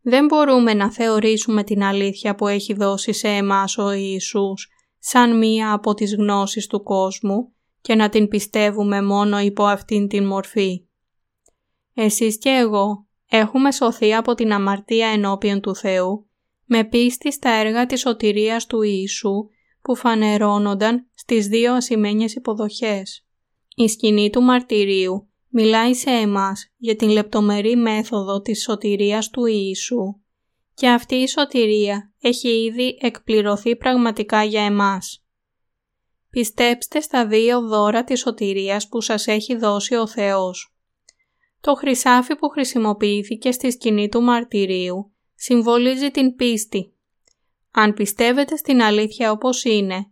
[0.00, 4.68] Δεν μπορούμε να θεωρήσουμε την αλήθεια που έχει δώσει σε εμάς ο Ιησούς
[4.98, 10.26] σαν μία από τις γνώσεις του κόσμου και να την πιστεύουμε μόνο υπό αυτήν την
[10.26, 10.86] μορφή.
[11.94, 16.28] Εσείς και εγώ έχουμε σωθεί από την αμαρτία ενώπιον του Θεού
[16.64, 19.48] με πίστη στα έργα της σωτηρίας του Ιησού
[19.82, 23.26] που φανερώνονταν στις δύο ασημένιες υποδοχές.
[23.74, 30.20] Η σκηνή του μαρτυρίου μιλάει σε εμάς για την λεπτομερή μέθοδο της σωτηρίας του Ιησού
[30.74, 35.24] και αυτή η σωτηρία έχει ήδη εκπληρωθεί πραγματικά για εμάς.
[36.30, 40.76] Πιστέψτε στα δύο δώρα της σωτηρίας που σας έχει δώσει ο Θεός.
[41.60, 46.91] Το χρυσάφι που χρησιμοποιήθηκε στη σκηνή του μαρτυρίου συμβολίζει την πίστη.
[47.72, 50.06] Αν πιστεύετε στην αλήθεια όπως είναι,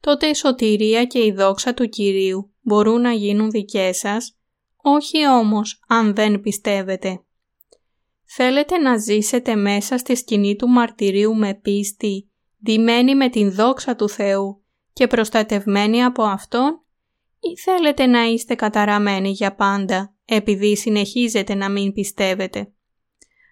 [0.00, 4.38] τότε η σωτηρία και η δόξα του Κυρίου μπορούν να γίνουν δικές σας,
[4.76, 7.20] όχι όμως αν δεν πιστεύετε.
[8.24, 12.30] Θέλετε να ζήσετε μέσα στη σκηνή του μαρτυρίου με πίστη,
[12.64, 14.62] ντυμένοι με την δόξα του Θεού
[14.92, 16.84] και προστατευμένοι από Αυτόν
[17.40, 22.72] ή θέλετε να είστε καταραμένοι για πάντα επειδή συνεχίζετε να μην πιστεύετε;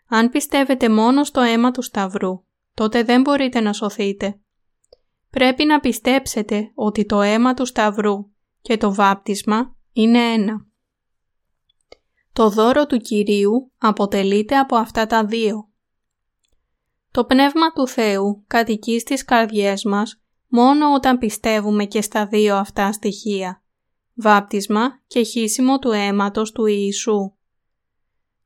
[0.08, 2.44] Αν πιστεύετε μόνο στο αίμα του Σταυρού,
[2.74, 4.38] τότε δεν μπορείτε να σωθείτε.
[5.30, 8.30] Πρέπει να πιστέψετε ότι το αίμα του Σταυρού
[8.60, 10.66] και το βάπτισμα είναι ένα.
[12.32, 15.68] Το δώρο του Κυρίου αποτελείται από αυτά τα δύο.
[17.10, 22.92] Το Πνεύμα του Θεού κατοικεί στις καρδιές μας μόνο όταν πιστεύουμε και στα δύο αυτά
[22.92, 23.62] στοιχεία,
[24.14, 27.34] βάπτισμα και χύσιμο του αίματος του Ιησού.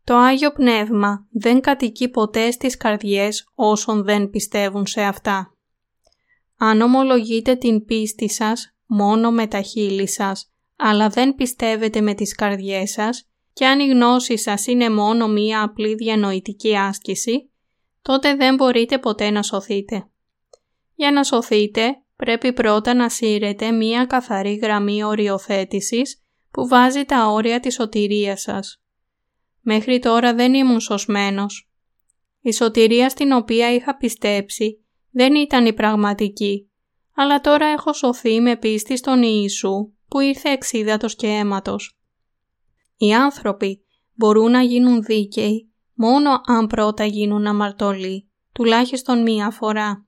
[0.09, 5.56] Το Άγιο Πνεύμα δεν κατοικεί ποτέ στις καρδιές όσων δεν πιστεύουν σε αυτά.
[6.56, 12.35] Αν ομολογείτε την πίστη σας μόνο με τα χείλη σας, αλλά δεν πιστεύετε με τις
[12.35, 17.51] καρδιές σας και αν η γνώση σας είναι μόνο μία απλή διανοητική άσκηση,
[18.02, 20.09] τότε δεν μπορείτε ποτέ να σωθείτε.
[20.94, 27.60] Για να σωθείτε, πρέπει πρώτα να σύρετε μία καθαρή γραμμή οριοθέτησης που βάζει τα όρια
[27.60, 28.82] της σωτηρίας σας.
[29.70, 31.70] Μέχρι τώρα δεν ήμουν σωσμένος.
[32.40, 36.70] Η σωτηρία στην οποία είχα πιστέψει δεν ήταν η πραγματική,
[37.15, 41.99] αλλά τώρα έχω σωθεί με πίστη στον Ιησού που ήρθε εξίδατος και αίματος.
[42.97, 43.85] Οι άνθρωποι
[44.15, 50.07] μπορούν να γίνουν δίκαιοι μόνο αν πρώτα γίνουν αμαρτωλοί, τουλάχιστον μία φορά.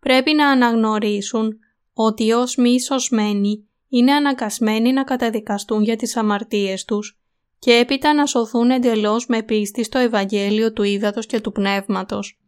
[0.00, 1.58] Πρέπει να αναγνωρίσουν
[1.92, 7.16] ότι ως μη σωσμένοι είναι αναγκασμένοι να καταδικαστούν για τις αμαρτίες τους
[7.62, 12.40] και έπειτα να σωθούν εντελώς με πίστη στο Ευαγγέλιο του Ήδατος και του Πνεύματος.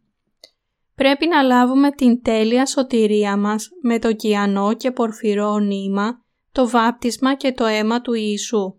[0.95, 7.35] Πρέπει να λάβουμε την τέλεια σωτηρία μας με το κιανό και πορφυρό νήμα, το βάπτισμα
[7.35, 8.75] και το αίμα του Ιησού.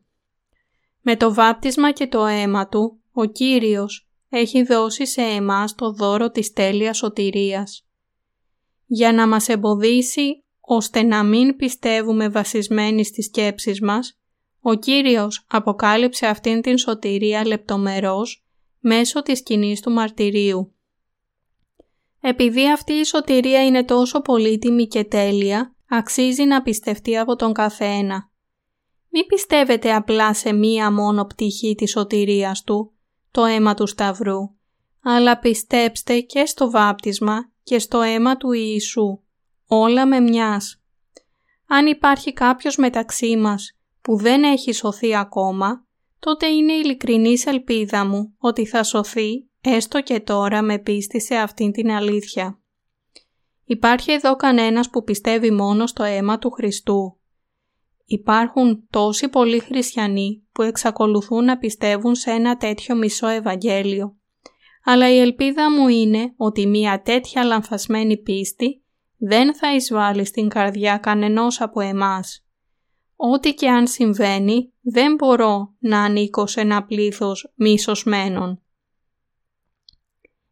[1.01, 6.29] Με το βάπτισμα και το αίμα Του, ο Κύριος έχει δώσει σε εμάς το δώρο
[6.29, 7.87] της τέλειας σωτηρίας.
[8.85, 14.19] Για να μας εμποδίσει ώστε να μην πιστεύουμε βασισμένοι στις σκέψεις μας,
[14.67, 18.45] ο Κύριος αποκάλυψε αυτήν την σωτηρία λεπτομερώς
[18.79, 20.73] μέσω της σκηνής του μαρτυρίου.
[22.21, 28.29] Επειδή αυτή η σωτηρία είναι τόσο πολύτιμη και τέλεια, αξίζει να πιστευτεί από τον καθένα.
[29.09, 32.91] Μην πιστεύετε απλά σε μία μόνο πτυχή της σωτηρίας του,
[33.31, 34.39] το αίμα του Σταυρού,
[35.03, 39.19] αλλά πιστέψτε και στο βάπτισμα και στο αίμα του Ιησού,
[39.67, 40.81] όλα με μιας.
[41.67, 43.75] Αν υπάρχει κάποιος μεταξύ μας
[44.05, 45.85] που δεν έχει σωθεί ακόμα,
[46.19, 51.71] τότε είναι ειλικρινής ελπίδα μου ότι θα σωθεί έστω και τώρα με πίστη σε αυτήν
[51.71, 52.59] την αλήθεια.
[53.63, 57.19] Υπάρχει εδώ κανένας που πιστεύει μόνο στο αίμα του Χριστού.
[58.05, 64.17] Υπάρχουν τόσοι πολλοί χριστιανοί που εξακολουθούν να πιστεύουν σε ένα τέτοιο μισό Ευαγγέλιο.
[64.83, 68.83] Αλλά η ελπίδα μου είναι ότι μια τέτοια λανθασμένη πίστη
[69.17, 72.44] δεν θα εισβάλλει στην καρδιά κανενός από εμάς.
[73.15, 78.59] Ό,τι και αν συμβαίνει, δεν μπορώ να ανήκω σε ένα πλήθος μη σωσμένων.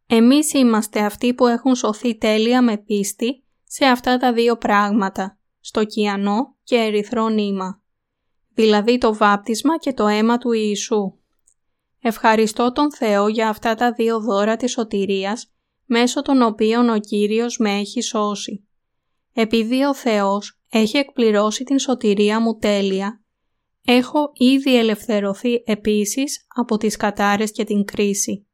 [0.07, 5.84] Εμείς είμαστε αυτοί που έχουν σωθεί τέλεια με πίστη σε αυτά τα δύο πράγματα, στο
[5.84, 7.81] κιανό και ερυθρό νήμα,
[8.53, 11.18] δηλαδή το βάπτισμα και το αίμα του Ιησού.
[11.99, 15.53] Ευχαριστώ τον Θεό για αυτά τα δύο δώρα της σωτηρίας,
[15.85, 18.68] μέσω των οποίων ο Κύριος με έχει σώσει.
[19.34, 23.24] Επειδή ο Θεός έχει εκπληρώσει την σωτηρία μου τέλεια,
[23.86, 28.48] έχω ήδη ελευθερωθεί επίσης από τις κατάρες και την κρίση.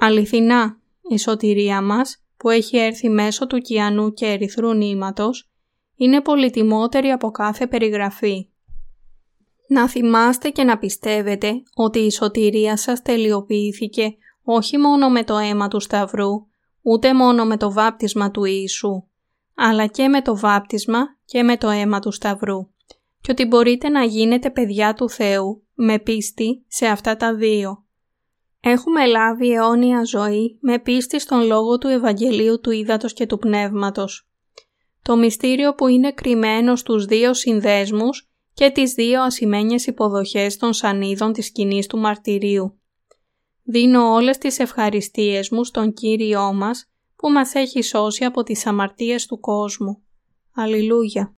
[0.00, 0.80] Αληθινά,
[1.10, 5.50] η σωτηρία μας, που έχει έρθει μέσω του κιανού και ερυθρού νήματος,
[5.96, 8.48] είναι πολυτιμότερη από κάθε περιγραφή.
[9.68, 15.68] Να θυμάστε και να πιστεύετε ότι η σωτηρία σας τελειοποιήθηκε όχι μόνο με το αίμα
[15.68, 16.30] του Σταυρού,
[16.82, 19.09] ούτε μόνο με το βάπτισμα του Ιησού,
[19.54, 22.68] αλλά και με το βάπτισμα και με το αίμα του Σταυρού
[23.20, 27.84] και ότι μπορείτε να γίνετε παιδιά του Θεού με πίστη σε αυτά τα δύο.
[28.60, 34.28] Έχουμε λάβει αιώνια ζωή με πίστη στον λόγο του Ευαγγελίου του Ήδατος και του Πνεύματος.
[35.02, 41.32] Το μυστήριο που είναι κρυμμένο στους δύο συνδέσμους και τις δύο ασημένιες υποδοχές των σανίδων
[41.32, 42.78] της σκηνής του μαρτυρίου.
[43.62, 46.89] Δίνω όλες τις ευχαριστίες μου στον Κύριό μας
[47.20, 50.02] που μας έχει σώσει από τις αμαρτίες του κόσμου.
[50.54, 51.34] Αλληλούια.